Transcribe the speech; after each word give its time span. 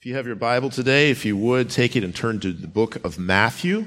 If 0.00 0.06
you 0.06 0.14
have 0.14 0.26
your 0.26 0.34
Bible 0.34 0.70
today, 0.70 1.10
if 1.10 1.26
you 1.26 1.36
would 1.36 1.68
take 1.68 1.94
it 1.94 2.02
and 2.02 2.16
turn 2.16 2.40
to 2.40 2.54
the 2.54 2.66
book 2.66 3.04
of 3.04 3.18
Matthew. 3.18 3.86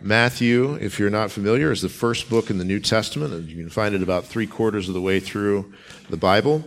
Matthew, 0.00 0.76
if 0.76 0.98
you're 0.98 1.10
not 1.10 1.30
familiar, 1.30 1.70
is 1.70 1.82
the 1.82 1.90
first 1.90 2.30
book 2.30 2.48
in 2.48 2.56
the 2.56 2.64
New 2.64 2.80
Testament. 2.80 3.34
and 3.34 3.46
You 3.46 3.56
can 3.56 3.68
find 3.68 3.94
it 3.94 4.02
about 4.02 4.24
three 4.24 4.46
quarters 4.46 4.88
of 4.88 4.94
the 4.94 5.02
way 5.02 5.20
through 5.20 5.70
the 6.08 6.16
Bible. 6.16 6.64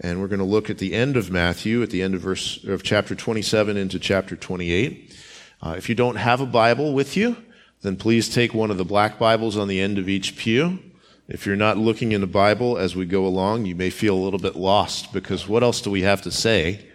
And 0.00 0.20
we're 0.20 0.26
going 0.26 0.40
to 0.40 0.44
look 0.44 0.70
at 0.70 0.78
the 0.78 0.92
end 0.92 1.16
of 1.16 1.30
Matthew, 1.30 1.84
at 1.84 1.90
the 1.90 2.02
end 2.02 2.16
of 2.16 2.20
verse 2.20 2.64
of 2.64 2.82
chapter 2.82 3.14
27 3.14 3.76
into 3.76 4.00
chapter 4.00 4.34
28. 4.34 5.16
Uh, 5.62 5.74
if 5.78 5.88
you 5.88 5.94
don't 5.94 6.16
have 6.16 6.40
a 6.40 6.46
Bible 6.46 6.94
with 6.94 7.16
you, 7.16 7.36
then 7.82 7.94
please 7.94 8.28
take 8.28 8.52
one 8.52 8.72
of 8.72 8.76
the 8.76 8.84
black 8.84 9.20
Bibles 9.20 9.56
on 9.56 9.68
the 9.68 9.80
end 9.80 9.98
of 9.98 10.08
each 10.08 10.34
pew. 10.34 10.80
If 11.28 11.46
you're 11.46 11.54
not 11.54 11.78
looking 11.78 12.10
in 12.10 12.22
the 12.22 12.26
Bible 12.26 12.76
as 12.76 12.96
we 12.96 13.06
go 13.06 13.24
along, 13.24 13.66
you 13.66 13.76
may 13.76 13.90
feel 13.90 14.16
a 14.16 14.24
little 14.24 14.40
bit 14.40 14.56
lost 14.56 15.12
because 15.12 15.46
what 15.46 15.62
else 15.62 15.80
do 15.80 15.92
we 15.92 16.02
have 16.02 16.22
to 16.22 16.32
say? 16.32 16.90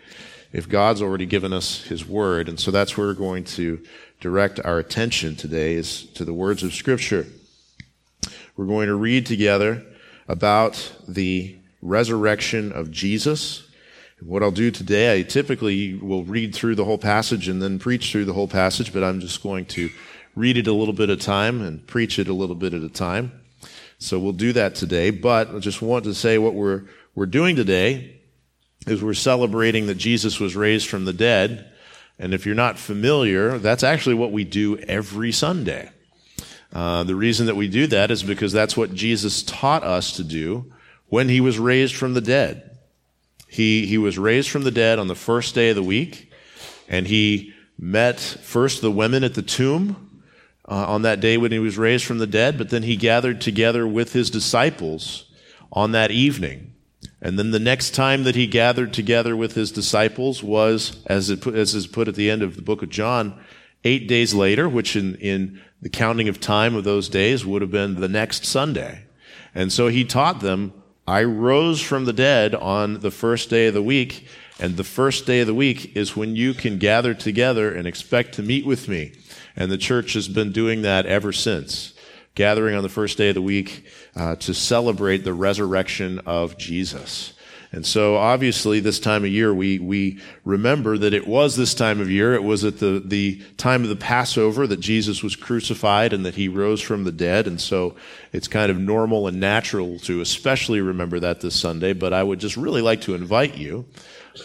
If 0.52 0.68
God's 0.68 1.02
already 1.02 1.26
given 1.26 1.54
us 1.54 1.84
His 1.84 2.08
Word. 2.08 2.50
And 2.50 2.60
so 2.60 2.72
that's 2.72 2.98
where 2.98 3.08
we're 3.08 3.14
going 3.14 3.44
to 3.46 3.82
direct 4.20 4.60
our 4.60 4.80
attention 4.80 5.36
today 5.36 5.74
is 5.74 6.06
to 6.14 6.26
the 6.26 6.34
words 6.34 6.64
of 6.64 6.74
Scripture. 6.74 7.26
We're 8.58 8.66
going 8.66 8.88
to 8.88 8.96
read 8.96 9.26
together 9.26 9.86
about 10.28 10.94
the 11.08 11.56
resurrection 11.82 12.72
of 12.72 12.92
Jesus. 12.92 13.68
What 14.22 14.44
I'll 14.44 14.52
do 14.52 14.70
today, 14.70 15.18
I 15.18 15.24
typically 15.24 15.94
will 15.94 16.26
read 16.26 16.54
through 16.54 16.76
the 16.76 16.84
whole 16.84 16.98
passage 16.98 17.48
and 17.48 17.62
then 17.62 17.80
preach 17.80 18.12
through 18.12 18.26
the 18.26 18.34
whole 18.34 18.50
passage, 18.50 18.92
but 18.92 19.04
I'm 19.04 19.22
just 19.22 19.42
going 19.42 19.66
to 19.68 19.90
read 20.36 20.58
it 20.58 20.68
a 20.68 20.74
little 20.74 20.94
bit 20.94 21.10
at 21.10 21.20
a 21.20 21.22
time 21.22 21.62
and 21.62 21.86
preach 21.88 22.20
it 22.20 22.28
a 22.28 22.34
little 22.34 22.56
bit 22.56 22.74
at 22.74 22.82
a 22.82 22.90
time. 22.90 23.32
So 23.98 24.20
we'll 24.20 24.34
do 24.34 24.52
that 24.54 24.76
today, 24.76 25.10
but 25.10 25.56
I 25.56 25.60
just 25.60 25.82
want 25.82 26.04
to 26.04 26.14
say 26.14 26.38
what 26.38 26.54
we're, 26.54 26.84
we're 27.16 27.26
doing 27.26 27.56
today 27.56 28.19
is 28.88 29.04
we're 29.04 29.14
celebrating 29.14 29.88
that 29.88 29.96
Jesus 29.96 30.40
was 30.40 30.56
raised 30.56 30.88
from 30.88 31.06
the 31.06 31.14
dead. 31.14 31.72
And 32.18 32.34
if 32.34 32.46
you're 32.46 32.56
not 32.56 32.80
familiar, 32.80 33.58
that's 33.58 33.84
actually 33.84 34.16
what 34.16 34.32
we 34.32 34.44
do 34.44 34.78
every 34.78 35.32
Sunday. 35.32 35.92
Uh, 36.72 37.04
the 37.04 37.16
reason 37.16 37.48
that 37.48 37.56
we 37.56 37.68
do 37.68 37.88
that 37.88 38.12
is 38.12 38.24
because 38.24 38.54
that's 38.54 38.78
what 38.78 38.94
Jesus 38.94 39.44
taught 39.44 39.84
us 39.84 40.14
to 40.14 40.24
do 40.24 40.72
when 41.08 41.30
he 41.30 41.42
was 41.42 41.58
raised 41.58 41.96
from 41.96 42.14
the 42.14 42.22
dead. 42.22 42.78
He, 43.48 43.88
he 43.88 43.98
was 43.98 44.20
raised 44.20 44.50
from 44.50 44.64
the 44.64 44.72
dead 44.72 45.00
on 45.00 45.08
the 45.08 45.16
first 45.16 45.56
day 45.56 45.70
of 45.70 45.76
the 45.76 45.84
week, 45.84 46.32
and 46.88 47.08
he 47.08 47.54
met 47.80 48.20
first 48.20 48.82
the 48.82 48.92
women 48.92 49.24
at 49.24 49.34
the 49.34 49.42
tomb 49.42 50.22
uh, 50.68 50.86
on 50.88 51.02
that 51.02 51.20
day 51.20 51.38
when 51.38 51.52
he 51.52 51.58
was 51.58 51.78
raised 51.78 52.06
from 52.06 52.20
the 52.20 52.28
dead, 52.28 52.58
but 52.58 52.70
then 52.70 52.84
he 52.84 52.96
gathered 52.96 53.42
together 53.42 53.88
with 53.88 54.14
his 54.14 54.30
disciples 54.30 55.26
on 55.72 55.94
that 55.94 56.12
evening. 56.12 56.69
And 57.22 57.38
then 57.38 57.52
the 57.52 57.60
next 57.60 57.92
time 57.92 58.24
that 58.24 58.36
he 58.36 58.48
gathered 58.48 58.94
together 58.94 59.36
with 59.36 59.54
his 59.54 59.72
disciples 59.72 60.42
was, 60.42 61.04
as, 61.08 61.30
it 61.30 61.46
as 61.48 61.76
is 61.76 61.88
put 61.88 62.08
at 62.08 62.16
the 62.16 62.30
end 62.30 62.42
of 62.42 62.56
the 62.56 62.62
book 62.62 62.82
of 62.82 62.90
John, 62.90 63.38
eight 63.84 64.08
days 64.08 64.34
later, 64.34 64.70
which 64.70 64.96
in, 64.96 65.16
in 65.16 65.62
the 65.82 65.90
counting 65.90 66.30
of 66.30 66.40
time 66.40 66.76
of 66.76 66.86
those 66.86 67.10
days 67.10 67.46
would 67.46 67.62
have 67.62 67.72
been 67.72 68.00
the 68.00 68.08
next 68.08 68.46
Sunday. 68.46 69.04
And 69.54 69.72
so 69.72 69.88
he 69.88 70.06
taught 70.06 70.40
them, 70.40 70.74
I 71.08 71.24
rose 71.24 71.82
from 71.82 72.06
the 72.06 72.14
dead 72.14 72.56
on 72.56 73.00
the 73.00 73.12
first 73.12 73.50
day 73.50 73.68
of 73.68 73.74
the 73.74 73.84
week, 73.84 74.28
and 74.60 74.78
the 74.78 74.84
first 74.84 75.26
day 75.26 75.42
of 75.42 75.48
the 75.48 75.54
week 75.54 75.96
is 75.98 76.16
when 76.16 76.36
you 76.36 76.54
can 76.54 76.78
gather 76.78 77.14
together 77.14 77.74
and 77.74 77.88
expect 77.88 78.36
to 78.36 78.44
meet 78.44 78.66
with 78.66 78.88
me. 78.88 79.14
And 79.56 79.72
the 79.72 79.78
church 79.78 80.14
has 80.14 80.28
been 80.28 80.52
doing 80.52 80.84
that 80.84 81.06
ever 81.06 81.34
since 81.34 81.94
gathering 82.40 82.74
on 82.74 82.84
the 82.84 82.88
first 82.88 83.18
day 83.18 83.28
of 83.28 83.36
the 83.36 83.42
week 83.42 83.86
uh, 84.16 84.34
to 84.38 84.54
celebrate 84.54 85.26
the 85.26 85.34
resurrection 85.34 86.20
of 86.20 86.58
Jesus. 86.58 87.34
And 87.74 87.86
so 87.86 88.16
obviously 88.16 88.80
this 88.80 88.98
time 88.98 89.26
of 89.26 89.30
year, 89.30 89.54
we, 89.54 89.78
we 89.78 90.22
remember 90.46 90.98
that 90.98 91.14
it 91.14 91.28
was 91.28 91.58
this 91.58 91.74
time 91.74 92.00
of 92.00 92.10
year. 92.10 92.34
It 92.34 92.44
was 92.44 92.64
at 92.64 92.80
the, 92.80 93.04
the 93.04 93.44
time 93.58 93.84
of 93.84 93.90
the 93.90 93.98
Passover 93.98 94.66
that 94.68 94.80
Jesus 94.80 95.22
was 95.22 95.36
crucified 95.36 96.14
and 96.14 96.26
that 96.26 96.36
he 96.36 96.48
rose 96.48 96.82
from 96.82 97.04
the 97.04 97.12
dead. 97.12 97.46
And 97.46 97.60
so 97.60 97.98
it's 98.32 98.48
kind 98.48 98.72
of 98.72 98.80
normal 98.80 99.28
and 99.28 99.42
natural 99.42 100.00
to 100.00 100.22
especially 100.22 100.80
remember 100.80 101.20
that 101.20 101.42
this 101.42 101.60
Sunday. 101.60 101.92
But 101.92 102.14
I 102.14 102.24
would 102.24 102.40
just 102.40 102.56
really 102.56 102.82
like 102.82 103.02
to 103.02 103.16
invite 103.16 103.58
you 103.58 103.86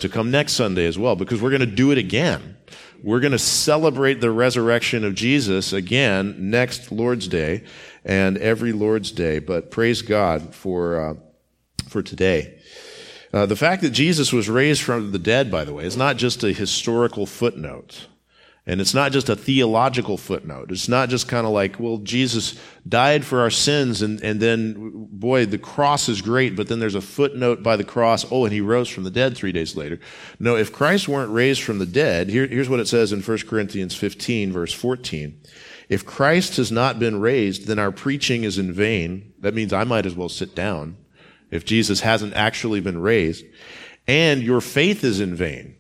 to 0.01 0.09
come 0.09 0.33
next 0.33 0.55
Sunday 0.55 0.87
as 0.87 0.99
well 0.99 1.15
because 1.15 1.41
we're 1.41 1.51
going 1.51 1.61
to 1.61 1.67
do 1.67 1.93
it 1.93 1.99
again. 1.99 2.57
We're 3.05 3.21
going 3.21 3.33
to 3.33 3.39
celebrate 3.39 4.23
the 4.23 4.31
resurrection 4.31 5.05
of 5.05 5.15
Jesus 5.15 5.75
again 5.75 6.51
next 6.51 6.91
Lord's 6.91 7.29
Day 7.29 7.65
and 8.05 8.37
every 8.39 8.73
Lord's 8.73 9.11
Day. 9.11 9.39
But 9.39 9.71
praise 9.71 10.03
God 10.03 10.55
for, 10.55 11.01
uh, 11.01 11.15
for 11.89 12.03
today. 12.03 12.59
Uh, 13.33 13.47
the 13.47 13.57
fact 13.57 13.83
that 13.83 13.91
Jesus 13.91 14.33
was 14.33 14.49
raised 14.49 14.83
from 14.83 15.11
the 15.11 15.19
dead, 15.19 15.51
by 15.51 15.65
the 15.65 15.75
way, 15.75 15.85
is 15.85 15.97
not 15.97 16.17
just 16.17 16.45
a 16.45 16.53
historical 16.53 17.27
footnote. 17.27 18.07
And 18.67 18.81
it's 18.81 18.95
not 18.95 19.13
just 19.13 19.29
a 19.29 19.37
theological 19.37 20.17
footnote. 20.17 20.71
It's 20.71 20.89
not 20.89 21.11
just 21.11 21.29
kind 21.29 21.47
of 21.47 21.53
like, 21.53 21.79
well, 21.79 21.99
Jesus 21.99 22.59
died 22.89 23.23
for 23.23 23.41
our 23.41 23.51
sins 23.51 24.01
and, 24.01 24.23
and 24.23 24.41
then, 24.41 25.09
boy, 25.11 25.45
the 25.45 25.59
cross 25.59 26.09
is 26.09 26.23
great, 26.23 26.57
but 26.57 26.69
then 26.69 26.79
there's 26.79 26.95
a 26.95 27.03
footnote 27.03 27.63
by 27.63 27.77
the 27.77 27.85
cross. 27.85 28.25
Oh, 28.31 28.45
and 28.45 28.55
he 28.55 28.63
rose 28.63 28.89
from 28.89 29.05
the 29.05 29.11
dead 29.11 29.37
three 29.37 29.53
days 29.53 29.77
later. 29.77 30.01
No, 30.39 30.57
if 30.57 30.73
Christ 30.73 31.09
weren't 31.09 31.31
raised 31.31 31.63
from 31.63 31.79
the 31.79 31.87
dead, 31.87 32.31
here, 32.31 32.47
here's 32.47 32.71
what 32.71 32.81
it 32.81 32.89
says 32.89 33.13
in 33.13 33.21
1 33.21 33.39
Corinthians 33.41 33.95
15 33.95 34.51
verse 34.51 34.73
14. 34.73 35.39
If 35.89 36.07
Christ 36.07 36.57
has 36.57 36.73
not 36.73 36.99
been 36.99 37.21
raised, 37.21 37.67
then 37.67 37.79
our 37.79 37.93
preaching 37.93 38.45
is 38.45 38.59
in 38.59 38.73
vain. 38.73 39.33
That 39.41 39.55
means 39.55 39.73
I 39.73 39.85
might 39.85 40.07
as 40.07 40.15
well 40.15 40.29
sit 40.29 40.55
down 40.55 40.97
if 41.51 41.65
Jesus 41.65 42.01
hasn't 42.01 42.35
actually 42.35 42.81
been 42.81 43.01
raised. 43.01 43.45
And 44.07 44.43
your 44.43 44.61
faith 44.61 45.05
is 45.05 45.21
in 45.21 45.35
vain. 45.35 45.77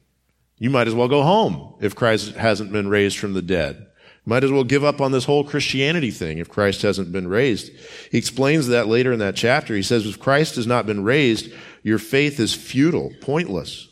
You 0.58 0.70
might 0.70 0.88
as 0.88 0.94
well 0.94 1.08
go 1.08 1.22
home 1.22 1.74
if 1.80 1.94
Christ 1.94 2.36
hasn't 2.36 2.72
been 2.72 2.88
raised 2.88 3.18
from 3.18 3.34
the 3.34 3.42
dead. 3.42 3.86
Might 4.26 4.44
as 4.44 4.50
well 4.50 4.64
give 4.64 4.84
up 4.84 5.00
on 5.02 5.12
this 5.12 5.26
whole 5.26 5.44
Christianity 5.44 6.10
thing 6.10 6.38
if 6.38 6.48
Christ 6.48 6.80
hasn't 6.82 7.12
been 7.12 7.28
raised. 7.28 7.70
He 8.10 8.16
explains 8.16 8.68
that 8.68 8.88
later 8.88 9.12
in 9.12 9.18
that 9.18 9.36
chapter. 9.36 9.74
He 9.74 9.82
says, 9.82 10.06
if 10.06 10.18
Christ 10.18 10.56
has 10.56 10.66
not 10.66 10.86
been 10.86 11.04
raised, 11.04 11.52
your 11.82 11.98
faith 11.98 12.40
is 12.40 12.54
futile, 12.54 13.12
pointless, 13.20 13.88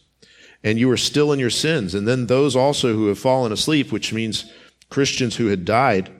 and 0.64 0.78
you 0.78 0.90
are 0.90 0.96
still 0.96 1.32
in 1.32 1.38
your 1.38 1.50
sins. 1.50 1.94
And 1.94 2.08
then 2.08 2.26
those 2.26 2.56
also 2.56 2.94
who 2.94 3.08
have 3.08 3.18
fallen 3.18 3.52
asleep, 3.52 3.92
which 3.92 4.14
means 4.14 4.50
Christians 4.92 5.36
who 5.36 5.47
had 5.47 5.64
died 5.64 6.10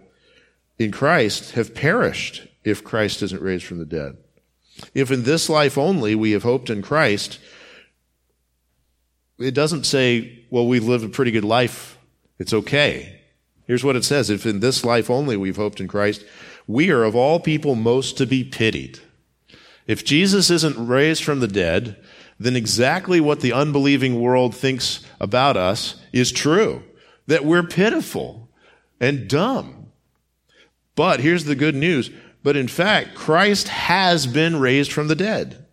in 0.79 0.91
Christ, 0.91 1.53
have 1.53 1.75
perished 1.75 2.49
if 2.65 2.83
Christ 2.83 3.23
isn't 3.23 3.43
raised 3.43 3.65
from 3.65 3.79
the 3.79 3.85
dead. 3.85 4.17
If 4.95 5.11
in 5.11 5.25
this 5.25 5.51
life 5.51 5.77
only 5.77 6.15
we 6.15 6.31
have 6.33 6.43
hoped 6.43 6.71
in 6.71 6.81
Christ, 6.81 7.39
it 9.39 9.53
doesn't 9.53 9.85
say, 9.85 10.47
well, 10.51 10.67
we've 10.67 10.87
lived 10.87 11.05
a 11.05 11.11
pretty 11.11 11.31
good 11.31 11.45
life. 11.45 11.99
It's 12.39 12.55
okay. 12.55 13.21
Here's 13.67 13.85
what 13.85 13.95
it 13.95 14.05
says. 14.05 14.31
If 14.31 14.47
in 14.47 14.61
this 14.61 14.85
life 14.85 15.11
only 15.11 15.37
we've 15.37 15.57
hoped 15.57 15.79
in 15.79 15.87
Christ, 15.87 16.25
we 16.67 16.91
are 16.91 17.05
of 17.05 17.15
all 17.15 17.41
people 17.41 17.75
most 17.75 18.17
to 18.17 18.27
be 18.27 18.43
pitied. 18.43 19.01
If 19.87 20.03
Jesus 20.03 20.49
isn't 20.49 20.87
raised 20.89 21.23
from 21.23 21.41
the 21.41 21.49
dead, 21.49 22.03
then 22.41 22.57
exactly 22.57 23.21
what 23.21 23.41
the 23.41 23.53
unbelieving 23.53 24.19
world 24.19 24.55
thinks 24.55 25.05
about 25.21 25.59
us 25.59 25.97
is 26.11 26.33
true. 26.33 26.83
That 27.27 27.45
we're 27.45 27.63
pitiful 27.63 28.42
and 29.03 29.29
dumb. 29.29 29.89
But 30.95 31.21
here's 31.21 31.45
the 31.45 31.57
good 31.57 31.75
news. 31.75 32.11
But 32.43 32.57
in 32.57 32.69
fact, 32.69 33.15
Christ 33.15 33.69
has 33.69 34.27
been 34.27 34.59
raised 34.61 34.93
from 34.93 35.09
the 35.09 35.17
dead. 35.17 35.67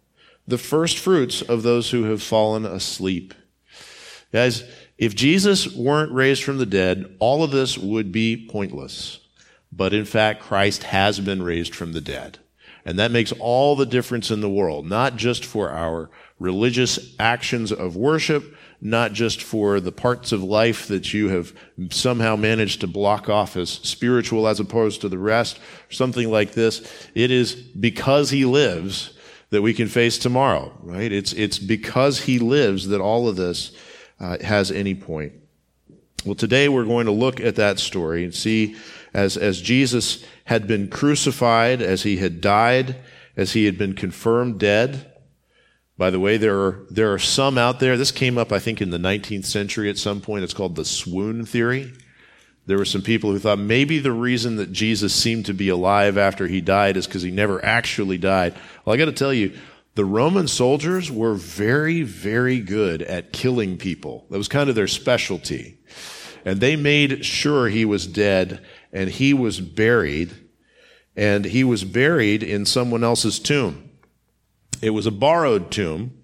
The 0.48 0.58
first 0.58 0.98
fruits 0.98 1.42
of 1.42 1.64
those 1.64 1.92
who 1.92 2.04
have 2.06 2.24
fallen 2.24 2.66
asleep. 2.66 3.34
Guys, 4.34 4.64
if 4.98 5.16
Jesus 5.16 5.74
weren't 5.74 6.12
raised 6.12 6.44
from 6.44 6.58
the 6.58 6.66
dead, 6.66 7.16
all 7.20 7.44
of 7.44 7.52
this 7.52 7.78
would 7.78 8.12
be 8.12 8.48
pointless. 8.50 9.20
But 9.72 9.94
in 9.94 10.06
fact, 10.06 10.42
Christ 10.42 10.84
has 10.84 11.20
been 11.20 11.44
raised 11.44 11.76
from 11.76 11.94
the 11.94 12.02
dead. 12.02 12.40
And 12.84 12.98
that 12.98 13.12
makes 13.12 13.32
all 13.34 13.76
the 13.76 13.86
difference 13.86 14.32
in 14.32 14.42
the 14.42 14.50
world, 14.50 14.88
not 14.88 15.16
just 15.16 15.46
for 15.46 15.70
our 15.70 16.10
religious 16.40 17.16
actions 17.20 17.72
of 17.72 17.96
worship, 17.96 18.56
not 18.82 19.12
just 19.12 19.42
for 19.42 19.80
the 19.80 19.92
parts 19.92 20.32
of 20.32 20.42
life 20.42 20.88
that 20.88 21.14
you 21.14 21.30
have 21.30 21.54
somehow 21.90 22.36
managed 22.36 22.82
to 22.82 22.88
block 22.88 23.28
off 23.28 23.58
as 23.58 23.70
spiritual 23.70 24.48
as 24.48 24.60
opposed 24.60 25.02
to 25.02 25.10
the 25.10 25.18
rest, 25.18 25.60
something 25.90 26.32
like 26.32 26.54
this. 26.54 27.10
It 27.14 27.30
is 27.32 27.54
because 27.54 28.30
he 28.30 28.46
lives 28.46 29.14
that 29.50 29.62
we 29.62 29.74
can 29.74 29.88
face 29.88 30.18
tomorrow, 30.18 30.72
right? 30.82 31.12
It's, 31.12 31.34
it's 31.34 31.60
because 31.60 32.22
he 32.22 32.40
lives 32.40 32.88
that 32.88 33.02
all 33.02 33.28
of 33.28 33.36
this 33.36 33.72
uh, 34.20 34.38
has 34.44 34.72
any 34.72 34.96
point. 34.96 35.34
Well, 36.26 36.36
today 36.36 36.70
we're 36.70 36.86
going 36.86 37.08
to 37.08 37.12
look 37.12 37.40
at 37.40 37.56
that 37.56 37.80
story 37.80 38.24
and 38.24 38.34
see 38.34 38.76
as, 39.14 39.38
as 39.38 39.62
Jesus 39.62 40.24
had 40.46 40.68
been 40.68 40.88
crucified, 40.90 41.82
as 41.82 42.04
he 42.04 42.18
had 42.18 42.42
died, 42.42 42.98
as 43.36 43.54
he 43.54 43.66
had 43.66 43.78
been 43.78 43.94
confirmed 43.94 44.60
dead. 44.60 45.09
By 46.00 46.12
the 46.12 46.20
way, 46.20 46.38
there 46.38 46.58
are, 46.58 46.86
there 46.90 47.12
are 47.12 47.20
some 47.20 47.58
out 47.58 47.82
there, 47.82 47.98
this 47.98 48.14
came 48.14 48.38
up, 48.38 48.54
I 48.54 48.60
think, 48.60 48.82
in 48.82 48.90
the 48.90 48.98
19th 48.98 49.44
century 49.44 49.90
at 49.90 49.98
some 49.98 50.22
point. 50.22 50.46
It's 50.46 50.54
called 50.54 50.78
the 50.78 50.86
swoon 50.86 51.46
theory. 51.46 51.92
There 52.68 52.78
were 52.78 52.86
some 52.86 53.02
people 53.02 53.34
who 53.34 53.40
thought 53.40 53.60
maybe 53.60 54.00
the 54.00 54.14
reason 54.14 54.56
that 54.56 54.72
Jesus 54.72 55.14
seemed 55.14 55.46
to 55.48 55.54
be 55.54 55.68
alive 55.68 56.18
after 56.18 56.48
he 56.48 56.62
died 56.62 56.96
is 56.96 57.06
because 57.06 57.24
he 57.24 57.32
never 57.32 57.64
actually 57.66 58.18
died. 58.18 58.56
Well, 58.86 58.94
I 58.94 58.98
got 58.98 59.06
to 59.06 59.12
tell 59.12 59.34
you, 59.34 59.52
the 59.96 60.06
Roman 60.06 60.48
soldiers 60.48 61.12
were 61.12 61.34
very, 61.34 62.04
very 62.04 62.62
good 62.62 63.02
at 63.02 63.34
killing 63.34 63.78
people. 63.78 64.26
That 64.30 64.38
was 64.38 64.48
kind 64.48 64.70
of 64.70 64.78
their 64.78 64.88
specialty. 64.88 65.80
And 66.46 66.62
they 66.62 66.78
made 66.78 67.26
sure 67.26 67.68
he 67.68 67.84
was 67.84 68.08
dead 68.08 68.66
and 68.94 69.10
he 69.10 69.34
was 69.34 69.60
buried. 69.60 70.32
And 71.18 71.44
he 71.44 71.66
was 71.66 71.84
buried 71.84 72.42
in 72.42 72.66
someone 72.66 73.04
else's 73.04 73.38
tomb. 73.38 73.89
It 74.82 74.92
was 74.92 75.06
a 75.06 75.12
borrowed 75.12 75.72
tomb 75.72 76.24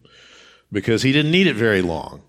because 0.72 1.04
he 1.04 1.12
didn't 1.12 1.32
need 1.32 1.48
it 1.48 1.56
very 1.56 1.82
long. 1.82 2.22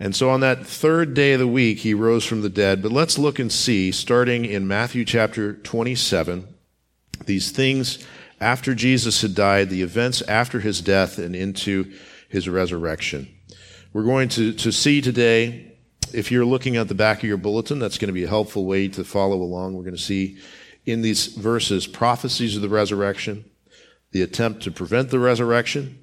And 0.00 0.14
so 0.14 0.30
on 0.30 0.40
that 0.40 0.64
third 0.64 1.14
day 1.14 1.32
of 1.32 1.40
the 1.40 1.48
week, 1.48 1.78
he 1.78 1.92
rose 1.92 2.24
from 2.24 2.42
the 2.42 2.48
dead. 2.48 2.82
But 2.82 2.92
let's 2.92 3.18
look 3.18 3.38
and 3.38 3.50
see, 3.50 3.90
starting 3.90 4.44
in 4.44 4.68
Matthew 4.68 5.04
chapter 5.04 5.54
27, 5.54 6.46
these 7.26 7.50
things 7.50 8.06
after 8.40 8.74
Jesus 8.74 9.22
had 9.22 9.34
died, 9.34 9.70
the 9.70 9.82
events 9.82 10.22
after 10.22 10.60
his 10.60 10.80
death 10.80 11.18
and 11.18 11.34
into 11.34 11.92
his 12.28 12.48
resurrection. 12.48 13.28
We're 13.92 14.04
going 14.04 14.28
to, 14.30 14.52
to 14.52 14.70
see 14.70 15.00
today, 15.00 15.76
if 16.12 16.30
you're 16.30 16.44
looking 16.44 16.76
at 16.76 16.86
the 16.86 16.94
back 16.94 17.18
of 17.18 17.24
your 17.24 17.36
bulletin, 17.36 17.80
that's 17.80 17.98
going 17.98 18.08
to 18.08 18.12
be 18.12 18.24
a 18.24 18.28
helpful 18.28 18.64
way 18.66 18.86
to 18.88 19.02
follow 19.02 19.42
along. 19.42 19.74
We're 19.74 19.82
going 19.82 19.96
to 19.96 20.02
see 20.02 20.38
in 20.86 21.02
these 21.02 21.26
verses 21.26 21.86
prophecies 21.88 22.54
of 22.54 22.62
the 22.62 22.68
resurrection, 22.68 23.44
the 24.12 24.22
attempt 24.22 24.62
to 24.62 24.70
prevent 24.70 25.10
the 25.10 25.18
resurrection, 25.18 26.02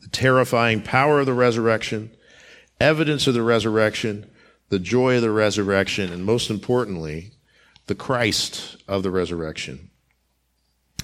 the 0.00 0.08
terrifying 0.08 0.82
power 0.82 1.20
of 1.20 1.26
the 1.26 1.34
resurrection, 1.34 2.10
evidence 2.80 3.26
of 3.26 3.34
the 3.34 3.42
resurrection, 3.42 4.30
the 4.68 4.78
joy 4.78 5.16
of 5.16 5.22
the 5.22 5.30
resurrection, 5.30 6.12
and 6.12 6.24
most 6.24 6.50
importantly, 6.50 7.32
the 7.86 7.94
Christ 7.94 8.76
of 8.88 9.02
the 9.02 9.10
resurrection. 9.10 9.90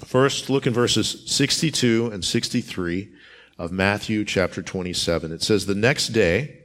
First, 0.04 0.48
look 0.48 0.66
in 0.66 0.72
verses 0.72 1.24
62 1.26 2.10
and 2.12 2.24
63 2.24 3.12
of 3.58 3.72
Matthew 3.72 4.24
chapter 4.24 4.62
27. 4.62 5.32
It 5.32 5.42
says, 5.42 5.66
The 5.66 5.74
next 5.74 6.08
day, 6.08 6.60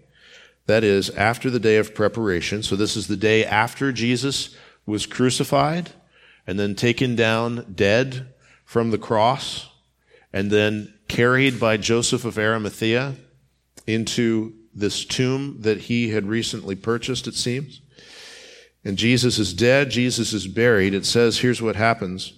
that 0.67 0.83
is, 0.83 1.09
after 1.11 1.49
the 1.49 1.59
day 1.59 1.77
of 1.77 1.95
preparation, 1.95 2.63
so 2.63 2.75
this 2.75 2.95
is 2.95 3.07
the 3.07 3.17
day 3.17 3.43
after 3.43 3.91
Jesus 3.91 4.55
was 4.85 5.05
crucified 5.05 5.91
and 6.45 6.59
then 6.59 6.75
taken 6.75 7.15
down 7.15 7.73
dead 7.73 8.32
from 8.73 8.89
the 8.89 8.97
cross 8.97 9.69
and 10.33 10.49
then 10.49 10.91
carried 11.07 11.59
by 11.59 11.77
Joseph 11.77 12.25
of 12.25 12.39
Arimathea 12.39 13.13
into 13.85 14.51
this 14.73 15.05
tomb 15.05 15.57
that 15.59 15.81
he 15.81 16.09
had 16.09 16.25
recently 16.25 16.75
purchased, 16.75 17.27
it 17.27 17.35
seems. 17.35 17.81
And 18.83 18.97
Jesus 18.97 19.37
is 19.37 19.53
dead, 19.53 19.91
Jesus 19.91 20.33
is 20.33 20.47
buried. 20.47 20.95
It 20.95 21.05
says, 21.05 21.37
here's 21.37 21.61
what 21.61 21.75
happens 21.75 22.33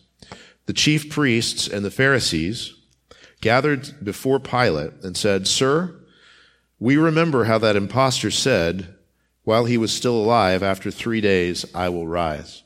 the 0.66 0.74
chief 0.74 1.10
priests 1.10 1.70
and 1.70 1.86
the 1.86 1.90
Pharisees 1.90 2.74
gathered 3.40 4.04
before 4.04 4.42
Pilate 4.42 4.92
and 5.04 5.16
said, 5.16 5.48
Sir, 5.48 5.96
we 6.80 6.98
remember 6.98 7.46
how 7.46 7.60
that 7.60 7.78
impostor 7.78 8.30
said, 8.30 8.94
while 9.46 9.64
he 9.64 9.78
was 9.78 9.94
still 9.94 10.18
alive, 10.18 10.62
after 10.62 10.92
three 10.92 11.22
days 11.22 11.66
I 11.74 11.88
will 11.88 12.08
rise. 12.10 12.65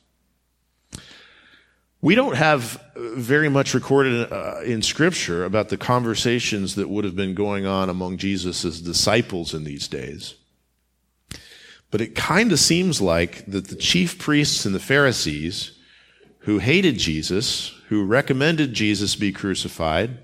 We 2.02 2.14
don't 2.14 2.36
have 2.36 2.82
very 2.96 3.50
much 3.50 3.74
recorded 3.74 4.32
uh, 4.32 4.60
in 4.62 4.80
Scripture 4.80 5.44
about 5.44 5.68
the 5.68 5.76
conversations 5.76 6.74
that 6.76 6.88
would 6.88 7.04
have 7.04 7.16
been 7.16 7.34
going 7.34 7.66
on 7.66 7.90
among 7.90 8.16
Jesus' 8.16 8.80
disciples 8.80 9.52
in 9.52 9.64
these 9.64 9.86
days. 9.86 10.34
But 11.90 12.00
it 12.00 12.14
kind 12.14 12.52
of 12.52 12.58
seems 12.58 13.00
like 13.00 13.44
that 13.46 13.68
the 13.68 13.76
chief 13.76 14.18
priests 14.18 14.64
and 14.64 14.74
the 14.74 14.80
Pharisees 14.80 15.72
who 16.40 16.58
hated 16.58 16.96
Jesus, 16.96 17.74
who 17.88 18.04
recommended 18.04 18.72
Jesus 18.72 19.16
be 19.16 19.32
crucified, 19.32 20.18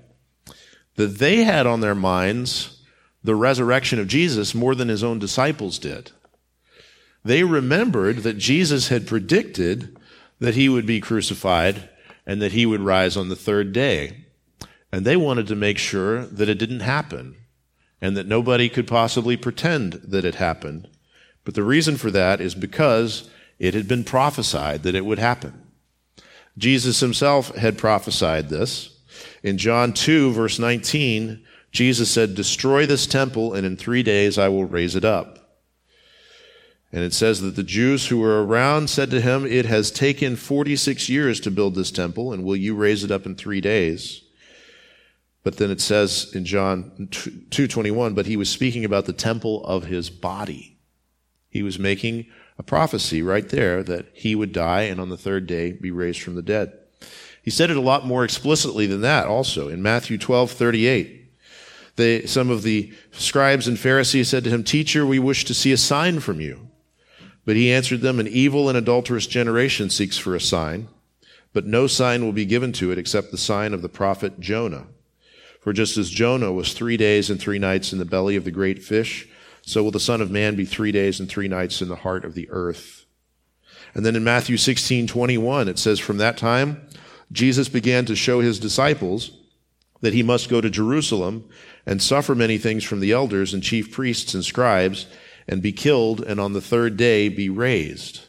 that 0.95 1.19
they 1.19 1.43
had 1.43 1.67
on 1.67 1.81
their 1.81 1.95
minds 1.95 2.81
the 3.23 3.35
resurrection 3.35 3.99
of 3.99 4.07
Jesus 4.07 4.55
more 4.55 4.73
than 4.73 4.87
his 4.87 5.03
own 5.03 5.19
disciples 5.19 5.77
did. 5.77 6.11
They 7.23 7.43
remembered 7.43 8.17
that 8.19 8.37
Jesus 8.37 8.87
had 8.87 9.05
predicted 9.05 9.96
that 10.39 10.55
he 10.55 10.69
would 10.69 10.85
be 10.85 10.99
crucified 10.99 11.89
and 12.25 12.41
that 12.41 12.51
he 12.51 12.65
would 12.65 12.81
rise 12.81 13.17
on 13.17 13.29
the 13.29 13.35
third 13.35 13.73
day. 13.73 14.25
And 14.91 15.05
they 15.05 15.17
wanted 15.17 15.47
to 15.47 15.55
make 15.55 15.77
sure 15.77 16.25
that 16.25 16.49
it 16.49 16.59
didn't 16.59 16.81
happen 16.81 17.35
and 18.01 18.15
that 18.15 18.27
nobody 18.27 18.69
could 18.69 18.87
possibly 18.87 19.35
pretend 19.35 19.93
that 19.93 20.25
it 20.25 20.35
happened. 20.35 20.87
But 21.43 21.55
the 21.55 21.63
reason 21.63 21.97
for 21.97 22.11
that 22.11 22.41
is 22.41 22.55
because 22.55 23.29
it 23.59 23.73
had 23.73 23.87
been 23.87 24.03
prophesied 24.03 24.83
that 24.83 24.95
it 24.95 25.05
would 25.05 25.19
happen. 25.19 25.63
Jesus 26.57 26.99
himself 26.99 27.55
had 27.55 27.77
prophesied 27.77 28.49
this. 28.49 28.97
In 29.43 29.57
John 29.57 29.93
2, 29.93 30.31
verse 30.31 30.59
19, 30.59 31.43
Jesus 31.71 32.09
said, 32.09 32.35
Destroy 32.35 32.85
this 32.85 33.07
temple, 33.07 33.53
and 33.53 33.65
in 33.65 33.77
three 33.77 34.03
days 34.03 34.37
I 34.37 34.49
will 34.49 34.65
raise 34.65 34.95
it 34.95 35.05
up. 35.05 35.36
And 36.91 37.03
it 37.03 37.13
says 37.13 37.41
that 37.41 37.55
the 37.55 37.63
Jews 37.63 38.07
who 38.07 38.19
were 38.19 38.45
around 38.45 38.89
said 38.89 39.11
to 39.11 39.21
him, 39.21 39.45
It 39.45 39.65
has 39.65 39.91
taken 39.91 40.35
46 40.35 41.09
years 41.09 41.39
to 41.41 41.51
build 41.51 41.75
this 41.75 41.91
temple, 41.91 42.31
and 42.31 42.43
will 42.43 42.55
you 42.55 42.75
raise 42.75 43.03
it 43.03 43.11
up 43.11 43.25
in 43.25 43.35
three 43.35 43.59
days? 43.59 44.21
But 45.43 45.57
then 45.57 45.71
it 45.71 45.79
says 45.79 46.31
in 46.33 46.43
John 46.43 47.07
2:21, 47.09 48.13
but 48.13 48.25
he 48.25 48.35
was 48.35 48.49
speaking 48.49 48.83
about 48.83 49.05
the 49.05 49.13
temple 49.13 49.65
of 49.65 49.85
his 49.85 50.09
body. 50.09 50.77
He 51.49 51.63
was 51.63 51.79
making 51.79 52.25
a 52.57 52.63
prophecy 52.63 53.21
right 53.21 53.47
there 53.47 53.81
that 53.83 54.07
he 54.13 54.35
would 54.35 54.51
die 54.51 54.83
and 54.83 54.99
on 54.99 55.09
the 55.09 55.17
third 55.17 55.47
day 55.47 55.71
be 55.71 55.91
raised 55.91 56.21
from 56.21 56.35
the 56.35 56.41
dead. 56.41 56.73
He 57.41 57.49
said 57.51 57.71
it 57.71 57.77
a 57.77 57.81
lot 57.81 58.05
more 58.05 58.25
explicitly 58.25 58.87
than 58.87 58.99
that 59.01 59.27
also 59.27 59.69
in 59.69 59.81
Matthew 59.81 60.17
12, 60.17 60.51
38. 60.51 61.31
They, 61.95 62.25
some 62.25 62.49
of 62.49 62.63
the 62.63 62.93
scribes 63.11 63.69
and 63.69 63.79
Pharisees 63.79 64.27
said 64.27 64.43
to 64.43 64.49
him, 64.49 64.65
Teacher, 64.65 65.05
we 65.05 65.17
wish 65.17 65.45
to 65.45 65.53
see 65.53 65.71
a 65.71 65.77
sign 65.77 66.19
from 66.19 66.41
you. 66.41 66.66
But 67.47 67.55
he 67.55 67.71
answered 67.71 68.01
them, 68.01 68.19
An 68.19 68.27
evil 68.27 68.67
and 68.67 68.77
adulterous 68.77 69.25
generation 69.25 69.89
seeks 69.89 70.17
for 70.17 70.35
a 70.35 70.41
sign, 70.41 70.89
but 71.53 71.65
no 71.65 71.87
sign 71.87 72.25
will 72.25 72.33
be 72.33 72.43
given 72.43 72.73
to 72.73 72.91
it 72.91 72.97
except 72.97 73.31
the 73.31 73.37
sign 73.37 73.73
of 73.73 73.81
the 73.81 73.87
prophet 73.87 74.41
Jonah. 74.41 74.87
For 75.61 75.71
just 75.71 75.95
as 75.95 76.09
Jonah 76.09 76.51
was 76.51 76.73
three 76.73 76.97
days 76.97 77.29
and 77.29 77.39
three 77.39 77.57
nights 77.57 77.93
in 77.93 77.99
the 77.99 78.05
belly 78.05 78.35
of 78.35 78.43
the 78.43 78.51
great 78.51 78.83
fish, 78.83 79.29
so 79.61 79.81
will 79.81 79.91
the 79.91 79.99
Son 79.99 80.19
of 80.19 80.29
Man 80.29 80.57
be 80.57 80.65
three 80.65 80.91
days 80.91 81.21
and 81.21 81.29
three 81.29 81.47
nights 81.47 81.81
in 81.81 81.87
the 81.87 81.95
heart 81.95 82.25
of 82.25 82.33
the 82.33 82.49
earth. 82.49 83.05
And 83.93 84.05
then 84.05 84.17
in 84.17 84.25
Matthew 84.25 84.57
16, 84.57 85.07
21, 85.07 85.69
it 85.69 85.79
says, 85.79 86.01
From 86.01 86.17
that 86.17 86.35
time, 86.35 86.85
Jesus 87.31 87.69
began 87.69 88.03
to 88.07 88.15
show 88.17 88.41
his 88.41 88.59
disciples 88.59 89.31
that 90.01 90.13
he 90.13 90.21
must 90.21 90.49
go 90.49 90.59
to 90.59 90.69
Jerusalem 90.69 91.47
and 91.85 92.01
suffer 92.01 92.35
many 92.35 92.57
things 92.57 92.83
from 92.83 92.99
the 92.99 93.13
elders 93.13 93.53
and 93.53 93.63
chief 93.63 93.89
priests 93.93 94.33
and 94.33 94.43
scribes 94.43 95.07
and 95.47 95.61
be 95.61 95.71
killed 95.71 96.21
and 96.21 96.39
on 96.39 96.53
the 96.53 96.61
third 96.61 96.97
day 96.97 97.29
be 97.29 97.49
raised. 97.49 98.25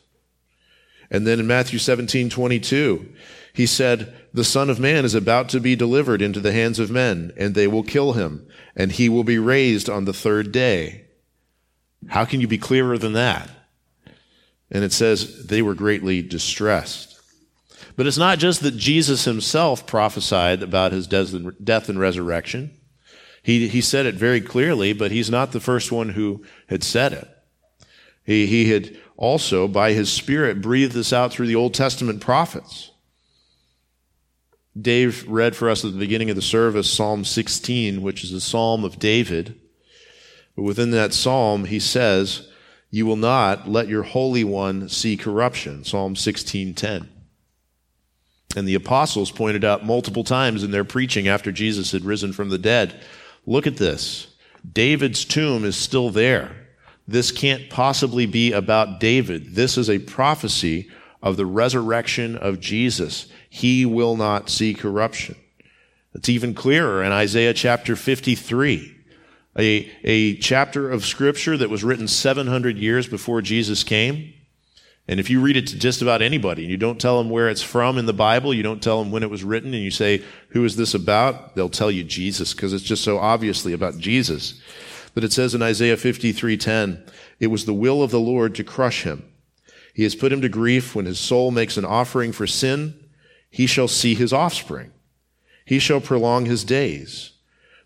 And 1.10 1.26
then 1.26 1.40
in 1.40 1.46
Matthew 1.46 1.78
17, 1.78 2.30
22, 2.30 3.12
he 3.52 3.66
said, 3.66 4.14
The 4.32 4.44
Son 4.44 4.70
of 4.70 4.78
Man 4.78 5.04
is 5.04 5.14
about 5.14 5.48
to 5.50 5.60
be 5.60 5.74
delivered 5.74 6.22
into 6.22 6.40
the 6.40 6.52
hands 6.52 6.78
of 6.78 6.90
men, 6.90 7.32
and 7.36 7.54
they 7.54 7.66
will 7.66 7.82
kill 7.82 8.12
him, 8.12 8.46
and 8.76 8.92
he 8.92 9.08
will 9.08 9.24
be 9.24 9.38
raised 9.38 9.88
on 9.88 10.04
the 10.04 10.12
third 10.12 10.52
day. 10.52 11.06
How 12.08 12.24
can 12.24 12.40
you 12.40 12.46
be 12.46 12.58
clearer 12.58 12.98
than 12.98 13.14
that? 13.14 13.50
And 14.70 14.84
it 14.84 14.92
says 14.92 15.46
they 15.46 15.62
were 15.62 15.74
greatly 15.74 16.22
distressed. 16.22 17.18
But 17.96 18.06
it's 18.06 18.18
not 18.18 18.38
just 18.38 18.60
that 18.62 18.76
Jesus 18.76 19.24
himself 19.24 19.86
prophesied 19.86 20.62
about 20.62 20.92
his 20.92 21.08
death 21.08 21.88
and 21.88 21.98
resurrection. 21.98 22.77
He, 23.42 23.68
he 23.68 23.80
said 23.80 24.06
it 24.06 24.14
very 24.14 24.40
clearly, 24.40 24.92
but 24.92 25.10
he's 25.10 25.30
not 25.30 25.52
the 25.52 25.60
first 25.60 25.92
one 25.92 26.10
who 26.10 26.44
had 26.68 26.82
said 26.82 27.12
it. 27.12 27.28
He, 28.24 28.46
he 28.46 28.70
had 28.70 28.96
also, 29.16 29.66
by 29.66 29.92
his 29.92 30.12
Spirit, 30.12 30.60
breathed 30.60 30.92
this 30.92 31.12
out 31.12 31.32
through 31.32 31.46
the 31.46 31.56
Old 31.56 31.74
Testament 31.74 32.20
prophets. 32.20 32.90
Dave 34.80 35.26
read 35.28 35.56
for 35.56 35.68
us 35.68 35.84
at 35.84 35.92
the 35.92 35.98
beginning 35.98 36.30
of 36.30 36.36
the 36.36 36.42
service 36.42 36.90
Psalm 36.90 37.24
16, 37.24 38.02
which 38.02 38.22
is 38.22 38.32
a 38.32 38.40
psalm 38.40 38.84
of 38.84 38.98
David. 38.98 39.58
But 40.54 40.62
within 40.62 40.90
that 40.92 41.14
psalm, 41.14 41.64
he 41.64 41.80
says, 41.80 42.48
You 42.90 43.06
will 43.06 43.16
not 43.16 43.68
let 43.68 43.88
your 43.88 44.02
Holy 44.02 44.44
One 44.44 44.88
see 44.88 45.16
corruption. 45.16 45.84
Psalm 45.84 46.14
16:10. 46.14 47.08
And 48.56 48.66
the 48.66 48.74
apostles 48.74 49.30
pointed 49.30 49.64
out 49.64 49.84
multiple 49.84 50.24
times 50.24 50.62
in 50.62 50.70
their 50.70 50.84
preaching 50.84 51.28
after 51.28 51.52
Jesus 51.52 51.92
had 51.92 52.04
risen 52.04 52.32
from 52.32 52.48
the 52.48 52.58
dead. 52.58 53.00
Look 53.48 53.66
at 53.66 53.78
this. 53.78 54.26
David's 54.70 55.24
tomb 55.24 55.64
is 55.64 55.74
still 55.74 56.10
there. 56.10 56.68
This 57.06 57.32
can't 57.32 57.70
possibly 57.70 58.26
be 58.26 58.52
about 58.52 59.00
David. 59.00 59.54
This 59.54 59.78
is 59.78 59.88
a 59.88 59.98
prophecy 59.98 60.90
of 61.22 61.38
the 61.38 61.46
resurrection 61.46 62.36
of 62.36 62.60
Jesus. 62.60 63.26
He 63.48 63.86
will 63.86 64.16
not 64.16 64.50
see 64.50 64.74
corruption. 64.74 65.34
It's 66.12 66.28
even 66.28 66.52
clearer 66.52 67.02
in 67.02 67.10
Isaiah 67.10 67.54
chapter 67.54 67.96
53 67.96 68.96
a, 69.58 69.90
a 70.04 70.36
chapter 70.36 70.90
of 70.90 71.04
scripture 71.04 71.56
that 71.56 71.70
was 71.70 71.82
written 71.82 72.06
700 72.06 72.76
years 72.76 73.08
before 73.08 73.42
Jesus 73.42 73.82
came. 73.82 74.34
And 75.08 75.18
if 75.18 75.30
you 75.30 75.40
read 75.40 75.56
it 75.56 75.66
to 75.68 75.78
just 75.78 76.02
about 76.02 76.20
anybody 76.20 76.62
and 76.62 76.70
you 76.70 76.76
don't 76.76 77.00
tell 77.00 77.16
them 77.16 77.30
where 77.30 77.48
it's 77.48 77.62
from 77.62 77.96
in 77.96 78.04
the 78.04 78.12
Bible, 78.12 78.52
you 78.52 78.62
don't 78.62 78.82
tell 78.82 79.02
them 79.02 79.10
when 79.10 79.22
it 79.22 79.30
was 79.30 79.42
written, 79.42 79.72
and 79.72 79.82
you 79.82 79.90
say, 79.90 80.22
Who 80.50 80.64
is 80.66 80.76
this 80.76 80.92
about? 80.92 81.54
They'll 81.54 81.70
tell 81.70 81.90
you 81.90 82.04
Jesus, 82.04 82.52
because 82.52 82.74
it's 82.74 82.84
just 82.84 83.02
so 83.02 83.18
obviously 83.18 83.72
about 83.72 83.96
Jesus. 83.96 84.60
But 85.14 85.24
it 85.24 85.32
says 85.32 85.54
in 85.54 85.62
Isaiah 85.62 85.96
53:10, 85.96 87.10
It 87.40 87.46
was 87.46 87.64
the 87.64 87.72
will 87.72 88.02
of 88.02 88.10
the 88.10 88.20
Lord 88.20 88.54
to 88.56 88.64
crush 88.64 89.04
him. 89.04 89.24
He 89.94 90.02
has 90.02 90.14
put 90.14 90.30
him 90.30 90.42
to 90.42 90.48
grief 90.48 90.94
when 90.94 91.06
his 91.06 91.18
soul 91.18 91.50
makes 91.50 91.78
an 91.78 91.86
offering 91.86 92.30
for 92.30 92.46
sin. 92.46 92.94
He 93.50 93.66
shall 93.66 93.88
see 93.88 94.14
his 94.14 94.32
offspring. 94.32 94.92
He 95.64 95.78
shall 95.78 96.02
prolong 96.02 96.44
his 96.44 96.64
days. 96.64 97.32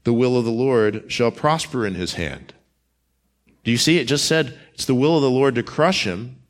The 0.03 0.13
will 0.13 0.37
of 0.37 0.45
the 0.45 0.51
Lord 0.51 1.05
shall 1.07 1.31
prosper 1.31 1.87
in 1.87 1.95
his 1.95 2.15
hand. 2.15 2.53
Do 3.63 3.71
you 3.71 3.79
see? 3.79 3.99
It 3.99 4.09
just 4.09 4.25
said 4.25 4.59
it's 4.75 4.85
the 4.85 4.95
will 4.95 5.17
of 5.17 5.23
the 5.23 5.31
Lord 5.31 5.55
to 5.55 5.63
crush 5.63 6.05
him 6.05 6.42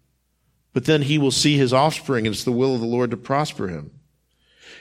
but 0.73 0.85
then 0.85 1.03
he 1.03 1.19
will 1.19 1.31
see 1.31 1.57
his 1.57 1.73
offspring, 1.73 2.27
and 2.27 2.35
it's 2.35 2.45
the 2.45 2.53
will 2.53 2.75
of 2.75 2.81
the 2.81 2.87
Lord 2.87 3.11
to 3.11 3.17
prosper 3.17 3.69
him. 3.69 3.91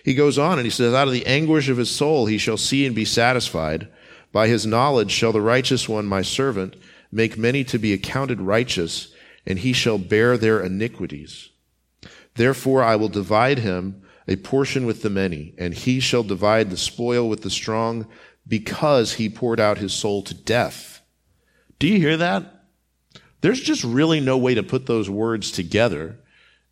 He 0.04 0.14
goes 0.14 0.38
on 0.38 0.58
and 0.58 0.66
he 0.66 0.72
says, 0.72 0.94
Out 0.94 1.08
of 1.08 1.14
the 1.14 1.26
anguish 1.28 1.70
of 1.70 1.78
his 1.78 1.92
soul 1.92 2.26
he 2.26 2.38
shall 2.38 2.58
see 2.58 2.86
and 2.86 2.96
be 2.96 3.06
satisfied. 3.06 3.88
By 4.32 4.48
his 4.48 4.66
knowledge 4.66 5.12
shall 5.12 5.32
the 5.32 5.42
righteous 5.42 5.88
one, 5.88 6.06
my 6.06 6.22
servant, 6.22 6.76
make 7.12 7.38
many 7.38 7.64
to 7.66 7.78
be 7.78 7.94
accounted 7.94 8.42
righteous, 8.42 9.14
and 9.46 9.60
he 9.60 9.74
shall 9.74 9.98
bear 9.98 10.38
their 10.38 10.62
iniquities. 10.62 11.50
Therefore 12.36 12.82
I 12.84 12.96
will 12.96 13.10
divide 13.10 13.60
him 13.60 14.02
a 14.28 14.38
portion 14.38 14.86
with 14.86 15.02
the 15.02 15.10
many, 15.10 15.54
and 15.58 15.74
he 15.74 16.00
shall 16.00 16.24
divide 16.24 16.70
the 16.70 16.78
spoil 16.78 17.28
with 17.28 17.42
the 17.42 17.50
strong, 17.50 18.08
because 18.48 19.14
he 19.14 19.30
poured 19.30 19.60
out 19.60 19.78
his 19.78 19.94
soul 19.94 20.24
to 20.24 20.34
death. 20.34 21.02
Do 21.80 21.88
you 21.88 21.98
hear 21.98 22.18
that? 22.18 22.61
There's 23.42 23.62
just 23.62 23.84
really 23.84 24.20
no 24.20 24.38
way 24.38 24.56
to 24.56 24.64
put 24.64 24.86
those 24.86 25.10
words 25.10 25.52
together 25.52 26.18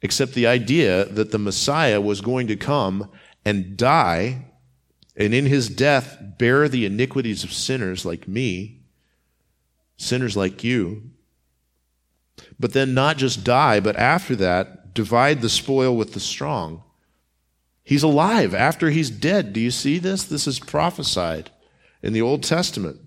except 0.01 0.33
the 0.33 0.47
idea 0.47 1.05
that 1.05 1.31
the 1.31 1.39
Messiah 1.39 1.99
was 1.99 2.21
going 2.21 2.47
to 2.47 2.55
come 2.55 3.09
and 3.43 3.75
die 3.75 4.45
and 5.19 5.33
in 5.33 5.45
his 5.45 5.67
death 5.67 6.17
bear 6.37 6.69
the 6.69 6.85
iniquities 6.85 7.43
of 7.43 7.51
sinners 7.51 8.05
like 8.05 8.27
me, 8.27 8.79
sinners 9.97 10.37
like 10.37 10.63
you. 10.63 11.11
But 12.57 12.71
then 12.71 12.93
not 12.93 13.17
just 13.17 13.43
die, 13.43 13.81
but 13.81 13.97
after 13.97 14.35
that, 14.37 14.93
divide 14.93 15.41
the 15.41 15.49
spoil 15.49 15.95
with 15.95 16.13
the 16.13 16.21
strong. 16.21 16.83
He's 17.83 18.03
alive 18.03 18.55
after 18.55 18.91
he's 18.91 19.09
dead. 19.09 19.51
Do 19.51 19.59
you 19.59 19.71
see 19.71 19.99
this? 19.99 20.23
This 20.23 20.47
is 20.47 20.59
prophesied 20.59 21.49
in 22.01 22.13
the 22.13 22.21
Old 22.21 22.43
Testament. 22.43 23.01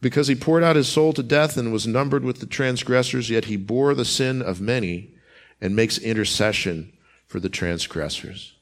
Because 0.00 0.28
he 0.28 0.34
poured 0.34 0.64
out 0.64 0.76
his 0.76 0.88
soul 0.88 1.12
to 1.12 1.22
death 1.22 1.56
and 1.56 1.72
was 1.72 1.86
numbered 1.86 2.24
with 2.24 2.40
the 2.40 2.46
transgressors, 2.46 3.28
yet 3.28 3.46
he 3.46 3.56
bore 3.56 3.94
the 3.94 4.04
sin 4.04 4.40
of 4.40 4.60
many 4.60 5.10
and 5.60 5.76
makes 5.76 5.98
intercession 5.98 6.92
for 7.26 7.38
the 7.38 7.50
transgressors. 7.50 8.54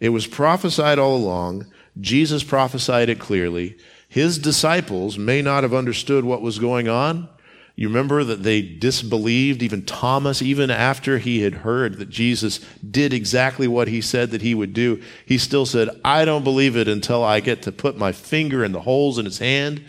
It 0.00 0.08
was 0.08 0.26
prophesied 0.26 0.98
all 0.98 1.16
along. 1.16 1.66
Jesus 2.00 2.42
prophesied 2.42 3.08
it 3.08 3.20
clearly. 3.20 3.76
His 4.08 4.38
disciples 4.38 5.16
may 5.16 5.42
not 5.42 5.62
have 5.62 5.74
understood 5.74 6.24
what 6.24 6.42
was 6.42 6.58
going 6.58 6.88
on. 6.88 7.28
You 7.76 7.88
remember 7.88 8.24
that 8.24 8.42
they 8.42 8.60
disbelieved, 8.60 9.62
even 9.62 9.84
Thomas, 9.84 10.42
even 10.42 10.70
after 10.70 11.18
he 11.18 11.42
had 11.42 11.54
heard 11.54 11.98
that 11.98 12.10
Jesus 12.10 12.58
did 12.90 13.14
exactly 13.14 13.68
what 13.68 13.88
he 13.88 14.00
said 14.00 14.32
that 14.32 14.42
he 14.42 14.54
would 14.54 14.74
do. 14.74 15.00
He 15.24 15.38
still 15.38 15.64
said, 15.64 15.88
I 16.04 16.24
don't 16.24 16.44
believe 16.44 16.76
it 16.76 16.88
until 16.88 17.22
I 17.22 17.40
get 17.40 17.62
to 17.62 17.72
put 17.72 17.96
my 17.96 18.12
finger 18.12 18.64
in 18.64 18.72
the 18.72 18.82
holes 18.82 19.18
in 19.18 19.24
his 19.24 19.38
hand 19.38 19.82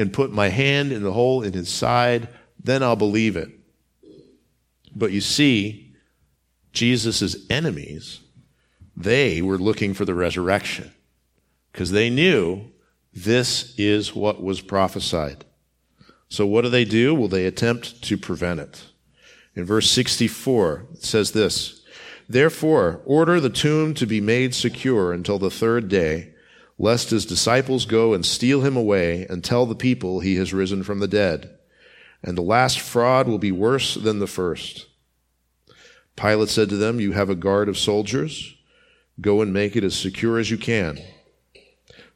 and 0.00 0.12
put 0.12 0.32
my 0.32 0.48
hand 0.48 0.92
in 0.92 1.02
the 1.02 1.12
hole 1.12 1.42
in 1.42 1.52
his 1.52 1.68
side, 1.68 2.28
then 2.58 2.82
I'll 2.82 2.96
believe 2.96 3.36
it. 3.36 3.50
But 4.96 5.12
you 5.12 5.20
see, 5.20 5.94
Jesus' 6.72 7.36
enemies, 7.50 8.20
they 8.96 9.42
were 9.42 9.58
looking 9.58 9.92
for 9.92 10.04
the 10.04 10.14
resurrection 10.14 10.90
because 11.72 11.90
they 11.90 12.08
knew 12.08 12.64
this 13.12 13.74
is 13.76 14.14
what 14.14 14.42
was 14.42 14.60
prophesied. 14.60 15.44
So 16.28 16.46
what 16.46 16.62
do 16.62 16.70
they 16.70 16.84
do? 16.84 17.14
Will 17.14 17.28
they 17.28 17.44
attempt 17.44 18.02
to 18.04 18.16
prevent 18.16 18.60
it. 18.60 18.86
In 19.54 19.64
verse 19.64 19.90
64, 19.90 20.86
it 20.94 21.02
says 21.02 21.32
this, 21.32 21.82
Therefore, 22.28 23.02
order 23.04 23.40
the 23.40 23.50
tomb 23.50 23.92
to 23.94 24.06
be 24.06 24.20
made 24.20 24.54
secure 24.54 25.12
until 25.12 25.38
the 25.38 25.50
third 25.50 25.88
day, 25.88 26.32
lest 26.80 27.10
his 27.10 27.26
disciples 27.26 27.84
go 27.84 28.14
and 28.14 28.24
steal 28.24 28.62
him 28.62 28.74
away 28.74 29.26
and 29.28 29.44
tell 29.44 29.66
the 29.66 29.74
people 29.74 30.20
he 30.20 30.36
has 30.36 30.54
risen 30.54 30.82
from 30.82 30.98
the 30.98 31.06
dead. 31.06 31.58
And 32.22 32.38
the 32.38 32.42
last 32.42 32.80
fraud 32.80 33.28
will 33.28 33.38
be 33.38 33.52
worse 33.52 33.94
than 33.94 34.18
the 34.18 34.26
first. 34.26 34.86
Pilate 36.16 36.48
said 36.48 36.70
to 36.70 36.78
them, 36.78 36.98
You 36.98 37.12
have 37.12 37.28
a 37.28 37.34
guard 37.34 37.68
of 37.68 37.76
soldiers. 37.76 38.54
Go 39.20 39.42
and 39.42 39.52
make 39.52 39.76
it 39.76 39.84
as 39.84 39.94
secure 39.94 40.38
as 40.38 40.50
you 40.50 40.56
can. 40.56 40.98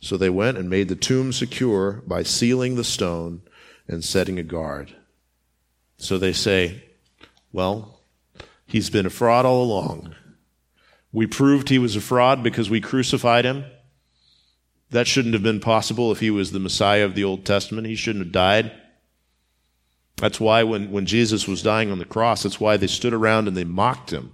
So 0.00 0.16
they 0.16 0.30
went 0.30 0.56
and 0.56 0.70
made 0.70 0.88
the 0.88 0.96
tomb 0.96 1.34
secure 1.34 2.02
by 2.06 2.22
sealing 2.22 2.76
the 2.76 2.84
stone 2.84 3.42
and 3.86 4.02
setting 4.02 4.38
a 4.38 4.42
guard. 4.42 4.96
So 5.98 6.16
they 6.16 6.32
say, 6.32 6.84
Well, 7.52 8.00
he's 8.64 8.88
been 8.88 9.04
a 9.04 9.10
fraud 9.10 9.44
all 9.44 9.62
along. 9.62 10.14
We 11.12 11.26
proved 11.26 11.68
he 11.68 11.78
was 11.78 11.96
a 11.96 12.00
fraud 12.00 12.42
because 12.42 12.70
we 12.70 12.80
crucified 12.80 13.44
him. 13.44 13.66
That 14.90 15.06
shouldn't 15.06 15.34
have 15.34 15.42
been 15.42 15.60
possible 15.60 16.12
if 16.12 16.20
he 16.20 16.30
was 16.30 16.52
the 16.52 16.60
Messiah 16.60 17.04
of 17.04 17.14
the 17.14 17.24
Old 17.24 17.44
Testament. 17.44 17.86
He 17.86 17.96
shouldn't 17.96 18.24
have 18.24 18.32
died. 18.32 18.72
That's 20.16 20.40
why 20.40 20.62
when, 20.62 20.92
when 20.92 21.06
Jesus 21.06 21.48
was 21.48 21.62
dying 21.62 21.90
on 21.90 21.98
the 21.98 22.04
cross, 22.04 22.44
that's 22.44 22.60
why 22.60 22.76
they 22.76 22.86
stood 22.86 23.12
around 23.12 23.48
and 23.48 23.56
they 23.56 23.64
mocked 23.64 24.10
him. 24.10 24.32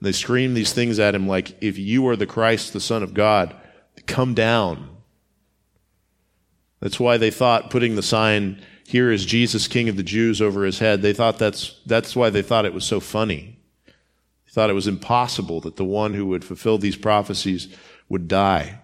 They 0.00 0.12
screamed 0.12 0.56
these 0.56 0.72
things 0.72 0.98
at 0.98 1.14
him 1.14 1.26
like, 1.26 1.56
if 1.62 1.78
you 1.78 2.06
are 2.08 2.16
the 2.16 2.26
Christ, 2.26 2.72
the 2.72 2.80
Son 2.80 3.02
of 3.02 3.14
God, 3.14 3.54
come 4.06 4.34
down. 4.34 4.90
That's 6.80 7.00
why 7.00 7.16
they 7.16 7.30
thought 7.30 7.70
putting 7.70 7.96
the 7.96 8.02
sign, 8.02 8.60
here 8.86 9.10
is 9.10 9.24
Jesus, 9.24 9.68
King 9.68 9.88
of 9.88 9.96
the 9.96 10.02
Jews, 10.02 10.42
over 10.42 10.64
his 10.64 10.80
head, 10.80 11.00
they 11.00 11.14
thought 11.14 11.38
that's, 11.38 11.80
that's 11.86 12.14
why 12.14 12.28
they 12.30 12.42
thought 12.42 12.66
it 12.66 12.74
was 12.74 12.84
so 12.84 13.00
funny. 13.00 13.58
They 13.86 14.52
thought 14.52 14.70
it 14.70 14.74
was 14.74 14.86
impossible 14.86 15.60
that 15.62 15.76
the 15.76 15.84
one 15.84 16.14
who 16.14 16.26
would 16.26 16.44
fulfill 16.44 16.76
these 16.78 16.96
prophecies 16.96 17.68
would 18.08 18.28
die. 18.28 18.80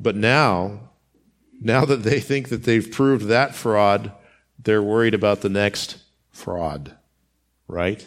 But 0.00 0.16
now, 0.16 0.90
now 1.60 1.84
that 1.84 2.02
they 2.02 2.20
think 2.20 2.48
that 2.48 2.64
they've 2.64 2.90
proved 2.90 3.26
that 3.26 3.54
fraud, 3.54 4.12
they're 4.58 4.82
worried 4.82 5.14
about 5.14 5.40
the 5.40 5.48
next 5.48 5.98
fraud, 6.30 6.96
right? 7.66 8.06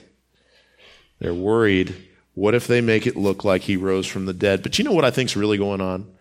They're 1.19 1.33
worried, 1.33 1.95
what 2.33 2.55
if 2.55 2.67
they 2.67 2.81
make 2.81 3.05
it 3.05 3.15
look 3.15 3.43
like 3.43 3.63
he 3.63 3.77
rose 3.77 4.07
from 4.07 4.25
the 4.25 4.33
dead? 4.33 4.63
But 4.63 4.77
you 4.77 4.85
know 4.85 4.93
what 4.93 5.05
I 5.05 5.11
think's 5.11 5.35
really 5.35 5.57
going 5.57 5.81
on? 5.81 6.11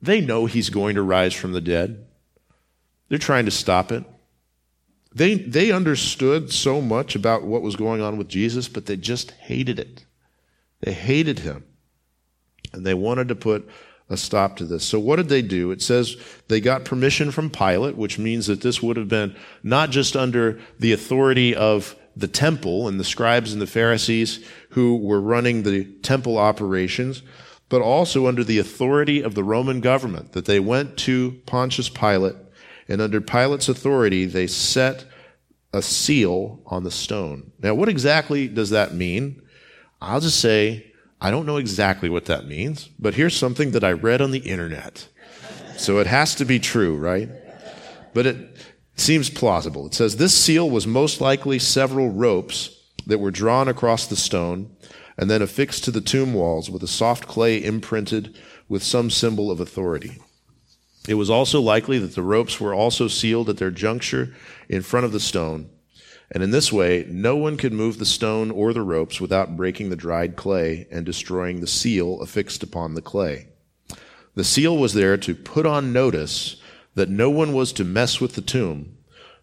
They 0.00 0.20
know 0.20 0.46
he's 0.46 0.70
going 0.70 0.94
to 0.94 1.02
rise 1.02 1.34
from 1.34 1.52
the 1.52 1.60
dead. 1.60 2.06
They're 3.08 3.18
trying 3.18 3.44
to 3.44 3.50
stop 3.50 3.92
it. 3.92 4.04
They, 5.12 5.34
they 5.34 5.72
understood 5.72 6.52
so 6.52 6.80
much 6.80 7.16
about 7.16 7.42
what 7.42 7.62
was 7.62 7.74
going 7.74 8.00
on 8.00 8.16
with 8.16 8.28
Jesus, 8.28 8.68
but 8.68 8.86
they 8.86 8.96
just 8.96 9.32
hated 9.32 9.78
it. 9.80 10.04
They 10.80 10.92
hated 10.92 11.40
him. 11.40 11.64
And 12.72 12.86
they 12.86 12.94
wanted 12.94 13.28
to 13.28 13.34
put 13.34 13.68
a 14.10 14.16
stop 14.16 14.56
to 14.56 14.64
this. 14.64 14.84
So 14.84 14.98
what 14.98 15.16
did 15.16 15.28
they 15.28 15.40
do? 15.40 15.70
It 15.70 15.80
says 15.80 16.16
they 16.48 16.60
got 16.60 16.84
permission 16.84 17.30
from 17.30 17.48
Pilate, 17.48 17.96
which 17.96 18.18
means 18.18 18.48
that 18.48 18.60
this 18.60 18.82
would 18.82 18.96
have 18.96 19.08
been 19.08 19.34
not 19.62 19.90
just 19.90 20.16
under 20.16 20.60
the 20.78 20.92
authority 20.92 21.54
of 21.54 21.96
the 22.16 22.28
temple 22.28 22.88
and 22.88 22.98
the 22.98 23.04
scribes 23.04 23.52
and 23.52 23.62
the 23.62 23.66
Pharisees 23.68 24.44
who 24.70 24.96
were 24.96 25.20
running 25.20 25.62
the 25.62 25.84
temple 26.02 26.36
operations, 26.36 27.22
but 27.68 27.80
also 27.80 28.26
under 28.26 28.42
the 28.42 28.58
authority 28.58 29.22
of 29.22 29.36
the 29.36 29.44
Roman 29.44 29.80
government, 29.80 30.32
that 30.32 30.44
they 30.44 30.58
went 30.58 30.96
to 30.98 31.40
Pontius 31.46 31.88
Pilate, 31.88 32.34
and 32.88 33.00
under 33.00 33.20
Pilate's 33.20 33.68
authority, 33.68 34.26
they 34.26 34.48
set 34.48 35.04
a 35.72 35.80
seal 35.80 36.60
on 36.66 36.82
the 36.82 36.90
stone. 36.90 37.52
Now, 37.62 37.74
what 37.74 37.88
exactly 37.88 38.48
does 38.48 38.70
that 38.70 38.92
mean? 38.92 39.40
I'll 40.00 40.20
just 40.20 40.40
say 40.40 40.89
I 41.20 41.30
don't 41.30 41.46
know 41.46 41.58
exactly 41.58 42.08
what 42.08 42.24
that 42.26 42.46
means, 42.46 42.88
but 42.98 43.14
here's 43.14 43.36
something 43.36 43.72
that 43.72 43.84
I 43.84 43.92
read 43.92 44.22
on 44.22 44.30
the 44.30 44.38
internet. 44.38 45.08
So 45.76 45.98
it 45.98 46.06
has 46.06 46.34
to 46.36 46.44
be 46.44 46.58
true, 46.58 46.96
right? 46.96 47.28
But 48.14 48.26
it 48.26 48.56
seems 48.96 49.28
plausible. 49.28 49.86
It 49.86 49.94
says 49.94 50.16
this 50.16 50.36
seal 50.36 50.68
was 50.68 50.86
most 50.86 51.20
likely 51.20 51.58
several 51.58 52.10
ropes 52.10 52.76
that 53.06 53.18
were 53.18 53.30
drawn 53.30 53.68
across 53.68 54.06
the 54.06 54.16
stone 54.16 54.74
and 55.18 55.30
then 55.30 55.42
affixed 55.42 55.84
to 55.84 55.90
the 55.90 56.00
tomb 56.00 56.32
walls 56.32 56.70
with 56.70 56.82
a 56.82 56.88
soft 56.88 57.26
clay 57.26 57.62
imprinted 57.62 58.36
with 58.68 58.82
some 58.82 59.10
symbol 59.10 59.50
of 59.50 59.60
authority. 59.60 60.18
It 61.08 61.14
was 61.14 61.30
also 61.30 61.60
likely 61.60 61.98
that 61.98 62.14
the 62.14 62.22
ropes 62.22 62.60
were 62.60 62.74
also 62.74 63.08
sealed 63.08 63.48
at 63.50 63.56
their 63.56 63.70
juncture 63.70 64.34
in 64.68 64.82
front 64.82 65.06
of 65.06 65.12
the 65.12 65.20
stone 65.20 65.70
and 66.32 66.42
in 66.42 66.50
this 66.50 66.72
way, 66.72 67.06
no 67.08 67.36
one 67.36 67.56
could 67.56 67.72
move 67.72 67.98
the 67.98 68.06
stone 68.06 68.50
or 68.50 68.72
the 68.72 68.82
ropes 68.82 69.20
without 69.20 69.56
breaking 69.56 69.90
the 69.90 69.96
dried 69.96 70.36
clay 70.36 70.86
and 70.90 71.04
destroying 71.04 71.60
the 71.60 71.66
seal 71.66 72.20
affixed 72.20 72.62
upon 72.62 72.94
the 72.94 73.02
clay. 73.02 73.48
The 74.34 74.44
seal 74.44 74.76
was 74.76 74.94
there 74.94 75.16
to 75.16 75.34
put 75.34 75.66
on 75.66 75.92
notice 75.92 76.56
that 76.94 77.08
no 77.08 77.30
one 77.30 77.52
was 77.52 77.72
to 77.74 77.84
mess 77.84 78.20
with 78.20 78.34
the 78.34 78.40
tomb, 78.40 78.96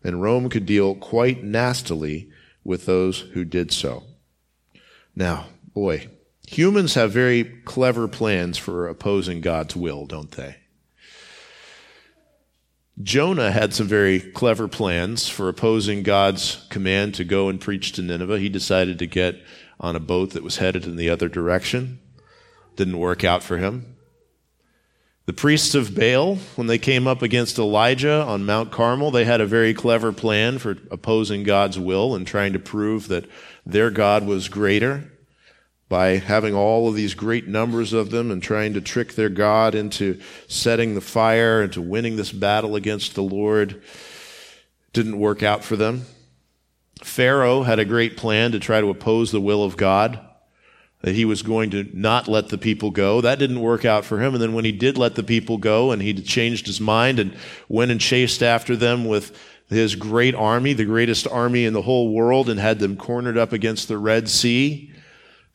and 0.03 0.22
Rome 0.22 0.50
could 0.50 0.65
deal 0.65 0.96
quite 0.96 1.44
nastily 1.44 2.29
with 2.63 2.86
those 2.86 3.20
who 3.20 3.44
did 3.44 3.72
so. 3.72 4.03
Now, 5.15 5.48
boy, 5.74 6.08
humans 6.48 6.94
have 6.94 7.12
very 7.12 7.44
clever 7.44 8.08
plans 8.08 8.58
for 8.58 8.88
opposing 8.88 9.41
God's 9.41 9.75
will, 9.75 10.06
don't 10.06 10.32
they? 10.32 10.58
Jonah 13.01 13.51
had 13.51 13.75
some 13.75 13.87
very 13.87 14.19
clever 14.19 14.67
plans 14.67 15.29
for 15.29 15.49
opposing 15.49 16.01
God's 16.01 16.65
command 16.69 17.13
to 17.15 17.23
go 17.23 17.47
and 17.47 17.61
preach 17.61 17.91
to 17.93 18.01
Nineveh. 18.01 18.39
He 18.39 18.49
decided 18.49 18.97
to 18.99 19.05
get 19.05 19.39
on 19.79 19.95
a 19.95 19.99
boat 19.99 20.31
that 20.31 20.43
was 20.43 20.57
headed 20.57 20.85
in 20.85 20.95
the 20.95 21.09
other 21.09 21.29
direction. 21.29 21.99
Didn't 22.75 22.97
work 22.97 23.23
out 23.23 23.43
for 23.43 23.57
him. 23.57 23.97
The 25.27 25.33
priests 25.33 25.75
of 25.75 25.93
Baal, 25.93 26.37
when 26.55 26.67
they 26.67 26.77
came 26.79 27.05
up 27.05 27.21
against 27.21 27.59
Elijah 27.59 28.23
on 28.23 28.45
Mount 28.45 28.71
Carmel, 28.71 29.11
they 29.11 29.25
had 29.25 29.41
a 29.41 29.45
very 29.45 29.73
clever 29.73 30.11
plan 30.11 30.57
for 30.57 30.77
opposing 30.89 31.43
God's 31.43 31.77
will 31.77 32.15
and 32.15 32.25
trying 32.25 32.53
to 32.53 32.59
prove 32.59 33.09
that 33.09 33.29
their 33.65 33.91
God 33.91 34.25
was 34.25 34.47
greater 34.47 35.11
by 35.89 36.17
having 36.17 36.53
all 36.53 36.89
of 36.89 36.96
these 36.96 37.13
great 37.13 37.48
numbers 37.48 37.94
of 37.94 38.12
them 38.12 38.29
and 38.29 38.44
trying 38.44 38.74
to 38.74 38.82
trick 38.82 39.13
their 39.13 39.29
God 39.29 39.74
into 39.74 40.20
setting 40.48 40.96
the 40.96 41.01
fire 41.01 41.62
and 41.62 41.72
to 41.74 41.82
winning 41.82 42.17
this 42.17 42.32
battle 42.32 42.75
against 42.75 43.15
the 43.15 43.24
Lord 43.24 43.82
didn't 44.91 45.20
work 45.20 45.44
out 45.44 45.63
for 45.63 45.75
them. 45.75 46.06
Pharaoh 47.03 47.63
had 47.63 47.79
a 47.79 47.86
great 47.86 48.17
plan 48.17 48.51
to 48.51 48.60
try 48.60 48.82
to 48.82 48.89
oppose 48.89 49.32
the 49.32 49.39
will 49.39 49.63
of 49.63 49.77
God, 49.77 50.20
that 51.01 51.13
he 51.13 51.25
was 51.25 51.44
going 51.44 51.70
to 51.70 51.88
not 51.94 52.27
let 52.27 52.50
the 52.50 52.58
people 52.58 52.89
go. 52.89 53.22
That 53.22 53.39
didn't 53.39 53.62
work 53.62 53.86
out 53.86 54.03
for 54.03 54.20
him. 54.20 54.34
And 54.34 54.41
then 54.41 54.53
when 54.53 54.65
he 54.65 54.72
did 54.72 54.98
let 54.98 55.15
the 55.15 55.24
people 55.24 55.58
go 55.58 55.91
and 55.91 56.01
he 56.01 56.13
changed 56.15 56.65
his 56.65 56.82
mind 56.82 57.20
and 57.20 57.36
went 57.70 57.91
and 57.91 58.01
chased 58.01 58.41
after 58.41 58.75
them 58.75 59.06
with 59.06 59.38
his 59.70 59.96
great 59.96 60.34
army, 60.34 60.74
the 60.74 60.86
greatest 60.86 61.27
army 61.27 61.65
in 61.65 61.74
the 61.74 61.84
whole 61.84 62.13
world, 62.13 62.50
and 62.50 62.60
had 62.60 62.79
them 62.79 62.98
cornered 62.98 63.38
up 63.38 63.53
against 63.53 63.88
the 63.88 63.98
Red 63.98 64.27
Sea, 64.27 64.91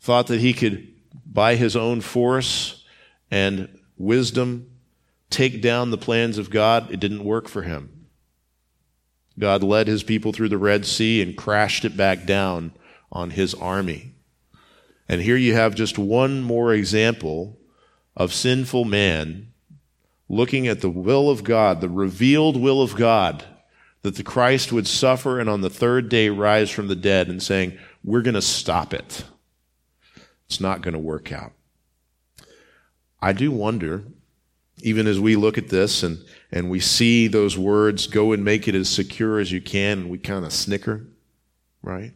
thought 0.03 0.27
that 0.27 0.41
he 0.41 0.53
could, 0.53 0.89
by 1.25 1.55
his 1.55 1.77
own 1.77 2.01
force 2.01 2.85
and 3.31 3.79
wisdom, 3.97 4.69
take 5.31 5.63
down 5.63 5.91
the 5.91 5.97
plans 5.97 6.39
of 6.39 6.51
God. 6.51 6.91
It 6.91 6.99
didn't 6.99 7.25
work 7.25 7.49
for 7.49 7.63
him. 7.63 8.09
God 9.39 9.63
led 9.63 9.87
his 9.87 10.03
people 10.03 10.33
through 10.33 10.49
the 10.49 10.59
Red 10.59 10.85
Sea 10.85 11.23
and 11.23 11.37
crashed 11.37 11.85
it 11.85 11.97
back 11.97 12.27
down 12.27 12.73
on 13.13 13.31
his 13.31 13.55
army. 13.55 14.15
And 15.09 15.23
here 15.23 15.37
you 15.37 15.55
have 15.55 15.75
just 15.75 15.99
one 15.99 16.43
more 16.43 16.75
example 16.75 17.59
of 18.17 18.35
sinful 18.35 18.85
man 18.85 19.53
looking 20.29 20.67
at 20.67 20.81
the 20.81 20.91
will 20.91 21.31
of 21.31 21.45
God, 21.45 21.81
the 21.81 21.89
revealed 21.89 22.57
will 22.57 22.83
of 22.83 22.97
God, 22.97 23.45
that 24.03 24.17
the 24.17 24.25
Christ 24.25 24.73
would 24.73 24.89
suffer 24.89 25.39
and 25.39 25.49
on 25.49 25.61
the 25.61 25.71
third 25.71 26.09
day 26.09 26.29
rise 26.29 26.71
from 26.71 26.89
the 26.89 26.97
dead, 26.97 27.29
and 27.29 27.41
saying, 27.41 27.79
We're 28.03 28.23
going 28.23 28.35
to 28.35 28.43
stop 28.43 28.93
it. 28.93 29.25
It's 30.53 30.61
not 30.61 30.83
going 30.83 30.93
to 30.93 31.01
work 31.01 31.33
out. 31.33 31.53
I 33.23 33.33
do 33.33 33.51
wonder, 33.51 34.05
even 34.83 35.07
as 35.07 35.19
we 35.19 35.35
look 35.35 35.57
at 35.57 35.71
this 35.71 36.03
and, 36.03 36.19
and 36.51 36.69
we 36.69 36.79
see 36.79 37.27
those 37.27 37.57
words, 37.57 38.07
go 38.07 38.33
and 38.33 38.45
make 38.45 38.69
it 38.69 38.75
as 38.75 38.91
secure 38.91 39.39
as 39.39 39.51
you 39.51 39.63
can, 39.63 40.01
and 40.01 40.11
we 40.11 40.19
kind 40.19 40.45
of 40.45 40.53
snicker, 40.53 41.07
right? 41.81 42.13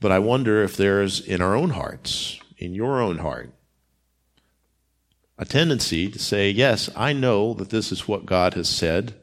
But 0.00 0.10
I 0.10 0.18
wonder 0.18 0.64
if 0.64 0.76
there's 0.76 1.20
in 1.20 1.40
our 1.40 1.54
own 1.54 1.70
hearts, 1.70 2.40
in 2.58 2.74
your 2.74 3.00
own 3.00 3.18
heart, 3.18 3.52
a 5.38 5.44
tendency 5.44 6.10
to 6.10 6.18
say, 6.18 6.50
Yes, 6.50 6.90
I 6.96 7.12
know 7.12 7.54
that 7.54 7.70
this 7.70 7.92
is 7.92 8.08
what 8.08 8.26
God 8.26 8.54
has 8.54 8.68
said. 8.68 9.14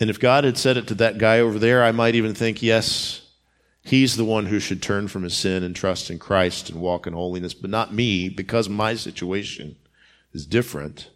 And 0.00 0.10
if 0.10 0.18
God 0.18 0.42
had 0.42 0.58
said 0.58 0.76
it 0.76 0.88
to 0.88 0.96
that 0.96 1.18
guy 1.18 1.38
over 1.38 1.60
there, 1.60 1.84
I 1.84 1.92
might 1.92 2.16
even 2.16 2.34
think, 2.34 2.64
Yes, 2.64 3.27
He's 3.88 4.18
the 4.18 4.24
one 4.26 4.44
who 4.44 4.60
should 4.60 4.82
turn 4.82 5.08
from 5.08 5.22
his 5.22 5.34
sin 5.34 5.62
and 5.62 5.74
trust 5.74 6.10
in 6.10 6.18
Christ 6.18 6.68
and 6.68 6.78
walk 6.78 7.06
in 7.06 7.14
holiness, 7.14 7.54
but 7.54 7.70
not 7.70 7.94
me, 7.94 8.28
because 8.28 8.68
my 8.68 8.94
situation 8.94 9.76
is 10.34 10.44
different. 10.44 11.08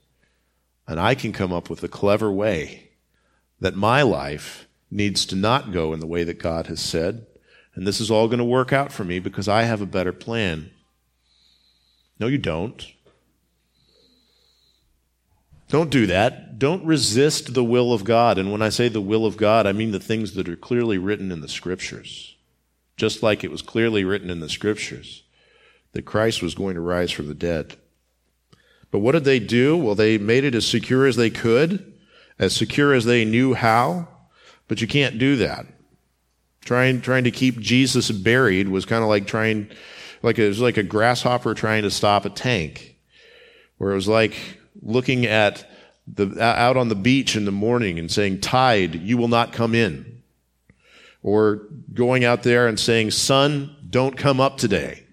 And 0.88 0.98
I 0.98 1.14
can 1.14 1.34
come 1.34 1.52
up 1.52 1.68
with 1.68 1.82
a 1.82 1.88
clever 1.88 2.32
way 2.32 2.92
that 3.60 3.76
my 3.76 4.00
life 4.00 4.66
needs 4.90 5.26
to 5.26 5.36
not 5.36 5.70
go 5.70 5.92
in 5.92 6.00
the 6.00 6.06
way 6.06 6.24
that 6.24 6.38
God 6.38 6.68
has 6.68 6.80
said. 6.80 7.26
And 7.74 7.86
this 7.86 8.00
is 8.00 8.10
all 8.10 8.26
going 8.26 8.38
to 8.38 8.44
work 8.44 8.72
out 8.72 8.90
for 8.90 9.04
me 9.04 9.18
because 9.18 9.48
I 9.48 9.64
have 9.64 9.82
a 9.82 9.86
better 9.86 10.14
plan. 10.14 10.70
No, 12.18 12.26
you 12.26 12.38
don't. 12.38 12.86
Don't 15.68 15.90
do 15.90 16.06
that. 16.06 16.58
Don't 16.58 16.86
resist 16.86 17.52
the 17.52 17.64
will 17.64 17.92
of 17.92 18.04
God. 18.04 18.38
And 18.38 18.50
when 18.50 18.62
I 18.62 18.70
say 18.70 18.88
the 18.88 19.02
will 19.02 19.26
of 19.26 19.36
God, 19.36 19.66
I 19.66 19.72
mean 19.72 19.90
the 19.90 20.00
things 20.00 20.32
that 20.36 20.48
are 20.48 20.56
clearly 20.56 20.96
written 20.96 21.30
in 21.30 21.42
the 21.42 21.48
scriptures 21.48 22.32
just 22.96 23.22
like 23.22 23.42
it 23.42 23.50
was 23.50 23.62
clearly 23.62 24.04
written 24.04 24.30
in 24.30 24.40
the 24.40 24.48
scriptures 24.48 25.22
that 25.92 26.02
Christ 26.02 26.42
was 26.42 26.54
going 26.54 26.74
to 26.74 26.80
rise 26.80 27.10
from 27.10 27.28
the 27.28 27.34
dead. 27.34 27.76
But 28.90 29.00
what 29.00 29.12
did 29.12 29.24
they 29.24 29.38
do? 29.38 29.76
Well, 29.76 29.94
they 29.94 30.18
made 30.18 30.44
it 30.44 30.54
as 30.54 30.66
secure 30.66 31.06
as 31.06 31.16
they 31.16 31.30
could, 31.30 31.94
as 32.38 32.54
secure 32.54 32.92
as 32.92 33.04
they 33.04 33.24
knew 33.24 33.54
how, 33.54 34.08
but 34.68 34.80
you 34.80 34.86
can't 34.86 35.18
do 35.18 35.36
that. 35.36 35.66
Trying, 36.64 37.00
trying 37.00 37.24
to 37.24 37.30
keep 37.30 37.58
Jesus 37.58 38.10
buried 38.10 38.68
was 38.68 38.84
kind 38.84 39.02
of 39.02 39.08
like 39.08 39.26
trying, 39.26 39.68
like 40.22 40.38
it 40.38 40.46
was 40.46 40.60
like 40.60 40.76
a 40.76 40.82
grasshopper 40.82 41.54
trying 41.54 41.82
to 41.82 41.90
stop 41.90 42.24
a 42.24 42.30
tank, 42.30 42.96
where 43.78 43.90
it 43.90 43.96
was 43.96 44.08
like 44.08 44.34
looking 44.80 45.26
at 45.26 45.68
the, 46.06 46.40
out 46.40 46.76
on 46.76 46.88
the 46.88 46.94
beach 46.94 47.34
in 47.34 47.44
the 47.44 47.52
morning 47.52 47.98
and 47.98 48.10
saying, 48.10 48.40
tide, 48.40 48.94
you 48.94 49.16
will 49.16 49.28
not 49.28 49.52
come 49.52 49.74
in 49.74 50.11
or 51.22 51.68
going 51.94 52.24
out 52.24 52.42
there 52.42 52.66
and 52.66 52.78
saying, 52.78 53.10
Sun, 53.10 53.76
don't 53.88 54.16
come 54.16 54.40
up 54.40 54.56
today. 54.56 55.04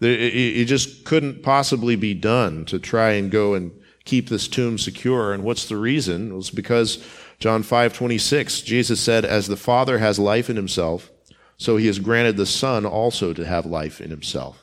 It 0.00 0.66
just 0.66 1.04
couldn't 1.04 1.42
possibly 1.42 1.96
be 1.96 2.14
done 2.14 2.66
to 2.66 2.78
try 2.78 3.12
and 3.12 3.30
go 3.30 3.54
and 3.54 3.72
keep 4.04 4.28
this 4.28 4.46
tomb 4.46 4.78
secure. 4.78 5.32
And 5.32 5.42
what's 5.42 5.66
the 5.66 5.76
reason? 5.76 6.32
It 6.32 6.34
was 6.34 6.50
because 6.50 7.04
John 7.38 7.62
5 7.62 7.94
26, 7.94 8.60
Jesus 8.60 9.00
said, 9.00 9.24
As 9.24 9.46
the 9.46 9.56
Father 9.56 9.98
has 9.98 10.18
life 10.18 10.50
in 10.50 10.56
himself, 10.56 11.10
so 11.56 11.76
he 11.76 11.86
has 11.86 11.98
granted 11.98 12.36
the 12.36 12.46
Son 12.46 12.84
also 12.84 13.32
to 13.32 13.46
have 13.46 13.64
life 13.64 14.00
in 14.00 14.10
himself. 14.10 14.62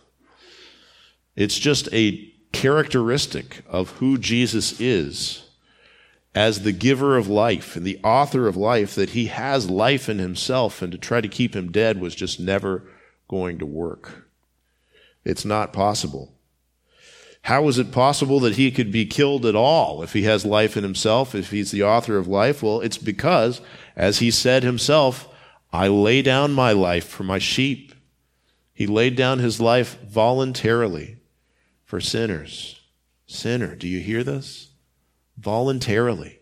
It's 1.35 1.57
just 1.57 1.91
a 1.91 2.31
characteristic 2.51 3.63
of 3.67 3.89
who 3.91 4.19
Jesus 4.19 4.79
is 4.79 5.42
as 6.35 6.61
the 6.61 6.71
giver 6.71 7.17
of 7.17 7.27
life 7.27 7.75
and 7.75 7.85
the 7.85 7.99
author 8.03 8.47
of 8.47 8.57
life, 8.57 8.95
that 8.95 9.11
he 9.11 9.27
has 9.27 9.69
life 9.69 10.09
in 10.09 10.19
himself, 10.19 10.81
and 10.81 10.91
to 10.91 10.97
try 10.97 11.21
to 11.21 11.27
keep 11.27 11.55
him 11.55 11.71
dead 11.71 11.99
was 11.99 12.15
just 12.15 12.39
never 12.39 12.83
going 13.27 13.59
to 13.59 13.65
work. 13.65 14.27
It's 15.23 15.45
not 15.45 15.73
possible. 15.73 16.33
How 17.43 17.67
is 17.67 17.77
it 17.77 17.91
possible 17.91 18.39
that 18.39 18.55
he 18.55 18.71
could 18.71 18.91
be 18.91 19.05
killed 19.05 19.45
at 19.45 19.55
all 19.55 20.01
if 20.01 20.13
he 20.13 20.23
has 20.23 20.45
life 20.45 20.77
in 20.77 20.83
himself, 20.83 21.35
if 21.35 21.51
he's 21.51 21.71
the 21.71 21.83
author 21.83 22.17
of 22.17 22.27
life? 22.27 22.63
Well, 22.63 22.79
it's 22.79 22.97
because, 22.97 23.59
as 23.95 24.19
he 24.19 24.31
said 24.31 24.63
himself, 24.63 25.27
I 25.71 25.87
lay 25.87 26.21
down 26.21 26.53
my 26.53 26.71
life 26.71 27.07
for 27.07 27.23
my 27.23 27.39
sheep. 27.39 27.93
He 28.73 28.87
laid 28.87 29.15
down 29.15 29.39
his 29.39 29.59
life 29.59 29.99
voluntarily 30.03 31.17
for 31.83 31.99
sinners. 31.99 32.79
Sinner, 33.27 33.75
do 33.75 33.87
you 33.87 33.99
hear 33.99 34.23
this? 34.23 34.69
Voluntarily. 35.37 36.39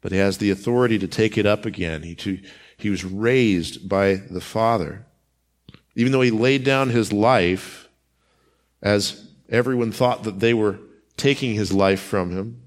But 0.00 0.12
he 0.12 0.18
has 0.18 0.38
the 0.38 0.50
authority 0.50 0.98
to 0.98 1.08
take 1.08 1.38
it 1.38 1.46
up 1.46 1.64
again. 1.64 2.02
He, 2.02 2.14
to, 2.16 2.40
he 2.76 2.90
was 2.90 3.04
raised 3.04 3.88
by 3.88 4.14
the 4.14 4.40
Father. 4.40 5.06
Even 5.94 6.12
though 6.12 6.22
he 6.22 6.30
laid 6.30 6.64
down 6.64 6.90
his 6.90 7.12
life, 7.12 7.88
as 8.82 9.28
everyone 9.48 9.92
thought 9.92 10.24
that 10.24 10.40
they 10.40 10.54
were 10.54 10.78
taking 11.16 11.54
his 11.54 11.72
life 11.72 12.00
from 12.00 12.30
him, 12.30 12.62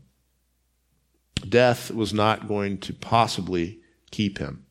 death 1.48 1.92
was 1.92 2.14
not 2.14 2.48
going 2.48 2.78
to 2.78 2.94
possibly 2.94 3.80
keep 4.12 4.38
him. 4.38 4.66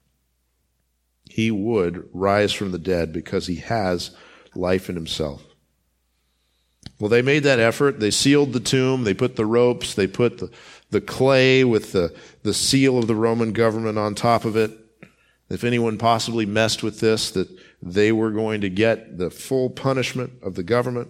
He 1.29 1.51
would 1.51 2.09
rise 2.13 2.53
from 2.53 2.71
the 2.73 2.79
dead 2.79 3.13
because 3.13 3.47
he 3.47 3.57
has 3.57 4.17
life 4.55 4.89
in 4.89 4.95
himself. 4.95 5.45
Well, 6.99 7.09
they 7.09 7.23
made 7.23 7.43
that 7.43 7.59
effort. 7.59 8.01
They 8.01 8.11
sealed 8.11 8.53
the 8.53 8.61
tomb. 8.61 9.05
They 9.05 9.15
put 9.15 9.37
the 9.37 9.47
ropes. 9.47 9.95
They 9.95 10.07
put 10.07 10.39
the, 10.39 10.51
the 10.91 11.01
clay 11.01 11.65
with 11.65 11.93
the, 11.93 12.15
the 12.43 12.55
seal 12.55 12.99
of 12.99 13.07
the 13.07 13.17
Roman 13.17 13.53
government 13.53 13.99
on 13.99 14.15
top 14.15 14.45
of 14.45 14.57
it. 14.57 14.71
If 15.51 15.65
anyone 15.65 15.99
possibly 15.99 16.47
messed 16.47 16.83
with 16.83 17.01
this, 17.01 17.31
that 17.33 17.49
they 17.83 18.13
were 18.13 18.31
going 18.31 18.61
to 18.63 18.71
get 18.71 19.19
the 19.19 19.31
full 19.31 19.71
punishment 19.71 20.33
of 20.43 20.55
the 20.55 20.63
government. 20.63 21.09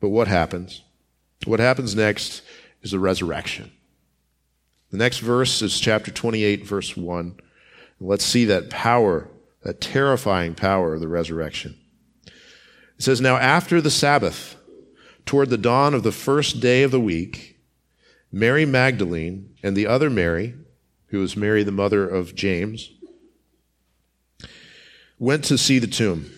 But 0.00 0.08
what 0.08 0.28
happens? 0.28 0.82
What 1.44 1.60
happens 1.60 1.94
next 1.94 2.42
is 2.82 2.92
the 2.92 2.98
resurrection. 2.98 3.70
The 4.90 4.96
next 4.96 5.18
verse 5.18 5.62
is 5.62 5.78
chapter 5.78 6.10
28, 6.10 6.66
verse 6.66 6.96
1. 6.96 7.36
Let's 8.00 8.24
see 8.24 8.46
that 8.46 8.70
power, 8.70 9.28
that 9.62 9.80
terrifying 9.80 10.54
power 10.54 10.94
of 10.94 11.00
the 11.00 11.08
resurrection. 11.08 11.78
It 12.26 13.02
says, 13.02 13.20
Now 13.20 13.36
after 13.36 13.80
the 13.80 13.90
Sabbath, 13.90 14.56
toward 15.26 15.50
the 15.50 15.58
dawn 15.58 15.94
of 15.94 16.02
the 16.02 16.12
first 16.12 16.60
day 16.60 16.82
of 16.82 16.90
the 16.90 17.00
week, 17.00 17.58
Mary 18.32 18.64
Magdalene 18.64 19.54
and 19.62 19.76
the 19.76 19.86
other 19.86 20.10
Mary, 20.10 20.54
who 21.08 21.18
was 21.20 21.36
Mary 21.36 21.62
the 21.62 21.72
mother 21.72 22.08
of 22.08 22.34
James, 22.34 22.90
went 25.18 25.44
to 25.44 25.58
see 25.58 25.78
the 25.78 25.86
tomb, 25.86 26.30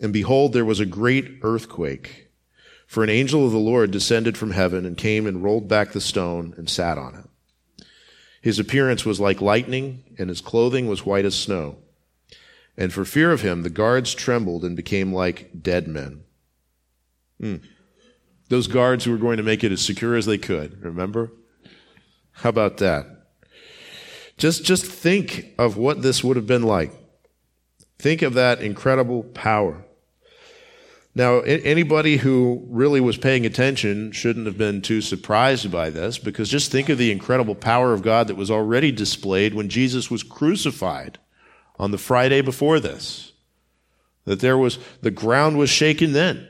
and 0.00 0.12
behold, 0.12 0.52
there 0.52 0.64
was 0.64 0.80
a 0.80 0.86
great 0.86 1.38
earthquake. 1.42 2.28
For 2.86 3.04
an 3.04 3.10
angel 3.10 3.46
of 3.46 3.52
the 3.52 3.58
Lord 3.58 3.90
descended 3.90 4.36
from 4.36 4.50
heaven 4.50 4.84
and 4.84 4.96
came 4.96 5.26
and 5.26 5.44
rolled 5.44 5.68
back 5.68 5.92
the 5.92 6.00
stone 6.00 6.54
and 6.56 6.68
sat 6.68 6.98
on 6.98 7.14
it. 7.14 7.84
His 8.40 8.58
appearance 8.58 9.04
was 9.04 9.20
like 9.20 9.40
lightning, 9.40 10.02
and 10.18 10.28
his 10.28 10.40
clothing 10.40 10.88
was 10.88 11.06
white 11.06 11.24
as 11.24 11.36
snow. 11.36 11.76
And 12.76 12.92
for 12.92 13.04
fear 13.04 13.32
of 13.32 13.42
him, 13.42 13.62
the 13.62 13.70
guards 13.70 14.14
trembled 14.14 14.64
and 14.64 14.74
became 14.74 15.12
like 15.12 15.62
dead 15.62 15.86
men. 15.86 16.22
Hmm. 17.38 17.56
Those 18.50 18.66
guards 18.66 19.04
who 19.04 19.12
were 19.12 19.16
going 19.16 19.36
to 19.36 19.44
make 19.44 19.62
it 19.62 19.70
as 19.70 19.80
secure 19.80 20.16
as 20.16 20.26
they 20.26 20.36
could, 20.36 20.82
remember? 20.82 21.30
How 22.32 22.48
about 22.50 22.78
that? 22.78 23.06
Just, 24.36 24.64
just 24.64 24.84
think 24.84 25.54
of 25.56 25.76
what 25.76 26.02
this 26.02 26.24
would 26.24 26.36
have 26.36 26.48
been 26.48 26.64
like. 26.64 26.92
Think 28.00 28.22
of 28.22 28.34
that 28.34 28.60
incredible 28.60 29.22
power. 29.22 29.84
Now, 31.14 31.40
anybody 31.40 32.16
who 32.16 32.66
really 32.68 33.00
was 33.00 33.16
paying 33.16 33.46
attention 33.46 34.10
shouldn't 34.10 34.46
have 34.46 34.58
been 34.58 34.82
too 34.82 35.00
surprised 35.00 35.70
by 35.70 35.90
this 35.90 36.18
because 36.18 36.48
just 36.48 36.72
think 36.72 36.88
of 36.88 36.98
the 36.98 37.12
incredible 37.12 37.54
power 37.54 37.92
of 37.92 38.02
God 38.02 38.26
that 38.26 38.36
was 38.36 38.50
already 38.50 38.90
displayed 38.90 39.54
when 39.54 39.68
Jesus 39.68 40.10
was 40.10 40.24
crucified 40.24 41.18
on 41.78 41.92
the 41.92 41.98
Friday 41.98 42.40
before 42.40 42.80
this. 42.80 43.32
That 44.24 44.40
there 44.40 44.58
was, 44.58 44.80
the 45.02 45.10
ground 45.12 45.56
was 45.56 45.70
shaken 45.70 46.14
then. 46.14 46.48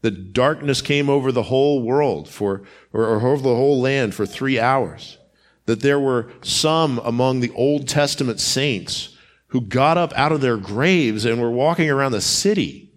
The 0.00 0.10
darkness 0.10 0.80
came 0.80 1.10
over 1.10 1.32
the 1.32 1.44
whole 1.44 1.82
world 1.82 2.28
for, 2.28 2.62
or, 2.92 3.04
or 3.04 3.26
over 3.26 3.42
the 3.42 3.54
whole 3.54 3.80
land 3.80 4.14
for 4.14 4.26
three 4.26 4.58
hours. 4.58 5.18
That 5.66 5.80
there 5.80 6.00
were 6.00 6.30
some 6.42 6.98
among 7.00 7.40
the 7.40 7.50
Old 7.50 7.88
Testament 7.88 8.40
saints 8.40 9.16
who 9.48 9.60
got 9.60 9.98
up 9.98 10.12
out 10.14 10.32
of 10.32 10.40
their 10.40 10.56
graves 10.56 11.24
and 11.24 11.40
were 11.40 11.50
walking 11.50 11.90
around 11.90 12.12
the 12.12 12.20
city. 12.20 12.92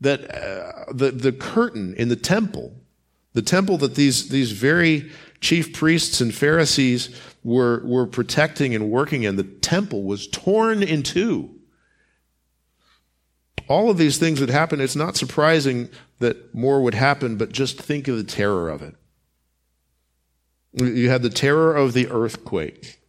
That 0.00 0.30
uh, 0.30 0.92
the, 0.92 1.10
the 1.10 1.32
curtain 1.32 1.94
in 1.94 2.08
the 2.08 2.16
temple, 2.16 2.74
the 3.34 3.42
temple 3.42 3.78
that 3.78 3.94
these, 3.94 4.30
these 4.30 4.52
very 4.52 5.10
chief 5.40 5.72
priests 5.72 6.20
and 6.20 6.34
Pharisees 6.34 7.14
were, 7.42 7.82
were 7.84 8.06
protecting 8.06 8.74
and 8.74 8.90
working 8.90 9.22
in, 9.22 9.36
the 9.36 9.44
temple 9.44 10.02
was 10.02 10.26
torn 10.28 10.82
in 10.82 11.02
two 11.02 11.54
all 13.68 13.90
of 13.90 13.98
these 13.98 14.18
things 14.18 14.40
would 14.40 14.50
happen. 14.50 14.80
It's 14.80 14.96
not 14.96 15.16
surprising 15.16 15.88
that 16.18 16.54
more 16.54 16.82
would 16.82 16.94
happen, 16.94 17.36
but 17.36 17.52
just 17.52 17.80
think 17.80 18.08
of 18.08 18.16
the 18.16 18.24
terror 18.24 18.68
of 18.68 18.82
it. 18.82 18.94
You 20.74 21.10
have 21.10 21.22
the 21.22 21.30
terror 21.30 21.74
of 21.74 21.92
the 21.92 22.08
earthquake. 22.08 23.00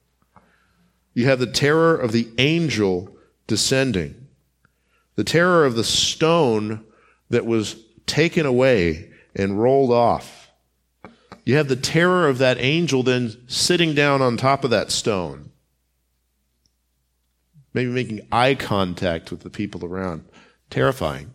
You 1.13 1.26
have 1.26 1.39
the 1.39 1.48
terror 1.48 1.96
of 1.96 2.12
the 2.12 2.30
angel 2.38 3.15
descending. 3.48 4.28
The 5.15 5.24
terror 5.24 5.65
of 5.65 5.76
the 5.76 5.84
stone 5.84 6.84
that 7.30 7.46
was 7.46 7.76
taken 8.06 8.46
away 8.46 9.12
and 9.36 9.62
rolled 9.62 9.91
off. 9.91 10.52
You 11.44 11.56
have 11.58 11.68
the 11.68 11.76
terror 11.76 12.28
of 12.28 12.38
that 12.39 12.58
angel 12.60 13.04
then 13.04 13.36
sitting 13.48 13.94
down 13.94 14.22
on 14.22 14.36
top 14.36 14.63
of 14.63 14.72
that 14.72 14.91
stone. 14.91 15.52
Maybe 17.74 17.91
making 17.91 18.28
eye 18.32 18.56
contact 18.56 19.32
with 19.32 19.41
the 19.41 19.50
people 19.50 19.86
around. 19.86 20.26
Terrifying. 20.76 21.34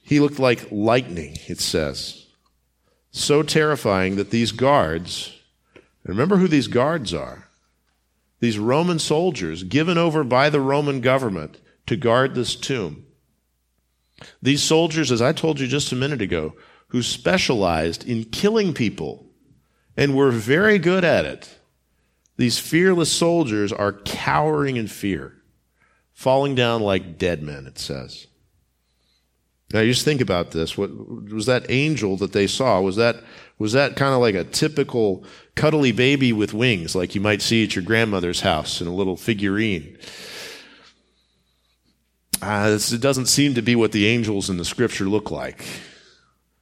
He 0.00 0.20
looked 0.20 0.38
like 0.38 0.70
lightning, 0.70 1.38
it 1.48 1.58
says. 1.58 2.26
So 3.10 3.42
terrifying 3.42 4.14
that 4.14 4.30
these 4.30 4.52
guards, 4.52 5.36
remember 6.04 6.36
who 6.36 6.46
these 6.46 6.68
guards 6.68 7.12
are. 7.12 7.48
These 8.38 8.60
Roman 8.60 9.00
soldiers 9.00 9.64
given 9.64 9.98
over 9.98 10.22
by 10.22 10.50
the 10.50 10.60
Roman 10.60 11.00
government 11.00 11.58
to 11.88 11.96
guard 11.96 12.36
this 12.36 12.54
tomb. 12.54 13.06
These 14.40 14.62
soldiers, 14.62 15.10
as 15.10 15.20
I 15.20 15.32
told 15.32 15.58
you 15.58 15.66
just 15.66 15.90
a 15.90 15.96
minute 15.96 16.22
ago, 16.22 16.54
who 16.90 17.02
specialized 17.02 18.06
in 18.06 18.26
killing 18.26 18.72
people 18.72 19.26
and 19.96 20.14
were 20.14 20.30
very 20.30 20.78
good 20.78 21.02
at 21.02 21.24
it. 21.24 21.58
These 22.36 22.60
fearless 22.60 23.10
soldiers 23.10 23.72
are 23.72 23.94
cowering 23.94 24.76
in 24.76 24.86
fear 24.86 25.37
falling 26.18 26.56
down 26.56 26.82
like 26.82 27.16
dead 27.16 27.44
men, 27.44 27.64
it 27.64 27.78
says. 27.78 28.26
Now 29.72 29.80
you 29.80 29.92
just 29.92 30.04
think 30.04 30.20
about 30.20 30.50
this. 30.50 30.76
What 30.76 30.90
was 31.32 31.46
that 31.46 31.70
angel 31.70 32.16
that 32.16 32.32
they 32.32 32.48
saw? 32.48 32.80
Was 32.80 32.96
that 32.96 33.22
was 33.56 33.72
that 33.74 33.94
kind 33.94 34.12
of 34.12 34.20
like 34.20 34.34
a 34.34 34.42
typical 34.42 35.22
cuddly 35.54 35.92
baby 35.92 36.32
with 36.32 36.52
wings, 36.52 36.96
like 36.96 37.14
you 37.14 37.20
might 37.20 37.40
see 37.40 37.62
at 37.62 37.76
your 37.76 37.84
grandmother's 37.84 38.40
house 38.40 38.80
in 38.80 38.88
a 38.88 38.94
little 38.94 39.16
figurine? 39.16 39.96
Uh, 42.42 42.70
this, 42.70 42.90
it 42.90 43.00
doesn't 43.00 43.26
seem 43.26 43.54
to 43.54 43.62
be 43.62 43.76
what 43.76 43.92
the 43.92 44.08
angels 44.08 44.50
in 44.50 44.56
the 44.56 44.64
scripture 44.64 45.04
look 45.04 45.30
like. 45.30 45.58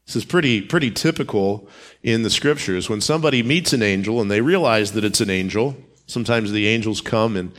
This 0.04 0.16
is 0.16 0.26
pretty 0.26 0.60
pretty 0.60 0.90
typical 0.90 1.66
in 2.02 2.24
the 2.24 2.30
scriptures. 2.30 2.90
When 2.90 3.00
somebody 3.00 3.42
meets 3.42 3.72
an 3.72 3.82
angel 3.82 4.20
and 4.20 4.30
they 4.30 4.42
realize 4.42 4.92
that 4.92 5.04
it's 5.04 5.22
an 5.22 5.30
angel, 5.30 5.76
sometimes 6.06 6.52
the 6.52 6.66
angels 6.66 7.00
come 7.00 7.38
and 7.38 7.52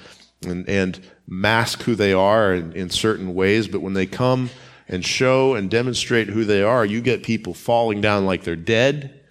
and, 0.46 0.70
and 0.70 1.00
mask 1.28 1.84
who 1.84 1.96
they 1.96 2.14
are 2.14 2.54
in, 2.54 2.72
in 2.74 2.90
certain 2.90 3.36
ways, 3.36 3.68
but 3.68 3.82
when 3.82 3.94
they 3.94 4.06
come 4.06 4.50
and 4.88 5.06
show 5.06 5.56
and 5.56 5.70
demonstrate 5.70 6.30
who 6.30 6.46
they 6.46 6.64
are, 6.64 6.86
you 6.86 7.02
get 7.02 7.24
people 7.24 7.54
falling 7.54 8.00
down 8.00 8.26
like 8.26 8.44
they're 8.44 8.56
dead, 8.56 9.22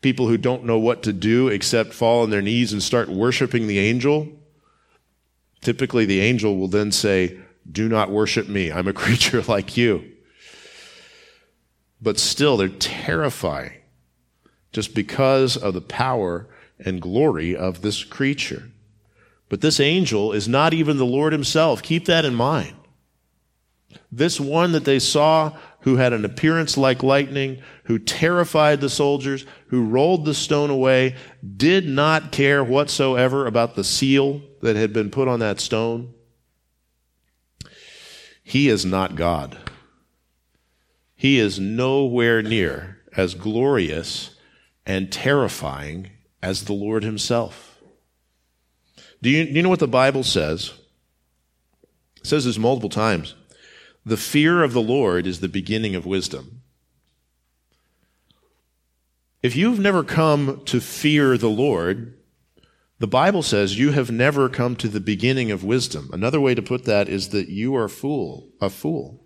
people 0.00 0.28
who 0.28 0.38
don't 0.38 0.64
know 0.64 0.78
what 0.78 1.02
to 1.02 1.12
do 1.12 1.48
except 1.48 1.92
fall 1.92 2.22
on 2.22 2.30
their 2.30 2.42
knees 2.42 2.72
and 2.72 2.82
start 2.82 3.08
worshiping 3.08 3.66
the 3.66 3.78
angel. 3.78 4.28
Typically, 5.60 6.06
the 6.06 6.20
angel 6.20 6.56
will 6.56 6.68
then 6.68 6.90
say, 6.90 7.38
Do 7.70 7.88
not 7.88 8.10
worship 8.10 8.48
me. 8.48 8.72
I'm 8.72 8.88
a 8.88 8.92
creature 8.94 9.42
like 9.42 9.76
you. 9.76 10.04
But 12.00 12.18
still, 12.18 12.56
they're 12.56 12.68
terrifying 12.68 13.74
just 14.72 14.94
because 14.94 15.56
of 15.56 15.74
the 15.74 15.82
power 15.82 16.46
and 16.78 17.02
glory 17.02 17.54
of 17.54 17.82
this 17.82 18.04
creature. 18.04 18.70
But 19.50 19.60
this 19.60 19.80
angel 19.80 20.32
is 20.32 20.48
not 20.48 20.72
even 20.72 20.96
the 20.96 21.04
Lord 21.04 21.34
himself. 21.34 21.82
Keep 21.82 22.06
that 22.06 22.24
in 22.24 22.34
mind. 22.34 22.76
This 24.10 24.40
one 24.40 24.72
that 24.72 24.84
they 24.84 25.00
saw, 25.00 25.56
who 25.80 25.96
had 25.96 26.12
an 26.12 26.24
appearance 26.24 26.78
like 26.78 27.02
lightning, 27.02 27.60
who 27.84 27.98
terrified 27.98 28.80
the 28.80 28.88
soldiers, 28.88 29.44
who 29.66 29.84
rolled 29.84 30.24
the 30.24 30.34
stone 30.34 30.70
away, 30.70 31.16
did 31.56 31.86
not 31.86 32.30
care 32.30 32.62
whatsoever 32.62 33.46
about 33.46 33.74
the 33.74 33.82
seal 33.82 34.40
that 34.62 34.76
had 34.76 34.92
been 34.92 35.10
put 35.10 35.26
on 35.26 35.40
that 35.40 35.60
stone. 35.60 36.14
He 38.44 38.68
is 38.68 38.84
not 38.84 39.16
God. 39.16 39.58
He 41.16 41.38
is 41.40 41.58
nowhere 41.58 42.40
near 42.40 43.00
as 43.16 43.34
glorious 43.34 44.36
and 44.86 45.10
terrifying 45.10 46.10
as 46.40 46.64
the 46.64 46.72
Lord 46.72 47.02
Himself. 47.02 47.69
Do 49.22 49.30
you, 49.30 49.44
do 49.44 49.52
you 49.52 49.62
know 49.62 49.68
what 49.68 49.80
the 49.80 49.88
Bible 49.88 50.22
says? 50.22 50.72
It 52.16 52.26
says 52.26 52.44
this 52.44 52.58
multiple 52.58 52.88
times. 52.88 53.34
The 54.04 54.16
fear 54.16 54.62
of 54.62 54.72
the 54.72 54.80
Lord 54.80 55.26
is 55.26 55.40
the 55.40 55.48
beginning 55.48 55.94
of 55.94 56.06
wisdom. 56.06 56.62
If 59.42 59.56
you've 59.56 59.80
never 59.80 60.04
come 60.04 60.62
to 60.66 60.80
fear 60.80 61.38
the 61.38 61.48
Lord, 61.48 62.18
the 62.98 63.06
Bible 63.06 63.42
says 63.42 63.78
you 63.78 63.92
have 63.92 64.10
never 64.10 64.48
come 64.48 64.76
to 64.76 64.88
the 64.88 65.00
beginning 65.00 65.50
of 65.50 65.64
wisdom. 65.64 66.10
Another 66.12 66.40
way 66.40 66.54
to 66.54 66.62
put 66.62 66.84
that 66.84 67.08
is 67.08 67.30
that 67.30 67.48
you 67.48 67.74
are 67.74 67.84
a 67.84 67.90
fool, 67.90 68.48
a 68.60 68.68
fool. 68.68 69.24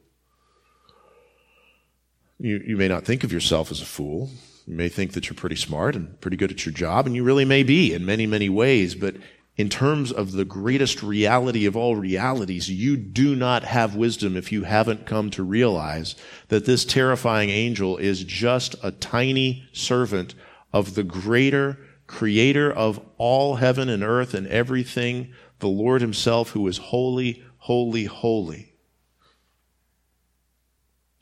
You, 2.38 2.62
you 2.64 2.76
may 2.76 2.88
not 2.88 3.04
think 3.04 3.24
of 3.24 3.32
yourself 3.32 3.70
as 3.72 3.80
a 3.80 3.86
fool. 3.86 4.30
You 4.66 4.76
may 4.76 4.88
think 4.88 5.12
that 5.12 5.28
you're 5.28 5.34
pretty 5.34 5.56
smart 5.56 5.96
and 5.96 6.20
pretty 6.20 6.36
good 6.36 6.52
at 6.52 6.64
your 6.64 6.72
job, 6.72 7.06
and 7.06 7.14
you 7.14 7.24
really 7.24 7.44
may 7.44 7.62
be 7.64 7.92
in 7.92 8.06
many, 8.06 8.26
many 8.26 8.48
ways, 8.48 8.94
but 8.94 9.16
in 9.56 9.68
terms 9.68 10.10
of 10.10 10.32
the 10.32 10.44
greatest 10.44 11.02
reality 11.02 11.64
of 11.64 11.76
all 11.76 11.94
realities, 11.94 12.68
you 12.68 12.96
do 12.96 13.36
not 13.36 13.62
have 13.62 13.94
wisdom 13.94 14.36
if 14.36 14.50
you 14.50 14.64
haven't 14.64 15.06
come 15.06 15.30
to 15.30 15.44
realize 15.44 16.16
that 16.48 16.64
this 16.64 16.84
terrifying 16.84 17.50
angel 17.50 17.96
is 17.96 18.24
just 18.24 18.74
a 18.82 18.90
tiny 18.90 19.64
servant 19.72 20.34
of 20.72 20.94
the 20.96 21.04
greater 21.04 21.78
creator 22.08 22.70
of 22.72 23.00
all 23.16 23.56
heaven 23.56 23.88
and 23.88 24.02
earth 24.02 24.34
and 24.34 24.48
everything, 24.48 25.32
the 25.60 25.68
Lord 25.68 26.00
himself 26.00 26.50
who 26.50 26.66
is 26.66 26.78
holy, 26.78 27.44
holy, 27.58 28.04
holy. 28.06 28.72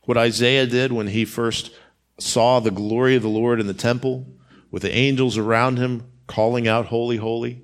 What 0.04 0.16
Isaiah 0.16 0.66
did 0.66 0.90
when 0.90 1.08
he 1.08 1.26
first 1.26 1.70
saw 2.18 2.60
the 2.60 2.70
glory 2.70 3.14
of 3.14 3.22
the 3.22 3.28
Lord 3.28 3.60
in 3.60 3.66
the 3.66 3.74
temple 3.74 4.26
with 4.70 4.82
the 4.82 4.92
angels 4.92 5.36
around 5.36 5.76
him 5.76 6.10
calling 6.26 6.66
out, 6.66 6.86
holy, 6.86 7.18
holy 7.18 7.62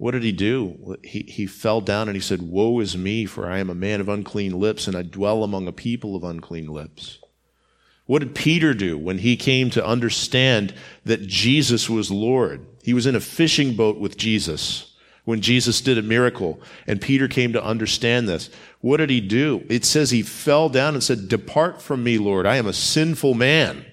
what 0.00 0.12
did 0.12 0.22
he 0.22 0.32
do? 0.32 0.96
He, 1.04 1.26
he 1.28 1.46
fell 1.46 1.82
down 1.82 2.08
and 2.08 2.16
he 2.16 2.22
said, 2.22 2.40
Woe 2.40 2.80
is 2.80 2.96
me, 2.96 3.26
for 3.26 3.46
I 3.46 3.58
am 3.58 3.68
a 3.68 3.74
man 3.74 4.00
of 4.00 4.08
unclean 4.08 4.58
lips, 4.58 4.86
and 4.86 4.96
I 4.96 5.02
dwell 5.02 5.44
among 5.44 5.68
a 5.68 5.72
people 5.72 6.16
of 6.16 6.24
unclean 6.24 6.68
lips. 6.68 7.18
What 8.06 8.20
did 8.20 8.34
Peter 8.34 8.72
do 8.72 8.96
when 8.96 9.18
he 9.18 9.36
came 9.36 9.68
to 9.68 9.86
understand 9.86 10.72
that 11.04 11.26
Jesus 11.26 11.90
was 11.90 12.10
Lord? 12.10 12.64
He 12.82 12.94
was 12.94 13.04
in 13.04 13.14
a 13.14 13.20
fishing 13.20 13.76
boat 13.76 13.98
with 13.98 14.16
Jesus 14.16 14.96
when 15.26 15.42
Jesus 15.42 15.82
did 15.82 15.98
a 15.98 16.02
miracle 16.02 16.62
and 16.86 17.02
Peter 17.02 17.28
came 17.28 17.52
to 17.52 17.62
understand 17.62 18.26
this. 18.26 18.48
What 18.80 18.96
did 18.96 19.10
he 19.10 19.20
do? 19.20 19.66
It 19.68 19.84
says 19.84 20.10
he 20.10 20.22
fell 20.22 20.70
down 20.70 20.94
and 20.94 21.04
said, 21.04 21.28
Depart 21.28 21.82
from 21.82 22.02
me, 22.02 22.16
Lord. 22.16 22.46
I 22.46 22.56
am 22.56 22.66
a 22.66 22.72
sinful 22.72 23.34
man. 23.34 23.80
It 23.80 23.84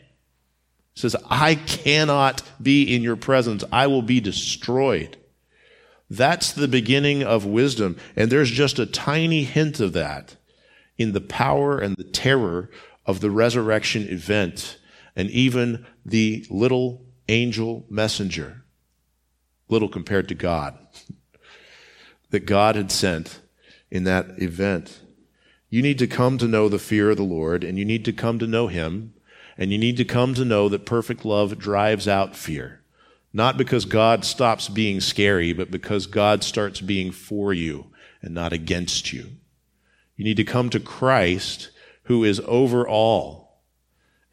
says, 0.93 1.17
I 1.29 1.55
cannot 1.55 2.43
be 2.61 2.95
in 2.95 3.01
your 3.01 3.17
presence. 3.17 3.65
I 3.73 3.87
will 3.87 4.03
be 4.03 4.21
destroyed. 4.21 5.17
That's 6.09 6.51
the 6.53 6.67
beginning 6.67 7.23
of 7.23 7.45
wisdom. 7.45 7.97
And 8.15 8.31
there's 8.31 8.51
just 8.51 8.79
a 8.79 8.85
tiny 8.85 9.43
hint 9.43 9.79
of 9.79 9.93
that 9.93 10.35
in 10.97 11.11
the 11.11 11.21
power 11.21 11.77
and 11.77 11.95
the 11.95 12.03
terror 12.03 12.69
of 13.05 13.19
the 13.19 13.31
resurrection 13.31 14.07
event 14.09 14.77
and 15.15 15.29
even 15.31 15.85
the 16.05 16.45
little 16.49 17.05
angel 17.27 17.85
messenger. 17.89 18.63
Little 19.69 19.89
compared 19.89 20.29
to 20.29 20.35
God 20.35 20.77
that 22.29 22.45
God 22.45 22.75
had 22.75 22.91
sent 22.91 23.41
in 23.91 24.03
that 24.05 24.41
event. 24.41 25.01
You 25.69 25.81
need 25.81 25.99
to 25.99 26.07
come 26.07 26.37
to 26.37 26.47
know 26.47 26.69
the 26.69 26.79
fear 26.79 27.09
of 27.09 27.17
the 27.17 27.23
Lord, 27.23 27.63
and 27.63 27.77
you 27.77 27.83
need 27.83 28.05
to 28.05 28.13
come 28.13 28.39
to 28.39 28.47
know 28.47 28.67
Him, 28.67 29.13
and 29.57 29.71
you 29.71 29.77
need 29.77 29.97
to 29.97 30.05
come 30.05 30.33
to 30.35 30.45
know 30.45 30.69
that 30.69 30.85
perfect 30.85 31.25
love 31.25 31.57
drives 31.57 32.07
out 32.07 32.35
fear. 32.35 32.76
Not 33.37 33.55
because 33.55 33.85
God 33.85 34.25
stops 34.25 34.67
being 34.67 34.99
scary, 34.99 35.53
but 35.53 35.69
because 35.69 36.07
God 36.07 36.43
starts 36.43 36.81
being 36.81 37.11
for 37.11 37.53
you 37.53 37.91
and 38.19 38.33
not 38.33 38.51
against 38.51 39.13
you. 39.13 39.27
You 40.15 40.25
need 40.25 40.37
to 40.37 40.43
come 40.43 40.71
to 40.71 40.79
Christ, 40.79 41.69
who 42.05 42.23
is 42.23 42.41
over 42.47 42.87
all, 42.87 43.61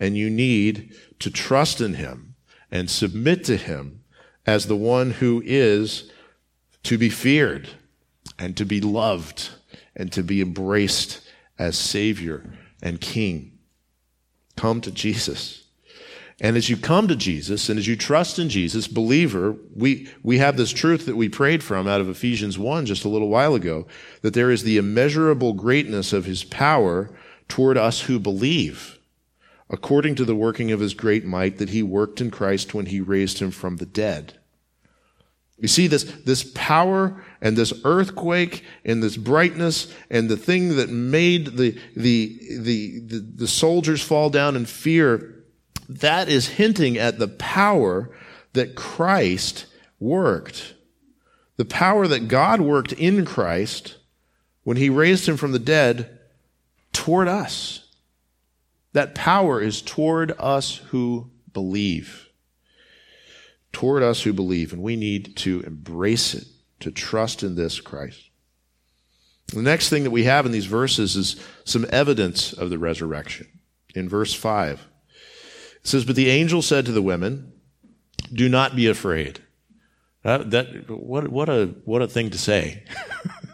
and 0.00 0.16
you 0.16 0.30
need 0.30 0.94
to 1.18 1.30
trust 1.30 1.82
in 1.82 1.96
Him 1.96 2.34
and 2.70 2.88
submit 2.88 3.44
to 3.44 3.58
Him 3.58 4.02
as 4.46 4.68
the 4.68 4.76
one 4.76 5.10
who 5.10 5.42
is 5.44 6.10
to 6.84 6.96
be 6.96 7.10
feared 7.10 7.68
and 8.38 8.56
to 8.56 8.64
be 8.64 8.80
loved 8.80 9.50
and 9.94 10.10
to 10.12 10.22
be 10.22 10.40
embraced 10.40 11.20
as 11.58 11.76
Savior 11.76 12.54
and 12.82 13.02
King. 13.02 13.58
Come 14.56 14.80
to 14.80 14.90
Jesus. 14.90 15.63
And 16.40 16.56
as 16.56 16.68
you 16.68 16.76
come 16.76 17.06
to 17.08 17.16
Jesus 17.16 17.68
and 17.68 17.78
as 17.78 17.86
you 17.86 17.96
trust 17.96 18.38
in 18.38 18.48
Jesus, 18.48 18.88
believer, 18.88 19.56
we, 19.74 20.08
we 20.22 20.38
have 20.38 20.56
this 20.56 20.72
truth 20.72 21.06
that 21.06 21.16
we 21.16 21.28
prayed 21.28 21.62
from 21.62 21.86
out 21.86 22.00
of 22.00 22.08
Ephesians 22.08 22.58
1 22.58 22.86
just 22.86 23.04
a 23.04 23.08
little 23.08 23.28
while 23.28 23.54
ago, 23.54 23.86
that 24.22 24.34
there 24.34 24.50
is 24.50 24.64
the 24.64 24.76
immeasurable 24.76 25.52
greatness 25.52 26.12
of 26.12 26.24
his 26.24 26.42
power 26.42 27.10
toward 27.48 27.78
us 27.78 28.02
who 28.02 28.18
believe, 28.18 28.98
according 29.70 30.16
to 30.16 30.24
the 30.24 30.34
working 30.34 30.72
of 30.72 30.80
his 30.80 30.94
great 30.94 31.24
might 31.24 31.58
that 31.58 31.70
he 31.70 31.82
worked 31.82 32.20
in 32.20 32.32
Christ 32.32 32.74
when 32.74 32.86
he 32.86 33.00
raised 33.00 33.38
him 33.38 33.52
from 33.52 33.76
the 33.76 33.86
dead. 33.86 34.34
You 35.58 35.68
see 35.68 35.86
this, 35.86 36.02
this 36.24 36.50
power 36.54 37.22
and 37.40 37.56
this 37.56 37.72
earthquake 37.84 38.64
and 38.84 39.02
this 39.02 39.16
brightness 39.16 39.92
and 40.10 40.28
the 40.28 40.36
thing 40.36 40.76
that 40.76 40.90
made 40.90 41.56
the, 41.56 41.78
the, 41.94 42.38
the, 42.58 43.00
the, 43.00 43.18
the 43.36 43.46
soldiers 43.48 44.02
fall 44.02 44.30
down 44.30 44.56
in 44.56 44.66
fear, 44.66 45.33
that 45.88 46.28
is 46.28 46.48
hinting 46.48 46.98
at 46.98 47.18
the 47.18 47.28
power 47.28 48.10
that 48.52 48.74
Christ 48.74 49.66
worked. 49.98 50.74
The 51.56 51.64
power 51.64 52.06
that 52.08 52.28
God 52.28 52.60
worked 52.60 52.92
in 52.92 53.24
Christ 53.24 53.96
when 54.62 54.76
he 54.76 54.90
raised 54.90 55.28
him 55.28 55.36
from 55.36 55.52
the 55.52 55.58
dead 55.58 56.18
toward 56.92 57.28
us. 57.28 57.88
That 58.92 59.14
power 59.14 59.60
is 59.60 59.82
toward 59.82 60.32
us 60.38 60.76
who 60.76 61.30
believe 61.52 62.24
toward 63.74 64.02
us 64.02 64.22
who 64.22 64.32
believe, 64.32 64.72
and 64.72 64.82
we 64.82 64.96
need 64.96 65.36
to 65.36 65.60
embrace 65.66 66.32
it, 66.32 66.46
to 66.80 66.90
trust 66.90 67.42
in 67.42 67.56
this 67.56 67.80
Christ. 67.80 68.30
The 69.48 69.60
next 69.60 69.90
thing 69.90 70.04
that 70.04 70.10
we 70.10 70.24
have 70.24 70.46
in 70.46 70.52
these 70.52 70.64
verses 70.64 71.16
is 71.16 71.36
some 71.64 71.84
evidence 71.90 72.54
of 72.54 72.70
the 72.70 72.78
resurrection. 72.78 73.46
In 73.94 74.08
verse 74.08 74.32
5, 74.32 74.86
it 75.84 75.88
says, 75.88 76.04
But 76.04 76.16
the 76.16 76.30
angel 76.30 76.62
said 76.62 76.86
to 76.86 76.92
the 76.92 77.02
women, 77.02 77.52
Do 78.32 78.48
not 78.48 78.74
be 78.74 78.86
afraid. 78.86 79.40
That, 80.22 80.50
that 80.52 80.90
what, 80.90 81.28
what, 81.28 81.48
a, 81.48 81.74
what 81.84 82.02
a 82.02 82.08
thing 82.08 82.30
to 82.30 82.38
say. 82.38 82.84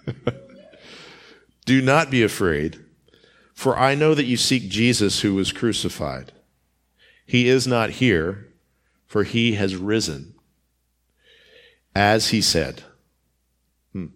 Do 1.64 1.82
not 1.82 2.10
be 2.10 2.22
afraid, 2.22 2.78
for 3.54 3.76
I 3.76 3.94
know 3.94 4.14
that 4.14 4.24
you 4.24 4.36
seek 4.36 4.68
Jesus 4.68 5.20
who 5.20 5.34
was 5.34 5.52
crucified. 5.52 6.32
He 7.26 7.48
is 7.48 7.66
not 7.66 7.90
here 7.90 8.50
for 9.10 9.24
he 9.24 9.54
has 9.54 9.74
risen, 9.74 10.36
as 11.96 12.28
he 12.28 12.40
said. 12.40 12.84
Hmm. 13.92 14.06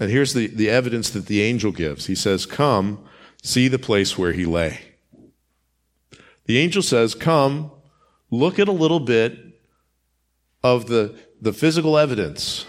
And 0.00 0.10
here's 0.10 0.32
the, 0.32 0.46
the 0.46 0.70
evidence 0.70 1.10
that 1.10 1.26
the 1.26 1.42
angel 1.42 1.70
gives. 1.70 2.06
He 2.06 2.14
says, 2.14 2.46
Come, 2.46 3.04
see 3.42 3.68
the 3.68 3.78
place 3.78 4.16
where 4.16 4.32
he 4.32 4.46
lay. 4.46 4.93
The 6.46 6.58
angel 6.58 6.82
says, 6.82 7.14
Come, 7.14 7.70
look 8.30 8.58
at 8.58 8.68
a 8.68 8.72
little 8.72 9.00
bit 9.00 9.38
of 10.62 10.86
the, 10.86 11.18
the 11.40 11.52
physical 11.52 11.96
evidence. 11.98 12.64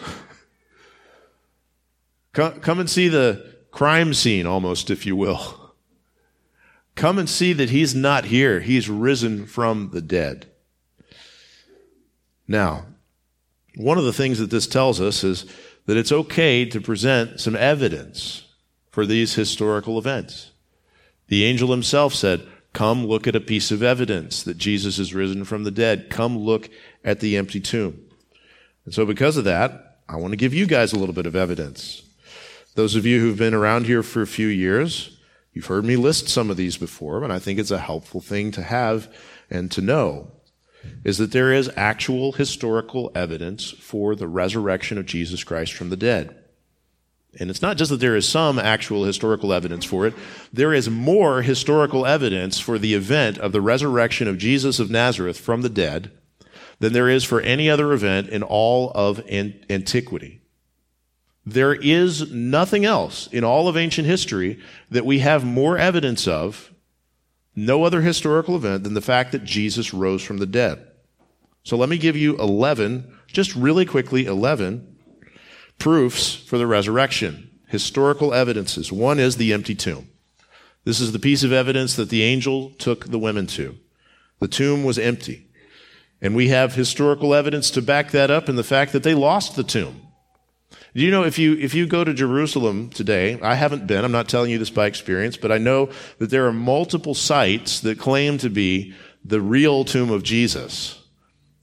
come, 2.33 2.59
come 2.59 2.79
and 2.79 2.89
see 2.89 3.07
the 3.07 3.55
crime 3.71 4.13
scene, 4.13 4.45
almost, 4.45 4.89
if 4.89 5.05
you 5.05 5.15
will. 5.15 5.73
Come 6.95 7.17
and 7.17 7.29
see 7.29 7.51
that 7.53 7.69
he's 7.69 7.93
not 7.93 8.25
here. 8.25 8.61
He's 8.61 8.89
risen 8.89 9.45
from 9.45 9.89
the 9.91 10.01
dead. 10.01 10.47
Now, 12.47 12.85
one 13.75 13.97
of 13.97 14.05
the 14.05 14.13
things 14.13 14.39
that 14.39 14.49
this 14.49 14.67
tells 14.67 15.01
us 15.01 15.23
is 15.23 15.45
that 15.85 15.97
it's 15.97 16.11
okay 16.11 16.65
to 16.65 16.79
present 16.79 17.41
some 17.41 17.55
evidence 17.55 18.45
for 18.91 19.05
these 19.05 19.35
historical 19.35 19.97
events. 19.97 20.51
The 21.27 21.43
angel 21.43 21.71
himself 21.71 22.13
said, 22.13 22.47
Come 22.75 23.07
look 23.07 23.25
at 23.25 23.37
a 23.37 23.39
piece 23.39 23.71
of 23.71 23.81
evidence 23.81 24.43
that 24.43 24.57
Jesus 24.57 24.99
is 24.99 25.13
risen 25.13 25.45
from 25.45 25.63
the 25.63 25.71
dead. 25.71 26.09
Come 26.09 26.37
look 26.37 26.69
at 27.05 27.21
the 27.21 27.37
empty 27.37 27.61
tomb. 27.61 28.05
And 28.83 28.93
so, 28.93 29.05
because 29.05 29.37
of 29.37 29.45
that, 29.45 29.99
I 30.09 30.17
want 30.17 30.33
to 30.33 30.37
give 30.37 30.53
you 30.53 30.65
guys 30.65 30.91
a 30.91 30.99
little 30.99 31.15
bit 31.15 31.25
of 31.25 31.37
evidence. 31.37 32.03
Those 32.75 32.95
of 32.95 33.05
you 33.05 33.21
who've 33.21 33.37
been 33.37 33.53
around 33.53 33.85
here 33.85 34.03
for 34.03 34.21
a 34.21 34.27
few 34.27 34.47
years, 34.47 35.17
you've 35.53 35.67
heard 35.67 35.85
me 35.85 35.95
list 35.95 36.27
some 36.27 36.51
of 36.51 36.57
these 36.57 36.75
before, 36.75 37.21
but 37.21 37.31
I 37.31 37.39
think 37.39 37.59
it's 37.59 37.71
a 37.71 37.79
helpful 37.79 38.19
thing 38.19 38.51
to 38.51 38.61
have 38.61 39.07
and 39.49 39.71
to 39.71 39.79
know 39.79 40.33
is 41.05 41.17
that 41.17 41.31
there 41.31 41.53
is 41.53 41.71
actual 41.77 42.33
historical 42.33 43.09
evidence 43.15 43.71
for 43.71 44.17
the 44.17 44.27
resurrection 44.27 44.97
of 44.97 45.05
Jesus 45.05 45.45
Christ 45.45 45.71
from 45.71 45.89
the 45.89 45.95
dead. 45.95 46.35
And 47.39 47.49
it's 47.49 47.61
not 47.61 47.77
just 47.77 47.91
that 47.91 47.99
there 47.99 48.15
is 48.15 48.27
some 48.27 48.57
actual 48.57 49.03
historical 49.03 49.53
evidence 49.53 49.85
for 49.85 50.07
it, 50.07 50.13
there 50.53 50.73
is 50.73 50.89
more 50.89 51.41
historical 51.41 52.05
evidence 52.05 52.59
for 52.59 52.79
the 52.79 52.93
event 52.93 53.37
of 53.37 53.51
the 53.51 53.61
resurrection 53.61 54.27
of 54.27 54.37
Jesus 54.37 54.79
of 54.79 54.89
Nazareth 54.89 55.39
from 55.39 55.61
the 55.61 55.69
dead 55.69 56.11
than 56.79 56.93
there 56.93 57.09
is 57.09 57.23
for 57.23 57.41
any 57.41 57.69
other 57.69 57.93
event 57.93 58.29
in 58.29 58.43
all 58.43 58.91
of 58.91 59.21
antiquity. 59.29 60.41
There 61.45 61.75
is 61.75 62.31
nothing 62.31 62.85
else 62.85 63.27
in 63.27 63.43
all 63.43 63.67
of 63.67 63.77
ancient 63.77 64.07
history 64.07 64.59
that 64.89 65.05
we 65.05 65.19
have 65.19 65.45
more 65.45 65.77
evidence 65.77 66.27
of 66.27 66.73
no 67.55 67.83
other 67.83 68.01
historical 68.01 68.55
event 68.55 68.83
than 68.83 68.95
the 68.95 69.01
fact 69.01 69.31
that 69.31 69.43
Jesus 69.43 69.93
rose 69.93 70.23
from 70.23 70.39
the 70.39 70.45
dead. 70.45 70.85
So 71.63 71.77
let 71.77 71.89
me 71.89 71.97
give 71.97 72.15
you 72.15 72.37
11, 72.37 73.15
just 73.27 73.55
really 73.55 73.85
quickly, 73.85 74.25
11 74.25 74.94
proofs 75.77 76.35
for 76.35 76.57
the 76.57 76.67
resurrection. 76.67 77.49
Historical 77.67 78.33
evidences. 78.33 78.91
One 78.91 79.19
is 79.19 79.37
the 79.37 79.53
empty 79.53 79.75
tomb. 79.75 80.09
This 80.83 81.01
is 81.01 81.11
the 81.11 81.19
piece 81.19 81.43
of 81.43 81.51
evidence 81.51 81.95
that 81.95 82.09
the 82.09 82.23
angel 82.23 82.69
took 82.77 83.05
the 83.05 83.19
women 83.19 83.47
to. 83.47 83.75
The 84.39 84.47
tomb 84.47 84.83
was 84.83 84.99
empty. 84.99 85.47
And 86.21 86.35
we 86.35 86.49
have 86.49 86.75
historical 86.75 87.33
evidence 87.33 87.69
to 87.71 87.81
back 87.81 88.11
that 88.11 88.31
up 88.31 88.47
in 88.47 88.55
the 88.55 88.63
fact 88.63 88.93
that 88.93 89.03
they 89.03 89.13
lost 89.13 89.55
the 89.55 89.63
tomb. 89.63 90.01
Do 90.93 91.01
you 91.01 91.11
know 91.11 91.23
if 91.23 91.37
you 91.37 91.57
if 91.57 91.73
you 91.73 91.87
go 91.87 92.05
to 92.05 92.13
Jerusalem 92.13 92.89
today, 92.89 93.37
I 93.41 93.55
haven't 93.55 93.85
been, 93.85 94.05
I'm 94.05 94.13
not 94.13 94.29
telling 94.29 94.49
you 94.49 94.57
this 94.57 94.69
by 94.69 94.85
experience, 94.85 95.35
but 95.35 95.51
I 95.51 95.57
know 95.57 95.89
that 96.19 96.29
there 96.29 96.47
are 96.47 96.53
multiple 96.53 97.13
sites 97.13 97.81
that 97.81 97.99
claim 97.99 98.37
to 98.37 98.49
be 98.49 98.93
the 99.23 99.41
real 99.41 99.83
tomb 99.83 100.09
of 100.09 100.23
Jesus. 100.23 101.01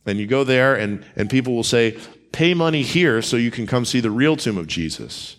And 0.05 0.18
you 0.18 0.27
go 0.27 0.44
there 0.44 0.75
and, 0.75 1.05
and 1.16 1.31
people 1.31 1.55
will 1.55 1.62
say, 1.62 1.98
pay 2.33 2.55
money 2.55 2.83
here 2.83 3.23
so 3.23 3.37
you 3.37 3.51
can 3.51 3.66
come 3.66 3.85
see 3.85 4.01
the 4.01 4.11
real 4.11 4.37
tomb 4.37 4.59
of 4.59 4.66
Jesus. 4.66 5.37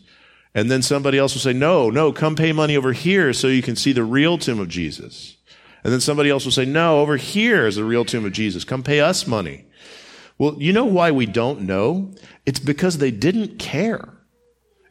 And 0.56 0.70
then 0.70 0.82
somebody 0.82 1.18
else 1.18 1.34
will 1.34 1.42
say, 1.42 1.54
no, 1.54 1.90
no, 1.90 2.14
come 2.14 2.36
pay 2.36 2.52
money 2.52 2.78
over 2.78 2.94
here 2.94 3.34
so 3.34 3.48
you 3.48 3.64
can 3.64 3.76
see 3.76 3.92
the 3.92 4.04
real 4.04 4.38
tomb 4.38 4.60
of 4.60 4.70
Jesus. 4.70 5.38
And 5.84 5.92
then 5.92 6.00
somebody 6.00 6.30
else 6.30 6.46
will 6.46 6.52
say, 6.52 6.66
no, 6.66 7.00
over 7.00 7.18
here 7.18 7.66
is 7.66 7.76
the 7.76 7.84
real 7.84 8.06
tomb 8.06 8.26
of 8.26 8.32
Jesus. 8.32 8.64
Come 8.64 8.84
pay 8.84 9.00
us 9.00 9.28
money. 9.28 9.66
Well, 10.38 10.56
you 10.60 10.74
know 10.74 10.86
why 10.86 11.12
we 11.12 11.26
don't 11.26 11.62
know? 11.62 12.14
It's 12.46 12.60
because 12.60 12.98
they 12.98 13.12
didn't 13.12 13.60
care. 13.60 14.14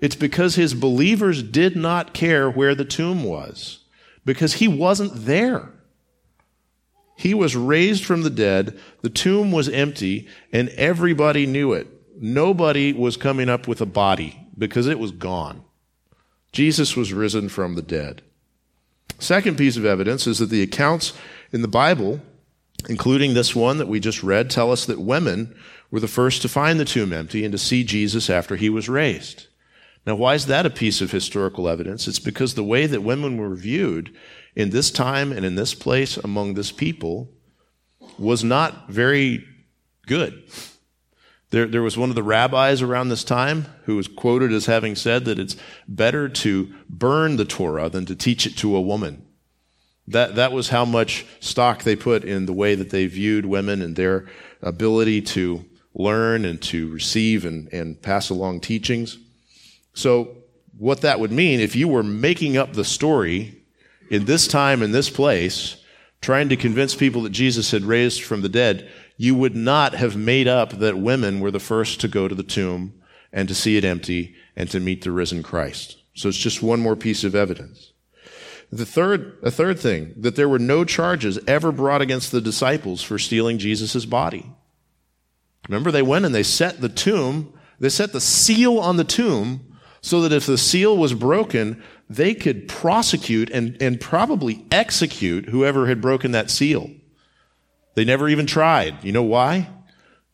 It's 0.00 0.16
because 0.16 0.56
his 0.56 0.74
believers 0.74 1.42
did 1.42 1.76
not 1.76 2.12
care 2.12 2.50
where 2.50 2.74
the 2.74 2.84
tomb 2.84 3.22
was, 3.22 3.84
because 4.24 4.54
he 4.54 4.66
wasn't 4.66 5.26
there. 5.26 5.72
He 7.22 7.34
was 7.34 7.54
raised 7.54 8.04
from 8.04 8.22
the 8.22 8.30
dead, 8.30 8.76
the 9.02 9.08
tomb 9.08 9.52
was 9.52 9.68
empty, 9.68 10.26
and 10.52 10.70
everybody 10.70 11.46
knew 11.46 11.72
it. 11.72 11.86
nobody 12.20 12.92
was 12.92 13.16
coming 13.16 13.48
up 13.48 13.68
with 13.68 13.80
a 13.80 13.86
body 13.86 14.44
because 14.58 14.88
it 14.88 14.98
was 14.98 15.12
gone. 15.12 15.62
Jesus 16.50 16.96
was 16.96 17.12
risen 17.12 17.48
from 17.48 17.76
the 17.76 17.82
dead. 17.82 18.22
Second 19.20 19.56
piece 19.56 19.76
of 19.76 19.84
evidence 19.84 20.26
is 20.26 20.40
that 20.40 20.50
the 20.50 20.62
accounts 20.62 21.12
in 21.52 21.62
the 21.62 21.68
Bible, 21.68 22.20
including 22.88 23.34
this 23.34 23.54
one 23.54 23.78
that 23.78 23.86
we 23.86 24.00
just 24.00 24.24
read, 24.24 24.50
tell 24.50 24.72
us 24.72 24.84
that 24.86 25.00
women 25.00 25.54
were 25.92 26.00
the 26.00 26.08
first 26.08 26.42
to 26.42 26.48
find 26.48 26.80
the 26.80 26.84
tomb 26.84 27.12
empty 27.12 27.44
and 27.44 27.52
to 27.52 27.58
see 27.58 27.84
Jesus 27.84 28.28
after 28.28 28.56
he 28.56 28.68
was 28.68 28.88
raised. 28.88 29.46
Now, 30.04 30.16
why 30.16 30.34
is 30.34 30.46
that 30.46 30.66
a 30.66 30.70
piece 30.70 31.00
of 31.00 31.12
historical 31.12 31.68
evidence? 31.68 32.08
It's 32.08 32.18
because 32.18 32.54
the 32.54 32.64
way 32.64 32.86
that 32.86 33.04
women 33.04 33.36
were 33.36 33.54
viewed 33.54 34.12
in 34.54 34.70
this 34.70 34.90
time 34.90 35.32
and 35.32 35.44
in 35.44 35.54
this 35.54 35.74
place 35.74 36.16
among 36.16 36.54
this 36.54 36.72
people 36.72 37.30
was 38.18 38.44
not 38.44 38.88
very 38.88 39.44
good. 40.06 40.42
There, 41.50 41.66
there 41.66 41.82
was 41.82 41.98
one 41.98 42.08
of 42.08 42.14
the 42.14 42.22
rabbis 42.22 42.80
around 42.80 43.08
this 43.08 43.24
time 43.24 43.66
who 43.84 43.96
was 43.96 44.08
quoted 44.08 44.52
as 44.52 44.66
having 44.66 44.94
said 44.94 45.26
that 45.26 45.38
it's 45.38 45.56
better 45.86 46.28
to 46.28 46.72
burn 46.88 47.36
the 47.36 47.44
Torah 47.44 47.90
than 47.90 48.06
to 48.06 48.16
teach 48.16 48.46
it 48.46 48.56
to 48.58 48.74
a 48.74 48.80
woman. 48.80 49.26
That, 50.08 50.34
that 50.36 50.52
was 50.52 50.70
how 50.70 50.84
much 50.84 51.26
stock 51.40 51.82
they 51.82 51.94
put 51.94 52.24
in 52.24 52.46
the 52.46 52.52
way 52.52 52.74
that 52.74 52.90
they 52.90 53.06
viewed 53.06 53.46
women 53.46 53.82
and 53.82 53.96
their 53.96 54.26
ability 54.62 55.22
to 55.22 55.64
learn 55.94 56.44
and 56.44 56.60
to 56.62 56.88
receive 56.88 57.44
and, 57.44 57.70
and 57.72 58.00
pass 58.00 58.30
along 58.30 58.60
teachings. 58.60 59.18
So, 59.94 60.38
what 60.78 61.02
that 61.02 61.20
would 61.20 61.30
mean, 61.30 61.60
if 61.60 61.76
you 61.76 61.86
were 61.86 62.02
making 62.02 62.56
up 62.56 62.72
the 62.72 62.84
story 62.84 63.61
in 64.12 64.26
this 64.26 64.46
time, 64.46 64.82
in 64.82 64.92
this 64.92 65.08
place, 65.08 65.76
trying 66.20 66.50
to 66.50 66.56
convince 66.56 66.94
people 66.94 67.22
that 67.22 67.30
Jesus 67.30 67.70
had 67.70 67.82
raised 67.82 68.22
from 68.22 68.42
the 68.42 68.48
dead, 68.48 68.88
you 69.16 69.34
would 69.34 69.56
not 69.56 69.94
have 69.94 70.14
made 70.16 70.46
up 70.46 70.72
that 70.72 70.98
women 70.98 71.40
were 71.40 71.50
the 71.50 71.58
first 71.58 71.98
to 72.02 72.08
go 72.08 72.28
to 72.28 72.34
the 72.34 72.42
tomb 72.42 72.92
and 73.32 73.48
to 73.48 73.54
see 73.54 73.78
it 73.78 73.86
empty 73.86 74.34
and 74.54 74.70
to 74.70 74.80
meet 74.80 75.02
the 75.02 75.10
risen 75.10 75.42
Christ. 75.42 75.96
So 76.12 76.28
it's 76.28 76.36
just 76.36 76.62
one 76.62 76.78
more 76.78 76.94
piece 76.94 77.24
of 77.24 77.34
evidence. 77.34 77.92
The 78.70 78.84
third, 78.84 79.38
a 79.42 79.50
third 79.50 79.78
thing, 79.78 80.12
that 80.18 80.36
there 80.36 80.48
were 80.48 80.58
no 80.58 80.84
charges 80.84 81.38
ever 81.46 81.72
brought 81.72 82.02
against 82.02 82.32
the 82.32 82.40
disciples 82.42 83.00
for 83.02 83.18
stealing 83.18 83.56
Jesus' 83.56 84.04
body. 84.04 84.52
Remember, 85.68 85.90
they 85.90 86.02
went 86.02 86.26
and 86.26 86.34
they 86.34 86.42
set 86.42 86.82
the 86.82 86.88
tomb, 86.90 87.54
they 87.80 87.88
set 87.88 88.12
the 88.12 88.20
seal 88.20 88.78
on 88.78 88.98
the 88.98 89.04
tomb 89.04 89.72
so 90.02 90.20
that 90.20 90.32
if 90.32 90.44
the 90.44 90.58
seal 90.58 90.96
was 90.96 91.14
broken, 91.14 91.82
they 92.16 92.34
could 92.34 92.68
prosecute 92.68 93.50
and, 93.50 93.80
and 93.80 94.00
probably 94.00 94.64
execute 94.70 95.48
whoever 95.48 95.86
had 95.86 96.00
broken 96.00 96.32
that 96.32 96.50
seal. 96.50 96.90
They 97.94 98.04
never 98.04 98.28
even 98.28 98.46
tried. 98.46 99.02
You 99.02 99.12
know 99.12 99.22
why? 99.22 99.68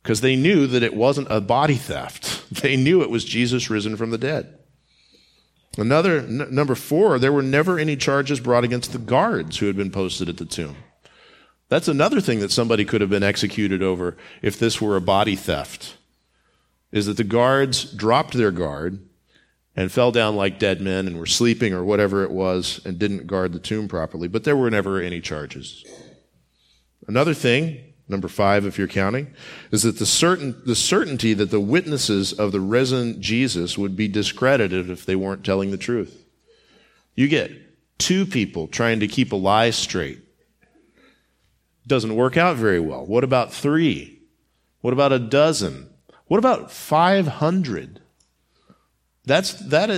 Because 0.03 0.21
they 0.21 0.37
knew 0.37 0.67
that 0.67 0.83
it 0.83 0.95
wasn't 0.95 1.29
a 1.31 1.41
body 1.41 1.77
theft. 1.77 2.37
They 2.63 2.77
knew 2.77 3.03
it 3.03 3.11
was 3.11 3.27
Jesus 3.27 3.69
risen 3.69 3.99
from 3.99 4.09
the 4.09 4.17
dead. 4.17 4.59
Another, 5.77 6.21
n- 6.21 6.49
number 6.51 6.75
four, 6.75 7.19
there 7.19 7.33
were 7.33 7.43
never 7.43 7.79
any 7.79 7.95
charges 7.95 8.41
brought 8.41 8.65
against 8.65 8.93
the 8.93 8.99
guards 8.99 9.59
who 9.59 9.67
had 9.67 9.77
been 9.77 9.91
posted 9.91 10.31
at 10.31 10.39
the 10.39 10.47
tomb. 10.47 10.77
That's 11.69 11.89
another 11.89 12.23
thing 12.23 12.41
that 12.41 12.51
somebody 12.51 12.87
could 12.87 13.03
have 13.03 13.11
been 13.11 13.23
executed 13.23 13.83
over 13.83 14.17
if 14.41 14.59
this 14.59 14.81
were 14.81 14.97
a 14.97 15.01
body 15.03 15.37
theft, 15.37 15.99
is 16.91 17.05
that 17.05 17.19
the 17.19 17.23
guards 17.23 17.85
dropped 17.85 18.33
their 18.33 18.51
guard 18.51 19.08
and 19.79 19.93
fell 19.93 20.11
down 20.11 20.35
like 20.35 20.59
dead 20.59 20.81
men 20.81 21.07
and 21.07 21.21
were 21.21 21.25
sleeping 21.25 21.73
or 21.73 21.85
whatever 21.85 22.25
it 22.25 22.33
was 22.33 22.81
and 22.85 22.99
didn't 22.99 23.29
guard 23.29 23.53
the 23.53 23.61
tomb 23.61 23.87
properly, 23.87 24.27
but 24.27 24.43
there 24.43 24.57
were 24.57 24.69
never 24.69 25.01
any 25.01 25.21
charges. 25.21 25.85
Another 27.07 27.33
thing, 27.33 27.79
number 28.09 28.27
five, 28.27 28.67
if 28.67 28.77
you're 28.77 28.89
counting, 28.89 29.33
is 29.71 29.85
that 29.85 30.01
the 30.01 30.05
certain, 30.05 30.61
the 30.67 30.75
certainty 30.75 31.33
that 31.33 31.53
the 31.53 31.61
witnesses 31.61 32.33
of 32.33 32.51
the 32.51 32.61
risen 32.61 33.23
Jesus 33.23 33.79
would 33.79 33.95
be 33.95 34.09
discredited 34.09 34.91
if 34.91 35.07
they 35.07 35.15
weren't 35.15 35.45
telling 35.45 35.71
the 35.71 35.77
truth. 35.77 36.25
You 37.15 37.29
get 37.29 37.53
two 37.99 38.27
people 38.27 38.67
trying 38.67 38.99
to 38.99 39.07
keep 39.07 39.31
a 39.31 39.37
lie 39.37 39.71
straight. 39.71 40.19
Doesn't 41.87 42.17
work 42.17 42.37
out 42.37 42.57
very 42.57 42.81
well. 42.81 43.07
What 43.07 43.23
about 43.23 43.53
three? 43.53 44.23
What 44.81 44.93
about 44.93 45.13
a 45.13 45.21
dozen? 45.21 45.89
What 46.27 46.39
about 46.39 46.73
500? 46.73 47.98
That's, 49.29 49.53
that 49.69 49.89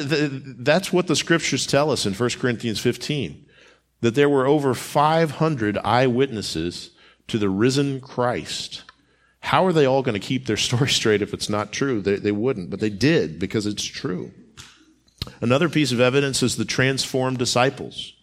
that's 0.59 0.93
what 0.93 1.07
the 1.07 1.15
scriptures 1.15 1.65
tell 1.65 1.93
us 1.93 2.05
in 2.05 2.15
1 2.15 2.31
Corinthians 2.41 2.81
15. 2.81 3.47
That 4.01 4.17
there 4.17 4.29
were 4.29 4.45
over 4.45 4.75
500 4.75 5.79
eyewitnesses 5.79 6.91
to 7.29 7.39
the 7.39 7.49
risen 7.49 8.01
Christ. 8.01 8.83
How 9.39 9.65
are 9.65 9.73
they 9.73 9.87
all 9.87 10.03
going 10.03 10.21
to 10.21 10.27
keep 10.27 10.47
their 10.47 10.57
story 10.69 10.89
straight 10.89 11.23
if 11.23 11.33
it's 11.33 11.49
not 11.49 11.71
true? 11.71 12.03
They, 12.03 12.17
they 12.17 12.33
wouldn't, 12.33 12.71
but 12.71 12.81
they 12.81 12.91
did 12.91 13.39
because 13.39 13.67
it's 13.67 13.85
true. 13.85 14.33
Another 15.41 15.69
piece 15.69 15.93
of 15.93 16.01
evidence 16.01 16.43
is 16.43 16.57
the 16.57 16.65
transformed 16.65 17.39
disciples. 17.39 18.15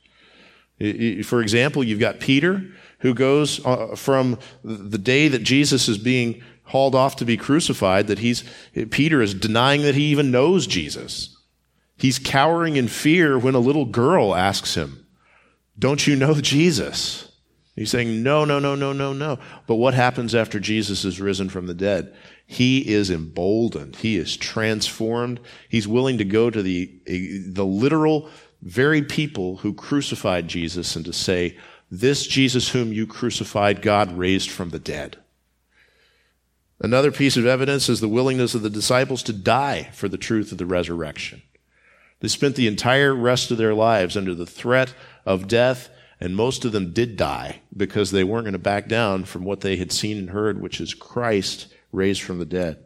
For 1.23 1.41
example, 1.41 1.85
you've 1.85 2.01
got 2.01 2.19
Peter, 2.19 2.65
who 2.99 3.13
goes 3.13 3.65
uh, 3.65 3.95
from 3.95 4.39
the 4.61 4.97
day 4.97 5.29
that 5.29 5.43
Jesus 5.43 5.87
is 5.87 5.97
being 5.97 6.43
hauled 6.67 6.95
off 6.95 7.15
to 7.17 7.25
be 7.25 7.37
crucified, 7.37 8.07
that 8.07 8.19
he's, 8.19 8.43
Peter 8.91 9.21
is 9.21 9.33
denying 9.33 9.81
that 9.81 9.95
he 9.95 10.05
even 10.05 10.31
knows 10.31 10.67
Jesus. 10.67 11.35
He's 11.97 12.19
cowering 12.19 12.75
in 12.75 12.87
fear 12.87 13.37
when 13.37 13.55
a 13.55 13.59
little 13.59 13.85
girl 13.85 14.35
asks 14.35 14.75
him, 14.75 15.05
Don't 15.77 16.05
you 16.05 16.15
know 16.15 16.35
Jesus? 16.35 17.27
He's 17.77 17.91
saying, 17.91 18.23
no, 18.23 18.43
no, 18.43 18.57
no, 18.57 18.73
no, 18.73 18.91
no, 18.91 19.13
no. 19.13 19.37
But 19.67 19.75
what 19.75 19.93
happens 19.93 20.33
after 20.33 20.59
Jesus 20.59 21.05
is 21.05 21.21
risen 21.21 21.47
from 21.47 21.67
the 21.67 21.75
dead? 21.75 22.11
He 22.47 22.79
is 22.79 23.11
emboldened. 23.11 23.97
He 23.97 24.17
is 24.17 24.35
transformed. 24.35 25.39
He's 25.69 25.87
willing 25.87 26.17
to 26.17 26.25
go 26.25 26.49
to 26.49 26.63
the, 26.63 26.91
the 27.05 27.65
literal, 27.65 28.31
very 28.63 29.03
people 29.03 29.57
who 29.57 29.75
crucified 29.75 30.47
Jesus 30.47 30.95
and 30.95 31.05
to 31.05 31.13
say, 31.13 31.55
this 31.91 32.25
Jesus 32.25 32.69
whom 32.69 32.91
you 32.91 33.05
crucified, 33.05 33.83
God 33.83 34.17
raised 34.17 34.49
from 34.49 34.69
the 34.69 34.79
dead. 34.79 35.17
Another 36.79 37.11
piece 37.11 37.37
of 37.37 37.45
evidence 37.45 37.89
is 37.89 37.99
the 37.99 38.07
willingness 38.07 38.53
of 38.53 38.61
the 38.61 38.69
disciples 38.69 39.23
to 39.23 39.33
die 39.33 39.89
for 39.93 40.07
the 40.07 40.17
truth 40.17 40.51
of 40.51 40.57
the 40.57 40.65
resurrection. 40.65 41.41
They 42.19 42.27
spent 42.27 42.55
the 42.55 42.67
entire 42.67 43.15
rest 43.15 43.51
of 43.51 43.57
their 43.57 43.73
lives 43.73 44.15
under 44.15 44.35
the 44.35 44.45
threat 44.45 44.93
of 45.25 45.47
death 45.47 45.89
and 46.19 46.35
most 46.35 46.65
of 46.65 46.71
them 46.71 46.93
did 46.93 47.15
die 47.15 47.61
because 47.75 48.11
they 48.11 48.23
weren't 48.23 48.45
going 48.45 48.53
to 48.53 48.59
back 48.59 48.87
down 48.87 49.23
from 49.25 49.43
what 49.43 49.61
they 49.61 49.77
had 49.77 49.91
seen 49.91 50.17
and 50.17 50.31
heard, 50.31 50.61
which 50.61 50.81
is 50.81 50.93
Christ 50.93 51.67
raised 51.91 52.21
from 52.21 52.39
the 52.39 52.45
dead. 52.45 52.83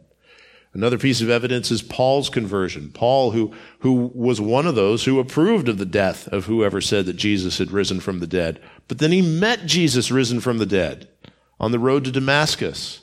Another 0.74 0.98
piece 0.98 1.20
of 1.20 1.28
evidence 1.28 1.70
is 1.70 1.82
Paul's 1.82 2.30
conversion. 2.30 2.90
Paul, 2.92 3.32
who, 3.32 3.52
who 3.80 4.10
was 4.14 4.40
one 4.40 4.66
of 4.66 4.74
those 4.74 5.04
who 5.04 5.18
approved 5.18 5.68
of 5.68 5.76
the 5.78 5.84
death 5.84 6.28
of 6.28 6.46
whoever 6.46 6.80
said 6.80 7.04
that 7.06 7.16
Jesus 7.16 7.58
had 7.58 7.70
risen 7.70 8.00
from 8.00 8.20
the 8.20 8.26
dead. 8.26 8.60
But 8.88 8.98
then 8.98 9.12
he 9.12 9.20
met 9.20 9.66
Jesus 9.66 10.10
risen 10.10 10.40
from 10.40 10.58
the 10.58 10.66
dead 10.66 11.08
on 11.60 11.72
the 11.72 11.78
road 11.78 12.04
to 12.04 12.12
Damascus. 12.12 13.00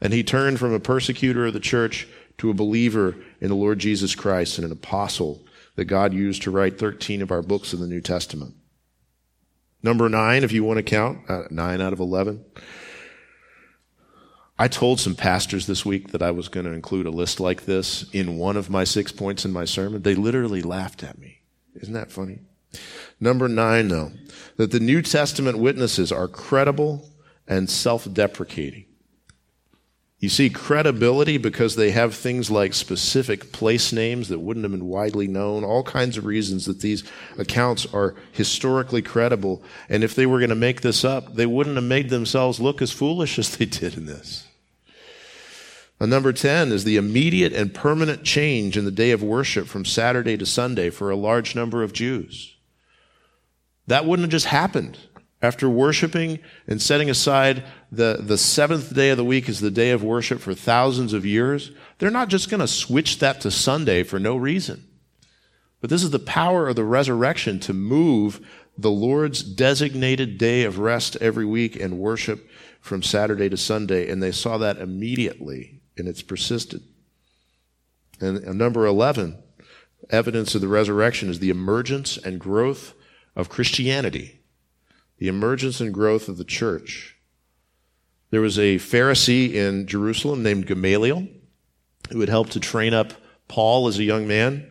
And 0.00 0.12
he 0.12 0.22
turned 0.22 0.58
from 0.58 0.72
a 0.72 0.80
persecutor 0.80 1.46
of 1.46 1.52
the 1.52 1.60
church 1.60 2.06
to 2.38 2.50
a 2.50 2.54
believer 2.54 3.16
in 3.40 3.48
the 3.48 3.54
Lord 3.54 3.78
Jesus 3.78 4.14
Christ 4.14 4.58
and 4.58 4.64
an 4.64 4.72
apostle 4.72 5.44
that 5.76 5.86
God 5.86 6.12
used 6.12 6.42
to 6.42 6.50
write 6.50 6.78
13 6.78 7.22
of 7.22 7.30
our 7.30 7.42
books 7.42 7.72
in 7.72 7.80
the 7.80 7.86
New 7.86 8.00
Testament. 8.00 8.54
Number 9.82 10.08
nine, 10.08 10.44
if 10.44 10.52
you 10.52 10.64
want 10.64 10.78
to 10.78 10.82
count, 10.82 11.28
uh, 11.28 11.42
nine 11.50 11.80
out 11.80 11.92
of 11.92 12.00
11. 12.00 12.44
I 14.58 14.68
told 14.68 15.00
some 15.00 15.16
pastors 15.16 15.66
this 15.66 15.84
week 15.84 16.12
that 16.12 16.22
I 16.22 16.30
was 16.30 16.48
going 16.48 16.64
to 16.64 16.72
include 16.72 17.06
a 17.06 17.10
list 17.10 17.40
like 17.40 17.64
this 17.64 18.08
in 18.12 18.38
one 18.38 18.56
of 18.56 18.70
my 18.70 18.84
six 18.84 19.10
points 19.10 19.44
in 19.44 19.52
my 19.52 19.64
sermon. 19.64 20.02
They 20.02 20.14
literally 20.14 20.62
laughed 20.62 21.02
at 21.02 21.18
me. 21.18 21.40
Isn't 21.74 21.94
that 21.94 22.12
funny? 22.12 22.38
Number 23.18 23.48
nine, 23.48 23.88
though, 23.88 24.12
that 24.56 24.70
the 24.70 24.80
New 24.80 25.02
Testament 25.02 25.58
witnesses 25.58 26.12
are 26.12 26.28
credible 26.28 27.10
and 27.48 27.68
self 27.68 28.10
deprecating. 28.12 28.86
You 30.18 30.28
see 30.28 30.48
credibility 30.48 31.36
because 31.36 31.76
they 31.76 31.90
have 31.90 32.14
things 32.14 32.50
like 32.50 32.72
specific 32.72 33.52
place 33.52 33.92
names 33.92 34.28
that 34.28 34.38
wouldn't 34.38 34.64
have 34.64 34.72
been 34.72 34.86
widely 34.86 35.28
known, 35.28 35.64
all 35.64 35.82
kinds 35.82 36.16
of 36.16 36.24
reasons 36.24 36.64
that 36.64 36.80
these 36.80 37.04
accounts 37.36 37.84
are 37.92 38.14
historically 38.32 39.02
credible. 39.02 39.62
And 39.88 40.02
if 40.02 40.14
they 40.14 40.24
were 40.24 40.38
going 40.38 40.50
to 40.50 40.54
make 40.54 40.80
this 40.80 41.04
up, 41.04 41.34
they 41.34 41.46
wouldn't 41.46 41.76
have 41.76 41.84
made 41.84 42.10
themselves 42.10 42.60
look 42.60 42.80
as 42.80 42.90
foolish 42.92 43.38
as 43.40 43.56
they 43.56 43.66
did 43.66 43.96
in 43.96 44.06
this. 44.06 44.46
And 46.00 46.10
number 46.10 46.32
10 46.32 46.72
is 46.72 46.84
the 46.84 46.96
immediate 46.96 47.52
and 47.52 47.72
permanent 47.72 48.24
change 48.24 48.76
in 48.76 48.84
the 48.84 48.90
day 48.90 49.10
of 49.10 49.22
worship 49.22 49.66
from 49.66 49.84
Saturday 49.84 50.36
to 50.36 50.46
Sunday 50.46 50.90
for 50.90 51.10
a 51.10 51.16
large 51.16 51.54
number 51.54 51.82
of 51.82 51.92
Jews. 51.92 52.56
That 53.86 54.04
wouldn't 54.04 54.24
have 54.24 54.32
just 54.32 54.46
happened. 54.46 54.98
After 55.44 55.68
worshiping 55.68 56.38
and 56.66 56.80
setting 56.80 57.10
aside 57.10 57.64
the, 57.92 58.16
the 58.18 58.38
seventh 58.38 58.94
day 58.94 59.10
of 59.10 59.18
the 59.18 59.24
week 59.26 59.46
as 59.46 59.60
the 59.60 59.70
day 59.70 59.90
of 59.90 60.02
worship 60.02 60.40
for 60.40 60.54
thousands 60.54 61.12
of 61.12 61.26
years, 61.26 61.70
they're 61.98 62.10
not 62.10 62.28
just 62.30 62.48
going 62.48 62.62
to 62.62 62.66
switch 62.66 63.18
that 63.18 63.42
to 63.42 63.50
Sunday 63.50 64.04
for 64.04 64.18
no 64.18 64.36
reason. 64.36 64.88
But 65.82 65.90
this 65.90 66.02
is 66.02 66.12
the 66.12 66.18
power 66.18 66.66
of 66.66 66.76
the 66.76 66.84
resurrection 66.84 67.60
to 67.60 67.74
move 67.74 68.40
the 68.78 68.90
Lord's 68.90 69.42
designated 69.42 70.38
day 70.38 70.64
of 70.64 70.78
rest 70.78 71.14
every 71.20 71.44
week 71.44 71.78
and 71.78 71.98
worship 71.98 72.48
from 72.80 73.02
Saturday 73.02 73.50
to 73.50 73.58
Sunday. 73.58 74.08
And 74.08 74.22
they 74.22 74.32
saw 74.32 74.56
that 74.56 74.78
immediately, 74.78 75.82
and 75.98 76.08
it's 76.08 76.22
persisted. 76.22 76.80
And 78.18 78.42
number 78.56 78.86
11, 78.86 79.42
evidence 80.08 80.54
of 80.54 80.62
the 80.62 80.68
resurrection 80.68 81.28
is 81.28 81.40
the 81.40 81.50
emergence 81.50 82.16
and 82.16 82.40
growth 82.40 82.94
of 83.36 83.50
Christianity, 83.50 84.40
the 85.24 85.30
emergence 85.30 85.80
and 85.80 85.94
growth 85.94 86.28
of 86.28 86.36
the 86.36 86.44
church. 86.44 87.16
There 88.28 88.42
was 88.42 88.58
a 88.58 88.76
Pharisee 88.76 89.54
in 89.54 89.86
Jerusalem 89.86 90.42
named 90.42 90.66
Gamaliel 90.66 91.26
who 92.10 92.20
had 92.20 92.28
helped 92.28 92.52
to 92.52 92.60
train 92.60 92.92
up 92.92 93.14
Paul 93.48 93.88
as 93.88 93.98
a 93.98 94.04
young 94.04 94.28
man. 94.28 94.70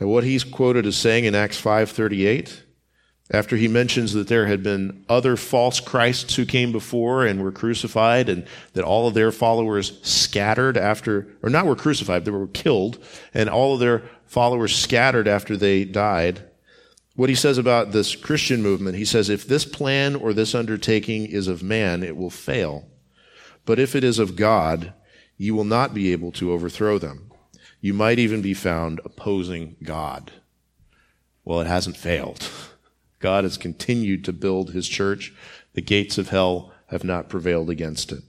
And 0.00 0.10
what 0.10 0.24
he's 0.24 0.42
quoted 0.42 0.84
as 0.84 0.96
saying 0.96 1.26
in 1.26 1.36
Acts 1.36 1.60
5:38 1.60 2.64
after 3.30 3.56
he 3.56 3.68
mentions 3.68 4.14
that 4.14 4.26
there 4.26 4.46
had 4.46 4.64
been 4.64 5.04
other 5.08 5.36
false 5.36 5.78
Christs 5.78 6.34
who 6.34 6.44
came 6.44 6.72
before 6.72 7.24
and 7.24 7.40
were 7.40 7.52
crucified, 7.52 8.28
and 8.28 8.44
that 8.72 8.82
all 8.82 9.06
of 9.06 9.14
their 9.14 9.30
followers 9.30 10.00
scattered 10.02 10.76
after, 10.76 11.28
or 11.40 11.50
not 11.50 11.66
were 11.66 11.76
crucified, 11.76 12.24
they 12.24 12.32
were 12.32 12.48
killed, 12.48 12.98
and 13.32 13.48
all 13.48 13.74
of 13.74 13.80
their 13.80 14.02
followers 14.26 14.74
scattered 14.74 15.28
after 15.28 15.56
they 15.56 15.84
died. 15.84 16.48
What 17.14 17.28
he 17.28 17.34
says 17.34 17.58
about 17.58 17.92
this 17.92 18.16
Christian 18.16 18.62
movement, 18.62 18.96
he 18.96 19.04
says, 19.04 19.28
if 19.28 19.46
this 19.46 19.64
plan 19.64 20.16
or 20.16 20.32
this 20.32 20.54
undertaking 20.54 21.26
is 21.26 21.46
of 21.46 21.62
man, 21.62 22.02
it 22.02 22.16
will 22.16 22.30
fail. 22.30 22.88
But 23.64 23.78
if 23.78 23.94
it 23.94 24.02
is 24.02 24.18
of 24.18 24.36
God, 24.36 24.94
you 25.36 25.54
will 25.54 25.64
not 25.64 25.92
be 25.92 26.12
able 26.12 26.32
to 26.32 26.52
overthrow 26.52 26.98
them. 26.98 27.30
You 27.80 27.92
might 27.92 28.18
even 28.18 28.40
be 28.40 28.54
found 28.54 29.00
opposing 29.04 29.76
God. 29.82 30.32
Well, 31.44 31.60
it 31.60 31.66
hasn't 31.66 31.96
failed. 31.96 32.48
God 33.18 33.44
has 33.44 33.56
continued 33.56 34.24
to 34.24 34.32
build 34.32 34.70
his 34.70 34.88
church. 34.88 35.34
The 35.74 35.82
gates 35.82 36.16
of 36.16 36.30
hell 36.30 36.72
have 36.86 37.04
not 37.04 37.28
prevailed 37.28 37.70
against 37.70 38.12
it. 38.12 38.22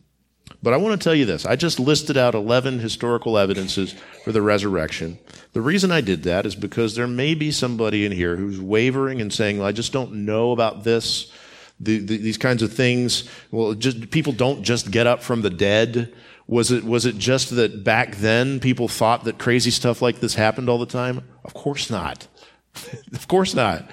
But 0.62 0.74
I 0.74 0.78
want 0.78 1.00
to 1.00 1.04
tell 1.04 1.16
you 1.16 1.26
this. 1.26 1.46
I 1.46 1.56
just 1.56 1.80
listed 1.80 2.18
out 2.18 2.36
11 2.36 2.80
historical 2.80 3.38
evidences 3.38 3.96
for 4.24 4.32
the 4.32 4.42
resurrection. 4.42 5.20
The 5.54 5.62
reason 5.62 5.91
I 5.91 6.01
did 6.01 6.24
that 6.24 6.45
is 6.47 6.56
because 6.56 6.95
there 6.95 7.08
may 7.08 7.36
be 7.36 7.51
somebody 7.51 8.06
in 8.06 8.12
here 8.12 8.36
who's 8.36 8.60
wavering 8.60 9.22
and 9.22 9.32
saying, 9.32 9.60
well, 9.60 9.68
I 9.68 9.72
just 9.72 9.93
don't 9.93 10.26
know 10.26 10.51
about 10.51 10.84
this. 10.84 11.32
The, 11.80 11.99
the, 11.99 12.18
these 12.18 12.38
kinds 12.38 12.64
of 12.64 12.74
things. 12.74 13.30
Well, 13.51 13.74
just, 13.74 14.10
people 14.10 14.34
don't 14.34 14.64
just 14.64 14.89
get 14.89 15.06
up 15.06 15.22
from 15.22 15.41
the 15.41 15.49
dead. 15.49 16.14
Was 16.47 16.72
it, 16.72 16.84
was 16.84 17.06
it 17.06 17.18
just 17.18 17.56
that 17.56 17.84
back 17.84 18.16
then 18.16 18.60
people 18.60 18.88
thought 18.88 19.24
that 19.26 19.38
crazy 19.38 19.72
stuff 19.72 20.01
like 20.01 20.20
this 20.20 20.36
happened 20.36 20.70
all 20.70 20.80
the 20.80 20.86
time? 20.86 21.28
Of 21.43 21.54
course 21.54 21.89
not. 21.89 22.28
of 23.14 23.28
course 23.28 23.54
not. 23.54 23.89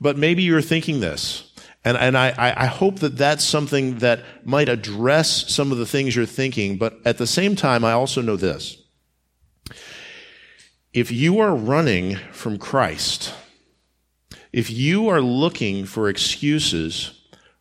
But 0.00 0.16
maybe 0.16 0.42
you're 0.42 0.62
thinking 0.62 1.00
this. 1.00 1.52
And, 1.84 1.96
and 1.96 2.16
I, 2.16 2.34
I 2.36 2.66
hope 2.66 3.00
that 3.00 3.16
that's 3.16 3.42
something 3.42 3.98
that 3.98 4.20
might 4.44 4.68
address 4.68 5.50
some 5.50 5.72
of 5.72 5.78
the 5.78 5.86
things 5.86 6.14
you're 6.14 6.26
thinking. 6.26 6.76
But 6.76 6.98
at 7.04 7.18
the 7.18 7.26
same 7.26 7.56
time, 7.56 7.84
I 7.84 7.92
also 7.92 8.20
know 8.20 8.36
this. 8.36 8.79
If 10.92 11.12
you 11.12 11.38
are 11.38 11.54
running 11.54 12.16
from 12.32 12.58
Christ, 12.58 13.32
if 14.52 14.68
you 14.68 15.08
are 15.08 15.20
looking 15.20 15.84
for 15.84 16.08
excuses 16.08 17.12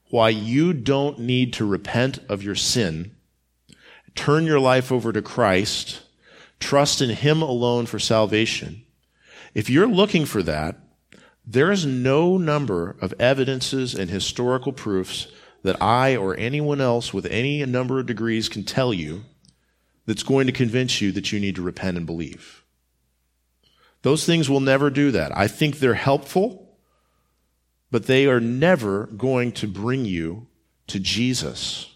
why 0.10 0.30
you 0.30 0.74
don't 0.74 1.20
need 1.20 1.54
to 1.54 1.66
repent 1.66 2.18
of 2.28 2.42
your 2.42 2.56
sin, 2.56 3.16
turn 4.16 4.46
your 4.48 4.60
life 4.60 4.92
over 4.92 5.14
to 5.14 5.22
Christ, 5.22 6.02
trust 6.60 7.04
in 7.04 7.12
Him 7.12 7.44
alone 7.44 7.86
for 7.86 8.00
salvation, 8.00 8.84
if 9.54 9.70
you're 9.70 9.86
looking 9.86 10.26
for 10.26 10.42
that, 10.42 10.78
there 11.46 11.72
is 11.72 11.86
no 11.86 12.36
number 12.36 12.98
of 13.00 13.14
evidences 13.20 13.94
and 13.94 14.10
historical 14.10 14.74
proofs 14.74 15.28
that 15.62 15.80
I 15.80 16.16
or 16.16 16.36
anyone 16.36 16.82
else 16.82 17.14
with 17.14 17.28
any 17.28 17.64
number 17.64 18.00
of 18.00 18.08
degrees 18.08 18.50
can 18.50 18.64
tell 18.64 18.92
you 18.92 19.26
that's 20.08 20.24
going 20.24 20.48
to 20.48 20.52
convince 20.52 21.00
you 21.00 21.12
that 21.12 21.32
you 21.32 21.40
need 21.40 21.58
to 21.58 21.62
repent 21.62 21.96
and 21.96 22.08
believe. 22.08 22.59
Those 24.02 24.26
things 24.26 24.50
will 24.50 24.62
never 24.62 24.90
do 24.90 25.12
that. 25.12 25.36
I 25.38 25.48
think 25.48 25.80
they're 25.80 25.94
helpful, 25.94 26.78
but 27.92 28.06
they 28.06 28.28
are 28.28 28.40
never 28.40 29.08
going 29.08 29.52
to 29.54 29.68
bring 29.68 30.06
you 30.06 30.48
to 30.88 31.00
Jesus. 31.00 31.94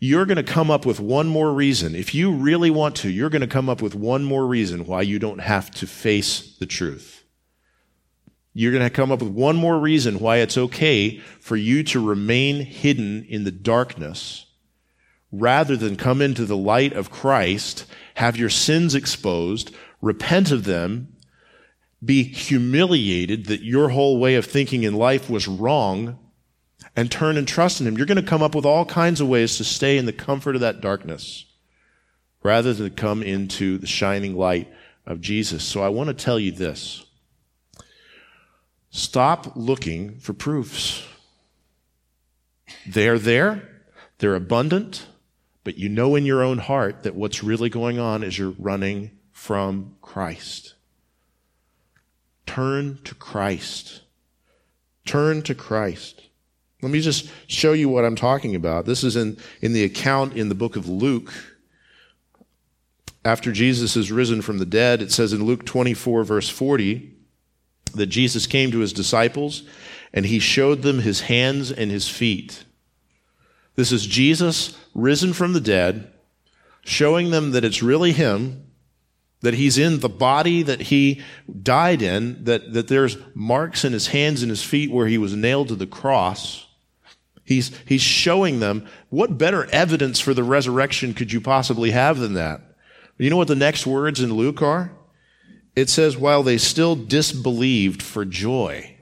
You're 0.00 0.26
going 0.26 0.36
to 0.36 0.44
come 0.44 0.70
up 0.70 0.86
with 0.86 1.00
one 1.00 1.26
more 1.26 1.52
reason. 1.52 1.96
If 1.96 2.14
you 2.14 2.30
really 2.32 2.70
want 2.70 2.94
to, 2.96 3.10
you're 3.10 3.30
going 3.30 3.40
to 3.40 3.48
come 3.48 3.68
up 3.68 3.82
with 3.82 3.96
one 3.96 4.22
more 4.22 4.46
reason 4.46 4.86
why 4.86 5.02
you 5.02 5.18
don't 5.18 5.40
have 5.40 5.70
to 5.72 5.86
face 5.86 6.56
the 6.58 6.66
truth. 6.66 7.24
You're 8.54 8.72
going 8.72 8.84
to 8.84 8.90
come 8.90 9.10
up 9.10 9.20
with 9.20 9.30
one 9.30 9.56
more 9.56 9.78
reason 9.78 10.20
why 10.20 10.38
it's 10.38 10.56
okay 10.56 11.18
for 11.40 11.56
you 11.56 11.82
to 11.84 12.04
remain 12.04 12.64
hidden 12.64 13.24
in 13.28 13.44
the 13.44 13.50
darkness 13.50 14.46
rather 15.30 15.76
than 15.76 15.96
come 15.96 16.22
into 16.22 16.44
the 16.44 16.56
light 16.56 16.92
of 16.92 17.10
Christ, 17.10 17.84
have 18.14 18.36
your 18.36 18.48
sins 18.48 18.94
exposed, 18.94 19.74
repent 20.00 20.50
of 20.50 20.64
them, 20.64 21.16
be 22.04 22.22
humiliated 22.22 23.46
that 23.46 23.62
your 23.62 23.88
whole 23.90 24.18
way 24.18 24.36
of 24.36 24.46
thinking 24.46 24.84
in 24.84 24.94
life 24.94 25.28
was 25.28 25.48
wrong, 25.48 26.18
and 26.94 27.10
turn 27.10 27.36
and 27.36 27.46
trust 27.46 27.80
in 27.80 27.86
Him. 27.86 27.96
You're 27.96 28.06
going 28.06 28.16
to 28.16 28.22
come 28.22 28.42
up 28.42 28.54
with 28.54 28.64
all 28.64 28.84
kinds 28.84 29.20
of 29.20 29.28
ways 29.28 29.56
to 29.56 29.64
stay 29.64 29.98
in 29.98 30.06
the 30.06 30.12
comfort 30.12 30.54
of 30.54 30.60
that 30.60 30.80
darkness 30.80 31.44
rather 32.42 32.72
than 32.72 32.90
come 32.90 33.22
into 33.22 33.78
the 33.78 33.86
shining 33.86 34.36
light 34.36 34.72
of 35.06 35.20
Jesus. 35.20 35.64
So 35.64 35.82
I 35.82 35.88
want 35.88 36.08
to 36.08 36.14
tell 36.24 36.38
you 36.38 36.52
this. 36.52 37.04
Stop 38.90 39.52
looking 39.54 40.18
for 40.18 40.32
proofs. 40.32 41.04
They're 42.86 43.18
there, 43.18 43.68
they're 44.18 44.34
abundant, 44.34 45.06
but 45.64 45.76
you 45.76 45.88
know 45.88 46.14
in 46.14 46.24
your 46.24 46.42
own 46.42 46.58
heart 46.58 47.02
that 47.02 47.14
what's 47.14 47.44
really 47.44 47.68
going 47.68 47.98
on 47.98 48.22
is 48.22 48.38
you're 48.38 48.54
running 48.58 49.10
from 49.48 49.96
Christ. 50.02 50.74
Turn 52.44 52.98
to 53.04 53.14
Christ. 53.14 54.02
Turn 55.06 55.40
to 55.40 55.54
Christ. 55.54 56.20
Let 56.82 56.92
me 56.92 57.00
just 57.00 57.30
show 57.46 57.72
you 57.72 57.88
what 57.88 58.04
I'm 58.04 58.14
talking 58.14 58.54
about. 58.54 58.84
This 58.84 59.02
is 59.02 59.16
in, 59.16 59.38
in 59.62 59.72
the 59.72 59.84
account 59.84 60.34
in 60.34 60.50
the 60.50 60.54
book 60.54 60.76
of 60.76 60.86
Luke. 60.86 61.32
After 63.24 63.50
Jesus 63.50 63.96
is 63.96 64.12
risen 64.12 64.42
from 64.42 64.58
the 64.58 64.66
dead, 64.66 65.00
it 65.00 65.12
says 65.12 65.32
in 65.32 65.46
Luke 65.46 65.64
24, 65.64 66.24
verse 66.24 66.50
40, 66.50 67.10
that 67.94 68.08
Jesus 68.08 68.46
came 68.46 68.70
to 68.70 68.80
his 68.80 68.92
disciples 68.92 69.62
and 70.12 70.26
he 70.26 70.40
showed 70.40 70.82
them 70.82 70.98
his 70.98 71.22
hands 71.22 71.72
and 71.72 71.90
his 71.90 72.06
feet. 72.06 72.64
This 73.76 73.92
is 73.92 74.06
Jesus 74.06 74.76
risen 74.92 75.32
from 75.32 75.54
the 75.54 75.60
dead, 75.62 76.12
showing 76.84 77.30
them 77.30 77.52
that 77.52 77.64
it's 77.64 77.82
really 77.82 78.12
him, 78.12 78.67
that 79.40 79.54
he's 79.54 79.78
in 79.78 80.00
the 80.00 80.08
body 80.08 80.62
that 80.62 80.82
he 80.82 81.22
died 81.62 82.02
in, 82.02 82.44
that, 82.44 82.72
that 82.72 82.88
there's 82.88 83.16
marks 83.34 83.84
in 83.84 83.92
his 83.92 84.08
hands 84.08 84.42
and 84.42 84.50
his 84.50 84.64
feet 84.64 84.90
where 84.90 85.06
he 85.06 85.18
was 85.18 85.34
nailed 85.34 85.68
to 85.68 85.76
the 85.76 85.86
cross. 85.86 86.66
He's, 87.44 87.70
he's 87.86 88.02
showing 88.02 88.60
them 88.60 88.86
what 89.10 89.38
better 89.38 89.66
evidence 89.66 90.20
for 90.20 90.34
the 90.34 90.42
resurrection 90.42 91.14
could 91.14 91.32
you 91.32 91.40
possibly 91.40 91.92
have 91.92 92.18
than 92.18 92.34
that? 92.34 92.60
You 93.16 93.30
know 93.30 93.36
what 93.36 93.48
the 93.48 93.54
next 93.54 93.86
words 93.86 94.20
in 94.20 94.34
Luke 94.34 94.60
are? 94.62 94.92
it 95.78 95.88
says, 95.88 96.16
while 96.16 96.42
they 96.42 96.58
still 96.58 96.96
disbelieved 96.96 98.02
for 98.02 98.24
joy 98.24 98.96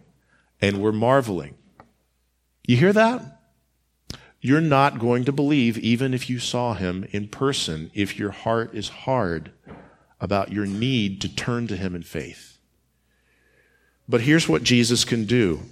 and 0.61 0.83
were 0.83 0.93
marveling. 0.93 1.55
You 2.67 2.77
hear 2.77 2.93
that? 2.93 3.41
You're 4.43 4.61
not 4.61 4.99
going 4.99 5.25
to 5.25 5.33
believe 5.33 5.79
even 5.79 6.13
if 6.13 6.29
you 6.29 6.39
saw 6.39 6.75
him 6.75 7.09
in 7.13 7.29
person, 7.29 7.91
if 7.95 8.19
your 8.19 8.31
heart 8.31 8.75
is 8.75 8.91
hard 8.91 9.53
about 10.21 10.53
your 10.53 10.67
need 10.67 11.21
to 11.21 11.35
turn 11.35 11.67
to 11.67 11.77
him 11.77 11.95
in 11.95 12.03
faith. 12.03 12.59
But 14.09 14.23
here's 14.23 14.49
what 14.49 14.63
Jesus 14.63 15.05
can 15.05 15.25
do 15.25 15.63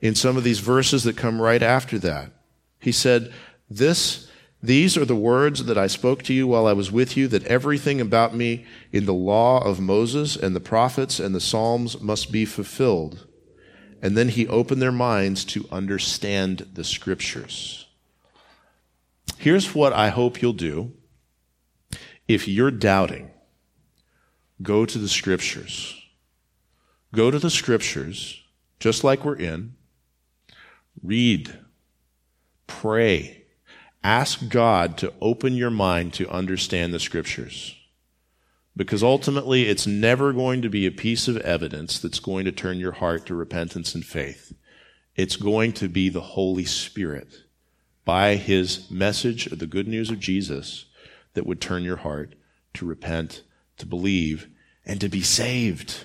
in 0.00 0.14
some 0.14 0.36
of 0.36 0.44
these 0.44 0.58
verses 0.58 1.04
that 1.04 1.16
come 1.16 1.40
right 1.40 1.62
after 1.62 1.98
that. 2.00 2.30
He 2.80 2.92
said, 2.92 3.32
This 3.70 4.28
these 4.64 4.96
are 4.96 5.04
the 5.04 5.14
words 5.14 5.66
that 5.66 5.76
I 5.76 5.88
spoke 5.88 6.22
to 6.22 6.32
you 6.32 6.46
while 6.46 6.66
I 6.66 6.72
was 6.72 6.90
with 6.90 7.18
you, 7.18 7.28
that 7.28 7.44
everything 7.44 8.00
about 8.00 8.34
me 8.34 8.64
in 8.92 9.04
the 9.04 9.12
law 9.12 9.62
of 9.62 9.78
Moses 9.78 10.36
and 10.36 10.56
the 10.56 10.60
prophets 10.60 11.20
and 11.20 11.34
the 11.34 11.40
Psalms 11.40 12.00
must 12.00 12.32
be 12.32 12.46
fulfilled. 12.46 13.26
And 14.00 14.16
then 14.16 14.30
he 14.30 14.48
opened 14.48 14.80
their 14.80 14.90
minds 14.90 15.44
to 15.46 15.68
understand 15.70 16.70
the 16.72 16.82
scriptures. 16.82 17.88
Here's 19.36 19.74
what 19.74 19.92
I 19.92 20.08
hope 20.08 20.40
you'll 20.40 20.54
do. 20.54 20.92
If 22.26 22.48
you're 22.48 22.70
doubting, 22.70 23.32
go 24.62 24.86
to 24.86 24.98
the 24.98 25.08
scriptures. 25.08 26.00
Go 27.12 27.30
to 27.30 27.38
the 27.38 27.50
scriptures, 27.50 28.42
just 28.80 29.04
like 29.04 29.24
we're 29.24 29.36
in. 29.36 29.74
Read. 31.02 31.58
Pray 32.66 33.44
Ask 34.04 34.50
God 34.50 34.98
to 34.98 35.14
open 35.22 35.54
your 35.54 35.70
mind 35.70 36.12
to 36.14 36.28
understand 36.28 36.92
the 36.92 37.00
scriptures. 37.00 37.74
Because 38.76 39.02
ultimately, 39.02 39.62
it's 39.62 39.86
never 39.86 40.34
going 40.34 40.60
to 40.60 40.68
be 40.68 40.84
a 40.84 40.90
piece 40.90 41.26
of 41.26 41.38
evidence 41.38 41.98
that's 41.98 42.18
going 42.18 42.44
to 42.44 42.52
turn 42.52 42.76
your 42.76 42.92
heart 42.92 43.24
to 43.26 43.34
repentance 43.34 43.94
and 43.94 44.04
faith. 44.04 44.52
It's 45.16 45.36
going 45.36 45.72
to 45.74 45.88
be 45.88 46.10
the 46.10 46.20
Holy 46.20 46.66
Spirit 46.66 47.44
by 48.04 48.36
his 48.36 48.90
message 48.90 49.46
of 49.46 49.58
the 49.58 49.66
good 49.66 49.88
news 49.88 50.10
of 50.10 50.20
Jesus 50.20 50.84
that 51.32 51.46
would 51.46 51.62
turn 51.62 51.82
your 51.82 51.96
heart 51.96 52.34
to 52.74 52.84
repent, 52.84 53.42
to 53.78 53.86
believe, 53.86 54.48
and 54.84 55.00
to 55.00 55.08
be 55.08 55.22
saved. 55.22 56.04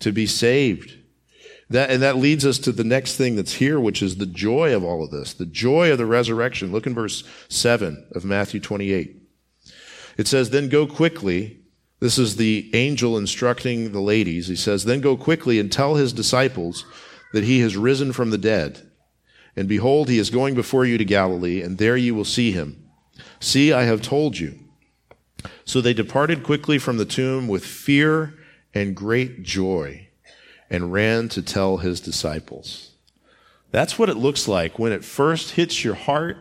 To 0.00 0.12
be 0.12 0.26
saved. 0.26 0.98
That, 1.70 1.90
and 1.90 2.02
that 2.02 2.16
leads 2.16 2.46
us 2.46 2.58
to 2.60 2.72
the 2.72 2.84
next 2.84 3.16
thing 3.16 3.36
that's 3.36 3.54
here, 3.54 3.78
which 3.78 4.02
is 4.02 4.16
the 4.16 4.26
joy 4.26 4.74
of 4.74 4.82
all 4.82 5.04
of 5.04 5.10
this, 5.10 5.34
the 5.34 5.46
joy 5.46 5.92
of 5.92 5.98
the 5.98 6.06
resurrection. 6.06 6.72
Look 6.72 6.86
in 6.86 6.94
verse 6.94 7.24
7 7.48 8.06
of 8.12 8.24
Matthew 8.24 8.60
28. 8.60 9.16
It 10.16 10.26
says, 10.26 10.50
Then 10.50 10.68
go 10.68 10.86
quickly. 10.86 11.60
This 12.00 12.18
is 12.18 12.36
the 12.36 12.70
angel 12.74 13.18
instructing 13.18 13.92
the 13.92 14.00
ladies. 14.00 14.48
He 14.48 14.56
says, 14.56 14.84
Then 14.84 15.00
go 15.00 15.16
quickly 15.16 15.58
and 15.58 15.70
tell 15.70 15.96
his 15.96 16.12
disciples 16.12 16.86
that 17.32 17.44
he 17.44 17.60
has 17.60 17.76
risen 17.76 18.12
from 18.12 18.30
the 18.30 18.38
dead. 18.38 18.90
And 19.54 19.68
behold, 19.68 20.08
he 20.08 20.18
is 20.18 20.30
going 20.30 20.54
before 20.54 20.86
you 20.86 20.96
to 20.98 21.04
Galilee, 21.04 21.60
and 21.60 21.76
there 21.76 21.96
you 21.96 22.14
will 22.14 22.24
see 22.24 22.52
him. 22.52 22.88
See, 23.40 23.72
I 23.72 23.82
have 23.82 24.00
told 24.00 24.38
you. 24.38 24.58
So 25.64 25.80
they 25.80 25.94
departed 25.94 26.42
quickly 26.42 26.78
from 26.78 26.96
the 26.96 27.04
tomb 27.04 27.48
with 27.48 27.64
fear 27.64 28.34
and 28.74 28.94
great 28.94 29.42
joy 29.42 30.08
and 30.70 30.92
ran 30.92 31.28
to 31.30 31.42
tell 31.42 31.78
his 31.78 32.00
disciples. 32.00 32.92
That's 33.70 33.98
what 33.98 34.08
it 34.08 34.16
looks 34.16 34.48
like 34.48 34.78
when 34.78 34.92
it 34.92 35.04
first 35.04 35.52
hits 35.52 35.84
your 35.84 35.94
heart. 35.94 36.38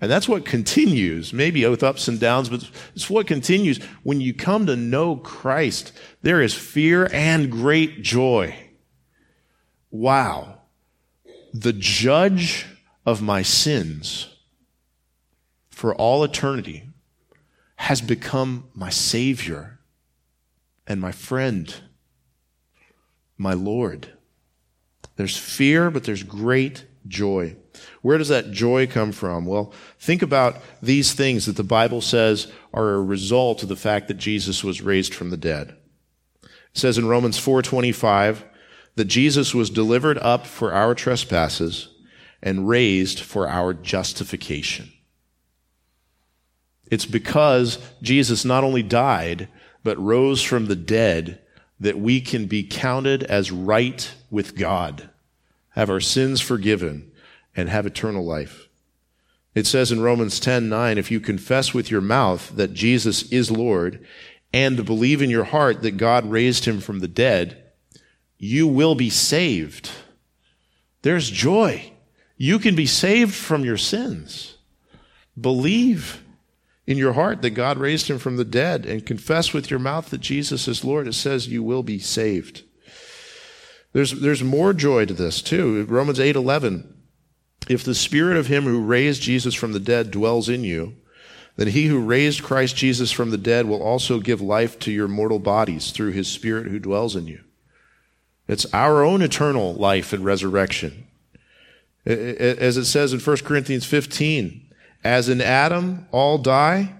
And 0.00 0.10
that's 0.10 0.28
what 0.28 0.44
continues, 0.44 1.32
maybe 1.32 1.66
with 1.66 1.82
ups 1.82 2.08
and 2.08 2.20
downs, 2.20 2.48
but 2.50 2.68
it's 2.94 3.08
what 3.08 3.26
continues. 3.26 3.78
When 4.02 4.20
you 4.20 4.34
come 4.34 4.66
to 4.66 4.76
know 4.76 5.16
Christ, 5.16 5.92
there 6.20 6.42
is 6.42 6.52
fear 6.52 7.08
and 7.12 7.50
great 7.50 8.02
joy. 8.02 8.54
Wow. 9.90 10.58
The 11.54 11.72
judge 11.72 12.66
of 13.06 13.22
my 13.22 13.42
sins 13.42 14.34
for 15.70 15.94
all 15.94 16.24
eternity 16.24 16.90
has 17.76 18.00
become 18.00 18.68
my 18.74 18.90
Savior 18.90 19.78
and 20.86 21.00
my 21.00 21.12
friend 21.12 21.74
my 23.36 23.52
Lord. 23.52 24.08
There's 25.16 25.36
fear, 25.36 25.90
but 25.90 26.04
there's 26.04 26.22
great 26.22 26.86
joy. 27.06 27.56
Where 28.02 28.18
does 28.18 28.28
that 28.28 28.52
joy 28.52 28.86
come 28.86 29.12
from? 29.12 29.46
Well, 29.46 29.72
think 29.98 30.22
about 30.22 30.56
these 30.82 31.12
things 31.12 31.46
that 31.46 31.56
the 31.56 31.64
Bible 31.64 32.00
says 32.00 32.50
are 32.72 32.94
a 32.94 33.02
result 33.02 33.62
of 33.62 33.68
the 33.68 33.76
fact 33.76 34.08
that 34.08 34.14
Jesus 34.14 34.64
was 34.64 34.82
raised 34.82 35.14
from 35.14 35.30
the 35.30 35.36
dead. 35.36 35.76
It 36.42 36.50
says 36.78 36.98
in 36.98 37.06
Romans 37.06 37.38
4:25 37.38 38.44
that 38.96 39.04
Jesus 39.06 39.54
was 39.54 39.70
delivered 39.70 40.18
up 40.18 40.46
for 40.46 40.72
our 40.72 40.94
trespasses 40.94 41.88
and 42.42 42.68
raised 42.68 43.20
for 43.20 43.48
our 43.48 43.74
justification. 43.74 44.92
It's 46.94 47.06
because 47.06 47.80
Jesus 48.02 48.44
not 48.44 48.62
only 48.62 48.84
died, 48.84 49.48
but 49.82 49.98
rose 49.98 50.44
from 50.44 50.66
the 50.66 50.76
dead 50.76 51.40
that 51.80 51.98
we 51.98 52.20
can 52.20 52.46
be 52.46 52.62
counted 52.62 53.24
as 53.24 53.50
right 53.50 54.14
with 54.30 54.56
God, 54.56 55.10
have 55.70 55.90
our 55.90 55.98
sins 55.98 56.40
forgiven, 56.40 57.10
and 57.56 57.68
have 57.68 57.84
eternal 57.84 58.24
life. 58.24 58.68
It 59.56 59.66
says 59.66 59.90
in 59.90 60.02
Romans 60.02 60.38
10 60.38 60.68
9, 60.68 60.96
if 60.96 61.10
you 61.10 61.18
confess 61.18 61.74
with 61.74 61.90
your 61.90 62.00
mouth 62.00 62.52
that 62.54 62.74
Jesus 62.74 63.24
is 63.32 63.50
Lord 63.50 64.06
and 64.52 64.86
believe 64.86 65.20
in 65.20 65.30
your 65.30 65.42
heart 65.42 65.82
that 65.82 65.96
God 65.96 66.24
raised 66.30 66.64
him 66.64 66.80
from 66.80 67.00
the 67.00 67.08
dead, 67.08 67.72
you 68.38 68.68
will 68.68 68.94
be 68.94 69.10
saved. 69.10 69.90
There's 71.02 71.28
joy. 71.28 71.90
You 72.36 72.60
can 72.60 72.76
be 72.76 72.86
saved 72.86 73.34
from 73.34 73.64
your 73.64 73.78
sins. 73.78 74.58
Believe 75.36 76.20
in 76.86 76.98
your 76.98 77.14
heart 77.14 77.42
that 77.42 77.50
God 77.50 77.78
raised 77.78 78.08
him 78.08 78.18
from 78.18 78.36
the 78.36 78.44
dead 78.44 78.84
and 78.84 79.06
confess 79.06 79.52
with 79.52 79.70
your 79.70 79.80
mouth 79.80 80.10
that 80.10 80.20
Jesus 80.20 80.68
is 80.68 80.84
Lord, 80.84 81.08
it 81.08 81.14
says 81.14 81.48
you 81.48 81.62
will 81.62 81.82
be 81.82 81.98
saved. 81.98 82.62
There's, 83.92 84.12
there's 84.20 84.42
more 84.42 84.72
joy 84.72 85.06
to 85.06 85.14
this 85.14 85.40
too. 85.40 85.84
Romans 85.84 86.20
8 86.20 86.36
11. 86.36 86.90
If 87.68 87.84
the 87.84 87.94
spirit 87.94 88.36
of 88.36 88.48
him 88.48 88.64
who 88.64 88.84
raised 88.84 89.22
Jesus 89.22 89.54
from 89.54 89.72
the 89.72 89.80
dead 89.80 90.10
dwells 90.10 90.48
in 90.48 90.64
you, 90.64 90.96
then 91.56 91.68
he 91.68 91.86
who 91.86 92.04
raised 92.04 92.42
Christ 92.42 92.76
Jesus 92.76 93.12
from 93.12 93.30
the 93.30 93.38
dead 93.38 93.66
will 93.66 93.82
also 93.82 94.18
give 94.18 94.40
life 94.40 94.78
to 94.80 94.92
your 94.92 95.08
mortal 95.08 95.38
bodies 95.38 95.92
through 95.92 96.10
his 96.10 96.28
spirit 96.28 96.66
who 96.66 96.78
dwells 96.78 97.14
in 97.16 97.26
you. 97.26 97.40
It's 98.48 98.66
our 98.74 99.02
own 99.02 99.22
eternal 99.22 99.74
life 99.74 100.12
and 100.12 100.24
resurrection. 100.24 101.06
As 102.04 102.76
it 102.76 102.84
says 102.84 103.14
in 103.14 103.20
1 103.20 103.36
Corinthians 103.38 103.86
15, 103.86 104.63
as 105.04 105.28
in 105.28 105.40
Adam 105.40 106.08
all 106.10 106.38
die, 106.38 106.94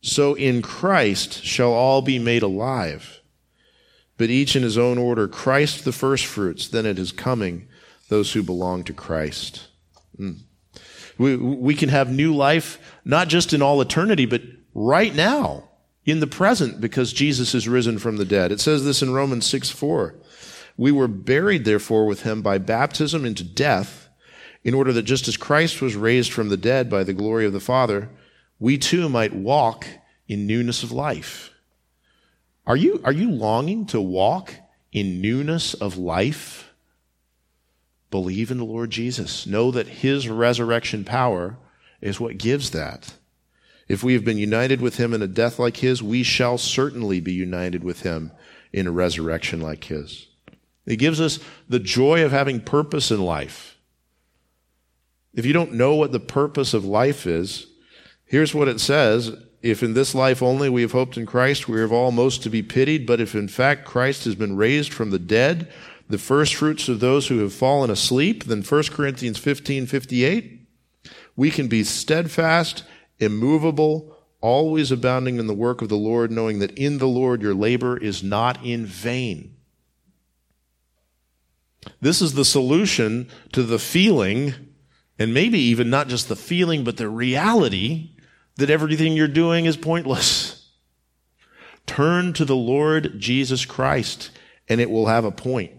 so 0.00 0.34
in 0.34 0.62
Christ 0.62 1.42
shall 1.42 1.72
all 1.72 2.02
be 2.02 2.18
made 2.18 2.42
alive. 2.42 3.20
But 4.16 4.30
each 4.30 4.54
in 4.54 4.62
his 4.62 4.76
own 4.76 4.98
order 4.98 5.26
Christ 5.26 5.84
the 5.84 5.92
firstfruits, 5.92 6.68
then 6.68 6.86
at 6.86 6.98
his 6.98 7.12
coming 7.12 7.66
those 8.08 8.32
who 8.32 8.42
belong 8.42 8.84
to 8.84 8.92
Christ. 8.92 9.68
Mm. 10.18 10.40
We, 11.16 11.36
we 11.36 11.74
can 11.74 11.88
have 11.88 12.10
new 12.10 12.34
life, 12.34 12.78
not 13.04 13.28
just 13.28 13.52
in 13.52 13.62
all 13.62 13.80
eternity, 13.80 14.26
but 14.26 14.42
right 14.74 15.14
now, 15.14 15.64
in 16.04 16.20
the 16.20 16.26
present, 16.26 16.80
because 16.80 17.12
Jesus 17.12 17.54
is 17.54 17.68
risen 17.68 17.98
from 17.98 18.16
the 18.16 18.24
dead. 18.24 18.52
It 18.52 18.60
says 18.60 18.84
this 18.84 19.02
in 19.02 19.12
Romans 19.12 19.46
6 19.46 19.70
4. 19.70 20.14
We 20.76 20.92
were 20.92 21.08
buried, 21.08 21.64
therefore, 21.64 22.06
with 22.06 22.22
him 22.22 22.40
by 22.40 22.58
baptism 22.58 23.24
into 23.24 23.42
death 23.42 24.07
in 24.64 24.74
order 24.74 24.92
that 24.92 25.02
just 25.02 25.28
as 25.28 25.36
Christ 25.36 25.80
was 25.80 25.96
raised 25.96 26.32
from 26.32 26.48
the 26.48 26.56
dead 26.56 26.90
by 26.90 27.04
the 27.04 27.12
glory 27.12 27.46
of 27.46 27.52
the 27.52 27.60
Father, 27.60 28.10
we 28.58 28.76
too 28.76 29.08
might 29.08 29.34
walk 29.34 29.86
in 30.26 30.46
newness 30.46 30.82
of 30.82 30.92
life. 30.92 31.50
Are 32.66 32.76
you, 32.76 33.00
are 33.04 33.12
you 33.12 33.30
longing 33.30 33.86
to 33.86 34.00
walk 34.00 34.54
in 34.92 35.20
newness 35.20 35.74
of 35.74 35.96
life? 35.96 36.70
Believe 38.10 38.50
in 38.50 38.58
the 38.58 38.64
Lord 38.64 38.90
Jesus. 38.90 39.46
Know 39.46 39.70
that 39.70 39.88
his 39.88 40.28
resurrection 40.28 41.04
power 41.04 41.56
is 42.00 42.20
what 42.20 42.38
gives 42.38 42.70
that. 42.70 43.14
If 43.88 44.02
we 44.02 44.12
have 44.12 44.24
been 44.24 44.38
united 44.38 44.82
with 44.82 44.98
him 44.98 45.14
in 45.14 45.22
a 45.22 45.26
death 45.26 45.58
like 45.58 45.78
his, 45.78 46.02
we 46.02 46.22
shall 46.22 46.58
certainly 46.58 47.20
be 47.20 47.32
united 47.32 47.82
with 47.82 48.02
him 48.02 48.32
in 48.72 48.86
a 48.86 48.92
resurrection 48.92 49.60
like 49.60 49.84
his. 49.84 50.26
It 50.84 50.96
gives 50.96 51.20
us 51.20 51.38
the 51.68 51.78
joy 51.78 52.22
of 52.22 52.32
having 52.32 52.60
purpose 52.60 53.10
in 53.10 53.22
life. 53.22 53.77
If 55.38 55.46
you 55.46 55.52
don't 55.52 55.74
know 55.74 55.94
what 55.94 56.10
the 56.10 56.18
purpose 56.18 56.74
of 56.74 56.84
life 56.84 57.24
is, 57.24 57.68
here's 58.24 58.56
what 58.56 58.66
it 58.66 58.80
says. 58.80 59.30
If 59.62 59.84
in 59.84 59.94
this 59.94 60.12
life 60.12 60.42
only 60.42 60.68
we 60.68 60.82
have 60.82 60.90
hoped 60.90 61.16
in 61.16 61.26
Christ, 61.26 61.68
we 61.68 61.80
are 61.80 61.92
all 61.92 62.10
most 62.10 62.42
to 62.42 62.50
be 62.50 62.60
pitied. 62.60 63.06
But 63.06 63.20
if 63.20 63.36
in 63.36 63.46
fact 63.46 63.84
Christ 63.84 64.24
has 64.24 64.34
been 64.34 64.56
raised 64.56 64.92
from 64.92 65.10
the 65.10 65.18
dead, 65.20 65.70
the 66.08 66.18
first 66.18 66.56
fruits 66.56 66.88
of 66.88 66.98
those 66.98 67.28
who 67.28 67.38
have 67.38 67.52
fallen 67.52 67.88
asleep, 67.88 68.46
then 68.46 68.62
1 68.62 68.82
Corinthians 68.90 69.38
15, 69.38 69.86
58, 69.86 70.66
we 71.36 71.52
can 71.52 71.68
be 71.68 71.84
steadfast, 71.84 72.82
immovable, 73.20 74.16
always 74.40 74.90
abounding 74.90 75.38
in 75.38 75.46
the 75.46 75.54
work 75.54 75.80
of 75.82 75.88
the 75.88 75.96
Lord, 75.96 76.32
knowing 76.32 76.58
that 76.58 76.76
in 76.76 76.98
the 76.98 77.06
Lord 77.06 77.42
your 77.42 77.54
labor 77.54 77.96
is 77.96 78.24
not 78.24 78.64
in 78.66 78.86
vain. 78.86 79.54
This 82.00 82.20
is 82.20 82.34
the 82.34 82.44
solution 82.44 83.28
to 83.52 83.62
the 83.62 83.78
feeling 83.78 84.67
and 85.18 85.34
maybe 85.34 85.58
even 85.58 85.90
not 85.90 86.08
just 86.08 86.28
the 86.28 86.36
feeling, 86.36 86.84
but 86.84 86.96
the 86.96 87.08
reality 87.08 88.10
that 88.56 88.70
everything 88.70 89.14
you're 89.14 89.28
doing 89.28 89.66
is 89.66 89.76
pointless. 89.76 90.70
Turn 91.86 92.32
to 92.34 92.44
the 92.44 92.56
Lord 92.56 93.18
Jesus 93.18 93.64
Christ 93.64 94.30
and 94.68 94.80
it 94.80 94.90
will 94.90 95.06
have 95.06 95.24
a 95.24 95.30
point. 95.30 95.72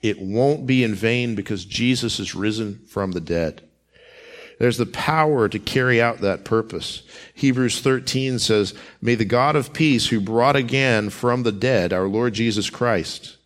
It 0.00 0.20
won't 0.20 0.66
be 0.66 0.84
in 0.84 0.94
vain 0.94 1.34
because 1.34 1.64
Jesus 1.64 2.20
is 2.20 2.34
risen 2.34 2.80
from 2.86 3.12
the 3.12 3.20
dead. 3.20 3.62
There's 4.58 4.78
the 4.78 4.86
power 4.86 5.48
to 5.48 5.58
carry 5.58 6.00
out 6.00 6.18
that 6.18 6.44
purpose. 6.44 7.02
Hebrews 7.34 7.80
13 7.80 8.38
says, 8.38 8.72
May 9.02 9.14
the 9.14 9.24
God 9.24 9.56
of 9.56 9.72
peace 9.72 10.08
who 10.08 10.20
brought 10.20 10.56
again 10.56 11.10
from 11.10 11.42
the 11.42 11.52
dead 11.52 11.92
our 11.92 12.06
Lord 12.06 12.34
Jesus 12.34 12.70
Christ 12.70 13.36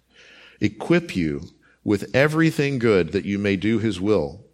equip 0.61 1.16
you 1.16 1.48
with 1.82 2.14
everything 2.14 2.78
good 2.78 3.12
that 3.12 3.24
you 3.24 3.38
may 3.38 3.57
do 3.57 3.78
his 3.78 4.01
will 4.01 4.44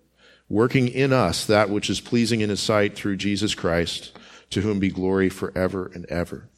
working 0.48 0.88
in 0.88 1.12
us 1.12 1.44
that 1.46 1.70
which 1.70 1.90
is 1.90 2.00
pleasing 2.00 2.40
in 2.40 2.50
his 2.50 2.60
sight 2.60 2.94
through 2.94 3.16
Jesus 3.16 3.54
Christ, 3.54 4.16
to 4.50 4.60
whom 4.60 4.78
be 4.78 4.90
glory 4.90 5.28
forever 5.28 5.90
and 5.94 6.06
ever. 6.06 6.48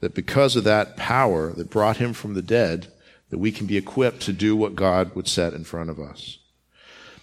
That 0.00 0.14
because 0.14 0.56
of 0.56 0.64
that 0.64 0.96
power 0.96 1.52
that 1.52 1.70
brought 1.70 1.96
him 1.96 2.12
from 2.12 2.34
the 2.34 2.42
dead, 2.42 2.88
that 3.30 3.38
we 3.38 3.50
can 3.50 3.66
be 3.66 3.76
equipped 3.76 4.20
to 4.22 4.32
do 4.32 4.54
what 4.54 4.74
God 4.74 5.14
would 5.14 5.26
set 5.26 5.54
in 5.54 5.64
front 5.64 5.90
of 5.90 5.98
us. 5.98 6.38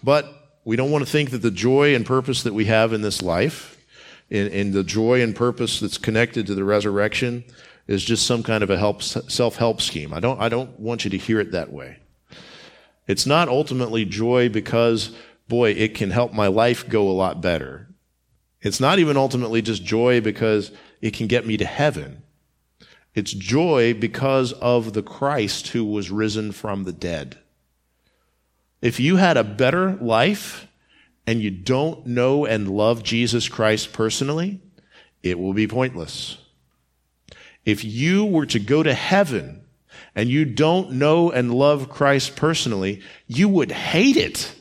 But 0.04 0.26
we 0.66 0.76
don't 0.76 0.91
want 0.91 1.06
to 1.06 1.12
think 1.12 1.32
that 1.32 1.41
the 1.41 1.52
joy 1.52 1.94
and 1.96 2.06
purpose 2.06 2.44
that 2.44 2.54
we 2.54 2.66
have 2.66 2.94
in 2.94 3.02
this 3.02 3.22
life, 3.22 3.78
in, 4.30 4.48
in 4.48 4.72
the 4.72 4.84
joy 4.84 5.22
and 5.22 5.36
purpose 5.36 5.80
that's 5.80 5.98
connected 5.98 6.48
to 6.48 6.56
the 6.56 6.64
resurrection, 6.64 7.44
is 7.88 8.04
just 8.04 8.26
some 8.26 8.44
kind 8.44 8.64
of 8.64 8.70
a 8.70 8.78
help, 8.78 9.04
self-help 9.04 9.82
scheme. 9.82 10.14
I 10.14 10.20
don't, 10.20 10.39
I 10.41 10.50
don't 10.50 10.80
want 10.80 11.04
you 11.04 11.12
to 11.12 11.18
hear 11.18 11.39
it 11.39 11.52
that 11.52 11.72
way. 11.72 11.98
It's 13.08 13.26
not 13.26 13.50
ultimately 13.50 14.06
joy 14.06 14.50
because 14.50 15.16
boy, 15.54 15.70
it 15.70 15.93
can 15.93 16.10
help 16.10 16.34
my 16.34 16.47
life 16.47 16.89
go 16.89 17.08
a 17.08 17.14
lot 17.14 17.39
better. 17.39 17.88
It's 18.64 18.80
not 18.80 18.97
even 18.97 19.18
ultimately 19.18 19.62
just 19.62 19.84
joy 19.84 20.20
because 20.20 20.72
it 20.99 21.14
can 21.14 21.28
get 21.28 21.45
me 21.45 21.58
to 21.58 21.66
heaven. 21.66 22.24
It's 23.14 23.32
joy 23.32 23.93
because 23.93 24.54
of 24.54 24.93
the 24.93 25.04
Christ 25.04 25.68
who 25.68 25.86
was 25.86 26.10
risen 26.10 26.54
from 26.54 26.86
the 26.86 26.91
dead. 26.91 27.38
If 28.82 28.99
you 28.99 29.18
had 29.18 29.38
a 29.38 29.43
better 29.43 29.93
life 29.97 30.68
and 31.28 31.39
you 31.39 31.51
don't 31.51 32.08
know 32.08 32.47
and 32.47 32.68
love 32.68 33.04
Jesus 33.04 33.47
Christ 33.47 33.93
personally, 33.93 34.60
it 35.22 35.38
will 35.38 35.54
be 35.54 35.68
pointless. 35.68 36.39
If 37.64 37.84
you 37.84 38.26
were 38.26 38.47
to 38.47 38.60
go 38.60 38.82
to 38.82 38.95
heaven 38.95 39.62
and 40.16 40.30
you 40.30 40.45
don't 40.45 40.93
know 40.93 41.30
and 41.30 41.54
love 41.54 41.89
Christ 41.89 42.36
personally, 42.36 43.04
you 43.28 43.47
would 43.49 43.72
hate 43.72 44.18
it. 44.18 44.56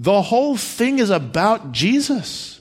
The 0.00 0.22
whole 0.22 0.56
thing 0.56 1.00
is 1.00 1.10
about 1.10 1.72
Jesus. 1.72 2.60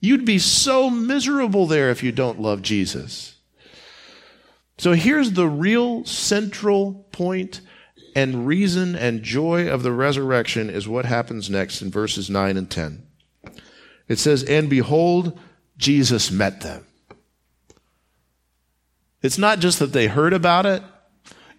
You'd 0.00 0.24
be 0.24 0.38
so 0.38 0.88
miserable 0.88 1.66
there 1.66 1.90
if 1.90 2.04
you 2.04 2.12
don't 2.12 2.40
love 2.40 2.62
Jesus. 2.62 3.36
So 4.78 4.92
here's 4.92 5.32
the 5.32 5.48
real 5.48 6.04
central 6.04 7.06
point 7.10 7.60
and 8.14 8.46
reason 8.46 8.94
and 8.94 9.24
joy 9.24 9.68
of 9.68 9.82
the 9.82 9.92
resurrection 9.92 10.70
is 10.70 10.86
what 10.86 11.04
happens 11.04 11.50
next 11.50 11.82
in 11.82 11.90
verses 11.90 12.30
9 12.30 12.56
and 12.56 12.70
10. 12.70 13.06
It 14.06 14.18
says, 14.18 14.44
And 14.44 14.70
behold, 14.70 15.38
Jesus 15.78 16.30
met 16.30 16.60
them. 16.60 16.86
It's 19.20 19.38
not 19.38 19.58
just 19.58 19.80
that 19.80 19.92
they 19.92 20.06
heard 20.06 20.32
about 20.32 20.66
it. 20.66 20.82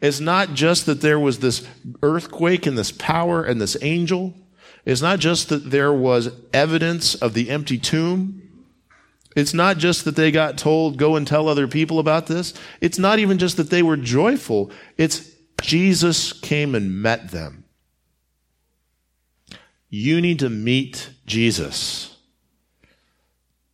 It's 0.01 0.19
not 0.19 0.53
just 0.53 0.85
that 0.85 1.01
there 1.01 1.19
was 1.19 1.39
this 1.39 1.67
earthquake 2.01 2.65
and 2.65 2.77
this 2.77 2.91
power 2.91 3.43
and 3.43 3.59
this 3.59 3.77
angel. 3.81 4.33
It's 4.85 5.01
not 5.01 5.19
just 5.19 5.49
that 5.49 5.69
there 5.71 5.93
was 5.93 6.29
evidence 6.51 7.15
of 7.15 7.33
the 7.33 7.49
empty 7.49 7.77
tomb. 7.77 8.41
It's 9.35 9.53
not 9.53 9.77
just 9.77 10.05
that 10.05 10.15
they 10.15 10.31
got 10.31 10.57
told, 10.57 10.97
go 10.97 11.15
and 11.15 11.25
tell 11.25 11.47
other 11.47 11.67
people 11.67 11.99
about 11.99 12.27
this. 12.27 12.53
It's 12.81 12.99
not 12.99 13.19
even 13.19 13.37
just 13.37 13.57
that 13.57 13.69
they 13.69 13.81
were 13.81 13.97
joyful. 13.97 14.71
It's 14.97 15.31
Jesus 15.61 16.33
came 16.33 16.75
and 16.75 17.01
met 17.01 17.31
them. 17.31 17.63
You 19.89 20.21
need 20.21 20.39
to 20.39 20.49
meet 20.49 21.11
Jesus. 21.25 22.17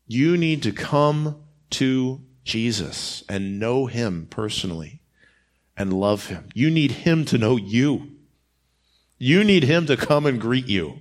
You 0.06 0.38
need 0.38 0.64
to 0.64 0.72
come 0.72 1.42
to 1.72 2.22
Jesus 2.44 3.24
and 3.30 3.60
know 3.60 3.86
him 3.86 4.28
personally 4.30 5.02
and 5.78 5.94
love 5.94 6.28
him. 6.28 6.50
You 6.54 6.70
need 6.70 6.92
him 6.92 7.26
to 7.26 7.38
know 7.38 7.56
you. 7.56 8.19
You 9.20 9.44
need 9.44 9.64
him 9.64 9.86
to 9.86 9.98
come 9.98 10.26
and 10.26 10.40
greet 10.40 10.68
you. 10.68 11.00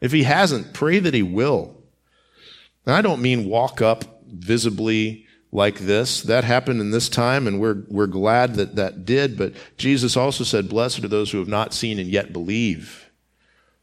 If 0.00 0.12
he 0.12 0.22
hasn't, 0.22 0.72
pray 0.72 1.00
that 1.00 1.14
he 1.14 1.22
will. 1.22 1.76
Now, 2.86 2.96
I 2.96 3.02
don't 3.02 3.20
mean 3.20 3.48
walk 3.48 3.82
up 3.82 4.22
visibly 4.26 5.26
like 5.50 5.80
this. 5.80 6.22
That 6.22 6.44
happened 6.44 6.80
in 6.80 6.92
this 6.92 7.08
time, 7.08 7.46
and 7.46 7.60
we're, 7.60 7.84
we're 7.88 8.06
glad 8.06 8.54
that 8.54 8.76
that 8.76 9.04
did. 9.04 9.36
But 9.36 9.54
Jesus 9.76 10.16
also 10.16 10.44
said, 10.44 10.68
Blessed 10.68 11.04
are 11.04 11.08
those 11.08 11.30
who 11.30 11.38
have 11.38 11.48
not 11.48 11.74
seen 11.74 11.98
and 11.98 12.08
yet 12.08 12.32
believe. 12.32 13.10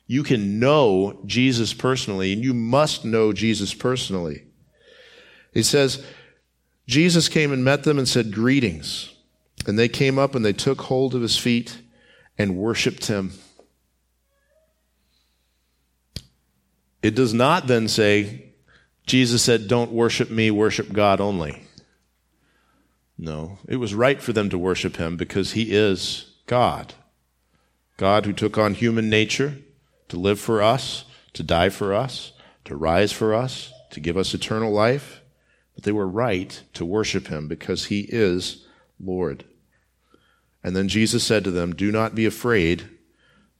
You 0.07 0.23
can 0.23 0.59
know 0.59 1.21
Jesus 1.25 1.73
personally, 1.73 2.33
and 2.33 2.43
you 2.43 2.53
must 2.53 3.05
know 3.05 3.31
Jesus 3.31 3.73
personally. 3.73 4.43
He 5.53 5.63
says, 5.63 6.03
Jesus 6.87 7.29
came 7.29 7.51
and 7.51 7.63
met 7.63 7.83
them 7.83 7.97
and 7.97 8.07
said, 8.07 8.33
Greetings. 8.33 9.13
And 9.67 9.77
they 9.77 9.89
came 9.89 10.17
up 10.17 10.35
and 10.35 10.43
they 10.43 10.53
took 10.53 10.81
hold 10.81 11.13
of 11.13 11.21
his 11.21 11.37
feet 11.37 11.79
and 12.39 12.55
worshiped 12.55 13.07
him. 13.07 13.33
It 17.03 17.13
does 17.13 17.33
not 17.33 17.67
then 17.67 17.87
say, 17.87 18.53
Jesus 19.05 19.43
said, 19.43 19.67
Don't 19.67 19.91
worship 19.91 20.31
me, 20.31 20.49
worship 20.49 20.93
God 20.93 21.19
only. 21.19 21.63
No, 23.17 23.59
it 23.67 23.75
was 23.75 23.93
right 23.93 24.21
for 24.21 24.31
them 24.31 24.49
to 24.49 24.57
worship 24.57 24.95
him 24.95 25.17
because 25.17 25.51
he 25.51 25.73
is 25.75 26.33
God. 26.47 26.93
God 27.97 28.25
who 28.25 28.31
took 28.31 28.57
on 28.57 28.73
human 28.73 29.09
nature 29.09 29.57
to 30.07 30.17
live 30.17 30.39
for 30.39 30.61
us, 30.61 31.03
to 31.33 31.43
die 31.43 31.67
for 31.67 31.93
us, 31.93 32.31
to 32.63 32.77
rise 32.77 33.11
for 33.11 33.33
us, 33.33 33.73
to 33.91 33.99
give 33.99 34.15
us 34.15 34.33
eternal 34.33 34.71
life. 34.71 35.21
But 35.75 35.83
they 35.83 35.91
were 35.91 36.07
right 36.07 36.61
to 36.73 36.85
worship 36.85 37.27
him 37.27 37.49
because 37.49 37.85
he 37.85 38.01
is 38.09 38.65
Lord. 38.99 39.43
And 40.63 40.75
then 40.75 40.87
Jesus 40.87 41.23
said 41.23 41.43
to 41.43 41.51
them, 41.51 41.73
Do 41.73 41.91
not 41.91 42.15
be 42.15 42.25
afraid. 42.25 42.89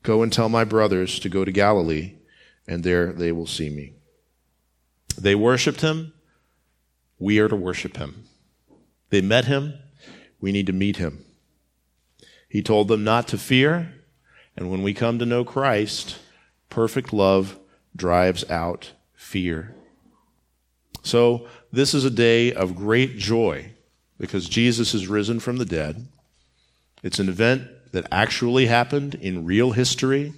Go 0.03 0.21
and 0.21 0.31
tell 0.31 0.49
my 0.49 0.63
brothers 0.63 1.19
to 1.19 1.29
go 1.29 1.45
to 1.45 1.51
Galilee, 1.51 2.15
and 2.67 2.83
there 2.83 3.11
they 3.11 3.31
will 3.31 3.47
see 3.47 3.69
me. 3.69 3.93
They 5.17 5.35
worshiped 5.35 5.81
him. 5.81 6.13
We 7.17 7.39
are 7.39 7.47
to 7.47 7.55
worship 7.55 7.97
him. 7.97 8.23
They 9.09 9.21
met 9.21 9.45
him. 9.45 9.73
We 10.39 10.51
need 10.51 10.67
to 10.67 10.73
meet 10.73 10.97
him. 10.97 11.25
He 12.47 12.61
told 12.61 12.87
them 12.87 13.03
not 13.03 13.27
to 13.29 13.37
fear. 13.37 13.93
And 14.55 14.71
when 14.71 14.83
we 14.83 14.93
come 14.93 15.19
to 15.19 15.25
know 15.25 15.43
Christ, 15.43 16.17
perfect 16.69 17.13
love 17.13 17.59
drives 17.95 18.49
out 18.49 18.93
fear. 19.13 19.75
So, 21.01 21.47
this 21.71 21.93
is 21.93 22.03
a 22.03 22.09
day 22.09 22.51
of 22.51 22.75
great 22.75 23.17
joy 23.17 23.71
because 24.17 24.49
Jesus 24.49 24.93
is 24.93 25.07
risen 25.07 25.39
from 25.39 25.57
the 25.57 25.65
dead. 25.65 26.07
It's 27.03 27.19
an 27.19 27.29
event 27.29 27.67
that 27.91 28.07
actually 28.11 28.67
happened 28.67 29.15
in 29.15 29.45
real 29.45 29.71
history, 29.71 30.33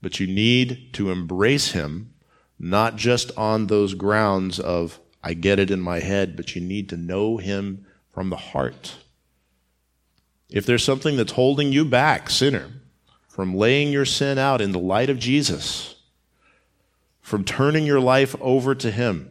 but 0.00 0.20
you 0.20 0.26
need 0.26 0.92
to 0.94 1.10
embrace 1.10 1.72
him 1.72 2.14
not 2.58 2.96
just 2.96 3.36
on 3.36 3.66
those 3.66 3.94
grounds 3.94 4.58
of, 4.58 5.00
I 5.22 5.34
get 5.34 5.58
it 5.58 5.70
in 5.70 5.80
my 5.80 6.00
head, 6.00 6.36
but 6.36 6.54
you 6.54 6.62
need 6.62 6.88
to 6.90 6.96
know 6.96 7.36
Him 7.36 7.86
from 8.12 8.30
the 8.30 8.36
heart. 8.36 8.96
If 10.48 10.64
there's 10.64 10.84
something 10.84 11.16
that's 11.16 11.32
holding 11.32 11.72
you 11.72 11.84
back, 11.84 12.30
sinner, 12.30 12.70
from 13.28 13.54
laying 13.54 13.92
your 13.92 14.06
sin 14.06 14.38
out 14.38 14.60
in 14.60 14.72
the 14.72 14.78
light 14.78 15.10
of 15.10 15.18
Jesus, 15.18 15.96
from 17.20 17.44
turning 17.44 17.84
your 17.84 18.00
life 18.00 18.34
over 18.40 18.74
to 18.74 18.90
Him, 18.90 19.30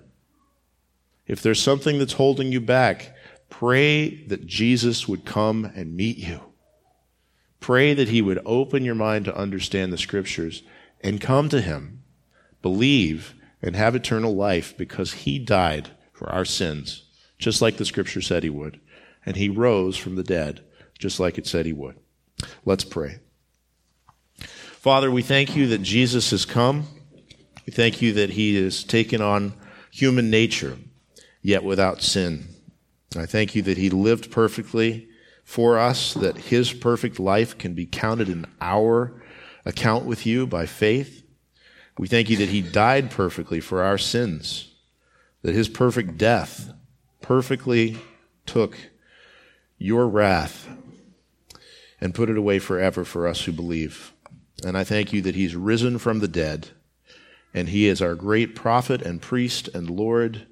if 1.25 1.41
there's 1.41 1.61
something 1.61 1.97
that's 1.97 2.13
holding 2.13 2.51
you 2.51 2.61
back, 2.61 3.14
pray 3.59 4.15
that 4.27 4.45
Jesus 4.45 5.07
would 5.07 5.25
come 5.25 5.65
and 5.65 5.95
meet 5.95 6.17
you. 6.17 6.41
Pray 7.59 7.93
that 7.93 8.09
He 8.09 8.21
would 8.21 8.41
open 8.45 8.83
your 8.83 8.95
mind 8.95 9.25
to 9.25 9.35
understand 9.35 9.91
the 9.91 9.97
Scriptures 9.97 10.63
and 11.01 11.21
come 11.21 11.49
to 11.49 11.61
Him 11.61 12.03
believe, 12.65 13.35
and 13.61 13.75
have 13.75 13.93
eternal 13.93 14.35
life 14.35 14.75
because 14.75 15.13
he 15.13 15.37
died 15.37 15.91
for 16.11 16.27
our 16.31 16.43
sins, 16.43 17.03
just 17.37 17.61
like 17.61 17.77
the 17.77 17.85
scripture 17.85 18.21
said 18.21 18.41
he 18.41 18.49
would. 18.49 18.79
And 19.23 19.35
he 19.35 19.49
rose 19.49 19.97
from 19.97 20.15
the 20.15 20.23
dead, 20.23 20.63
just 20.97 21.19
like 21.19 21.37
it 21.37 21.45
said 21.45 21.67
he 21.67 21.73
would. 21.73 21.95
Let's 22.65 22.83
pray. 22.83 23.19
Father, 24.39 25.11
we 25.11 25.21
thank 25.21 25.55
you 25.55 25.67
that 25.67 25.83
Jesus 25.83 26.31
has 26.31 26.43
come. 26.43 26.87
We 27.67 27.71
thank 27.71 28.01
you 28.01 28.13
that 28.13 28.31
he 28.31 28.55
has 28.63 28.83
taken 28.83 29.21
on 29.21 29.53
human 29.91 30.31
nature, 30.31 30.79
yet 31.43 31.63
without 31.63 32.01
sin. 32.01 32.47
I 33.17 33.25
thank 33.25 33.55
you 33.55 33.61
that 33.63 33.77
he 33.77 33.89
lived 33.89 34.31
perfectly 34.31 35.07
for 35.43 35.77
us, 35.77 36.13
that 36.15 36.37
his 36.37 36.73
perfect 36.73 37.19
life 37.19 37.57
can 37.57 37.73
be 37.73 37.85
counted 37.85 38.29
in 38.29 38.45
our 38.59 39.13
account 39.63 40.05
with 40.05 40.25
you 40.25 40.47
by 40.47 40.65
faith. 40.65 41.23
We 41.97 42.07
thank 42.07 42.29
you 42.29 42.37
that 42.37 42.49
he 42.49 42.61
died 42.61 43.11
perfectly 43.11 43.59
for 43.61 43.83
our 43.83 43.97
sins, 43.97 44.73
that 45.43 45.55
his 45.55 45.69
perfect 45.69 46.17
death 46.17 46.73
perfectly 47.21 47.97
took 48.45 48.77
your 49.77 50.07
wrath 50.07 50.67
and 52.01 52.13
put 52.13 52.29
it 52.29 52.37
away 52.37 52.59
forever 52.59 53.05
for 53.05 53.27
us 53.27 53.45
who 53.45 53.51
believe. 53.51 54.13
And 54.63 54.77
I 54.77 54.83
thank 54.83 55.13
you 55.13 55.21
that 55.21 55.35
he's 55.35 55.55
risen 55.55 55.97
from 55.97 56.19
the 56.19 56.27
dead, 56.27 56.69
and 57.53 57.69
he 57.69 57.87
is 57.87 58.01
our 58.01 58.15
great 58.15 58.55
prophet 58.55 59.01
and 59.01 59.21
priest 59.21 59.67
and 59.69 59.89
Lord 59.89 60.47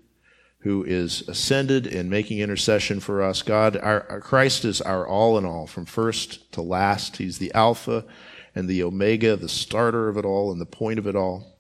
who 0.64 0.82
is 0.86 1.28
ascended 1.28 1.86
and 1.86 2.10
making 2.10 2.40
intercession 2.40 3.02
for 3.02 3.22
us. 3.22 3.42
God, 3.42 3.76
our, 3.76 4.06
our 4.10 4.22
Christ 4.22 4.64
is 4.64 4.82
our 4.82 5.06
all 5.06 5.38
in 5.38 5.46
all 5.46 5.68
from 5.68 5.86
first 5.86 6.50
to 6.54 6.62
last. 6.62 7.18
He's 7.18 7.38
the 7.38 7.54
Alpha 7.54 8.06
and 8.56 8.70
the 8.70 8.82
Omega, 8.82 9.36
the 9.36 9.50
starter 9.50 10.08
of 10.08 10.18
it 10.18 10.24
all 10.24 10.54
and 10.54 10.62
the 10.62 10.66
point 10.66 11.00
of 11.00 11.08
it 11.08 11.18
all. 11.18 11.58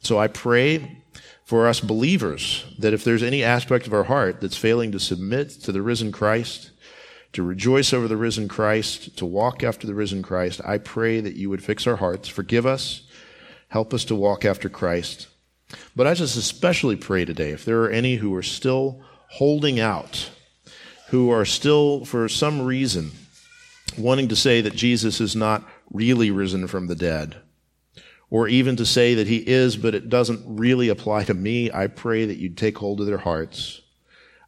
So 0.00 0.18
I 0.18 0.26
pray 0.26 1.02
for 1.44 1.68
us 1.68 1.78
believers 1.78 2.64
that 2.80 2.92
if 2.92 3.04
there's 3.04 3.22
any 3.22 3.44
aspect 3.44 3.86
of 3.86 3.94
our 3.94 4.04
heart 4.04 4.40
that's 4.40 4.56
failing 4.56 4.90
to 4.90 4.98
submit 4.98 5.50
to 5.50 5.70
the 5.70 5.82
risen 5.82 6.10
Christ, 6.10 6.72
to 7.34 7.44
rejoice 7.44 7.92
over 7.92 8.08
the 8.08 8.16
risen 8.16 8.48
Christ, 8.48 9.16
to 9.18 9.24
walk 9.24 9.62
after 9.62 9.86
the 9.86 9.94
risen 9.94 10.20
Christ, 10.20 10.60
I 10.64 10.78
pray 10.78 11.20
that 11.20 11.36
you 11.36 11.48
would 11.48 11.62
fix 11.62 11.86
our 11.86 11.96
hearts, 11.96 12.28
forgive 12.28 12.66
us, 12.66 13.02
help 13.68 13.94
us 13.94 14.04
to 14.06 14.16
walk 14.16 14.44
after 14.44 14.68
Christ. 14.68 15.28
But 15.94 16.06
I 16.06 16.14
just 16.14 16.36
especially 16.36 16.96
pray 16.96 17.24
today 17.24 17.50
if 17.50 17.64
there 17.64 17.82
are 17.82 17.90
any 17.90 18.16
who 18.16 18.34
are 18.34 18.42
still 18.42 19.02
holding 19.28 19.80
out, 19.80 20.30
who 21.08 21.30
are 21.30 21.44
still, 21.44 22.04
for 22.04 22.28
some 22.28 22.62
reason, 22.62 23.12
wanting 23.98 24.28
to 24.28 24.36
say 24.36 24.60
that 24.60 24.74
Jesus 24.74 25.20
is 25.20 25.36
not 25.36 25.68
really 25.90 26.30
risen 26.30 26.66
from 26.66 26.86
the 26.86 26.94
dead, 26.94 27.36
or 28.30 28.48
even 28.48 28.76
to 28.76 28.86
say 28.86 29.14
that 29.14 29.26
he 29.26 29.38
is, 29.46 29.76
but 29.76 29.94
it 29.94 30.08
doesn't 30.08 30.42
really 30.46 30.88
apply 30.88 31.24
to 31.24 31.34
me, 31.34 31.70
I 31.70 31.86
pray 31.86 32.24
that 32.24 32.38
you'd 32.38 32.56
take 32.56 32.78
hold 32.78 33.00
of 33.00 33.06
their 33.06 33.18
hearts. 33.18 33.82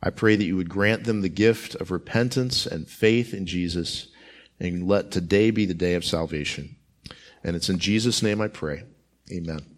I 0.02 0.10
pray 0.10 0.36
that 0.36 0.44
you 0.44 0.56
would 0.56 0.70
grant 0.70 1.04
them 1.04 1.20
the 1.20 1.28
gift 1.28 1.74
of 1.76 1.90
repentance 1.90 2.66
and 2.66 2.88
faith 2.88 3.34
in 3.34 3.46
Jesus, 3.46 4.08
and 4.58 4.86
let 4.86 5.10
today 5.10 5.50
be 5.50 5.66
the 5.66 5.74
day 5.74 5.94
of 5.94 6.04
salvation. 6.04 6.76
And 7.42 7.56
it's 7.56 7.68
in 7.68 7.78
Jesus' 7.78 8.22
name 8.22 8.40
I 8.40 8.48
pray. 8.48 8.84
Amen. 9.30 9.73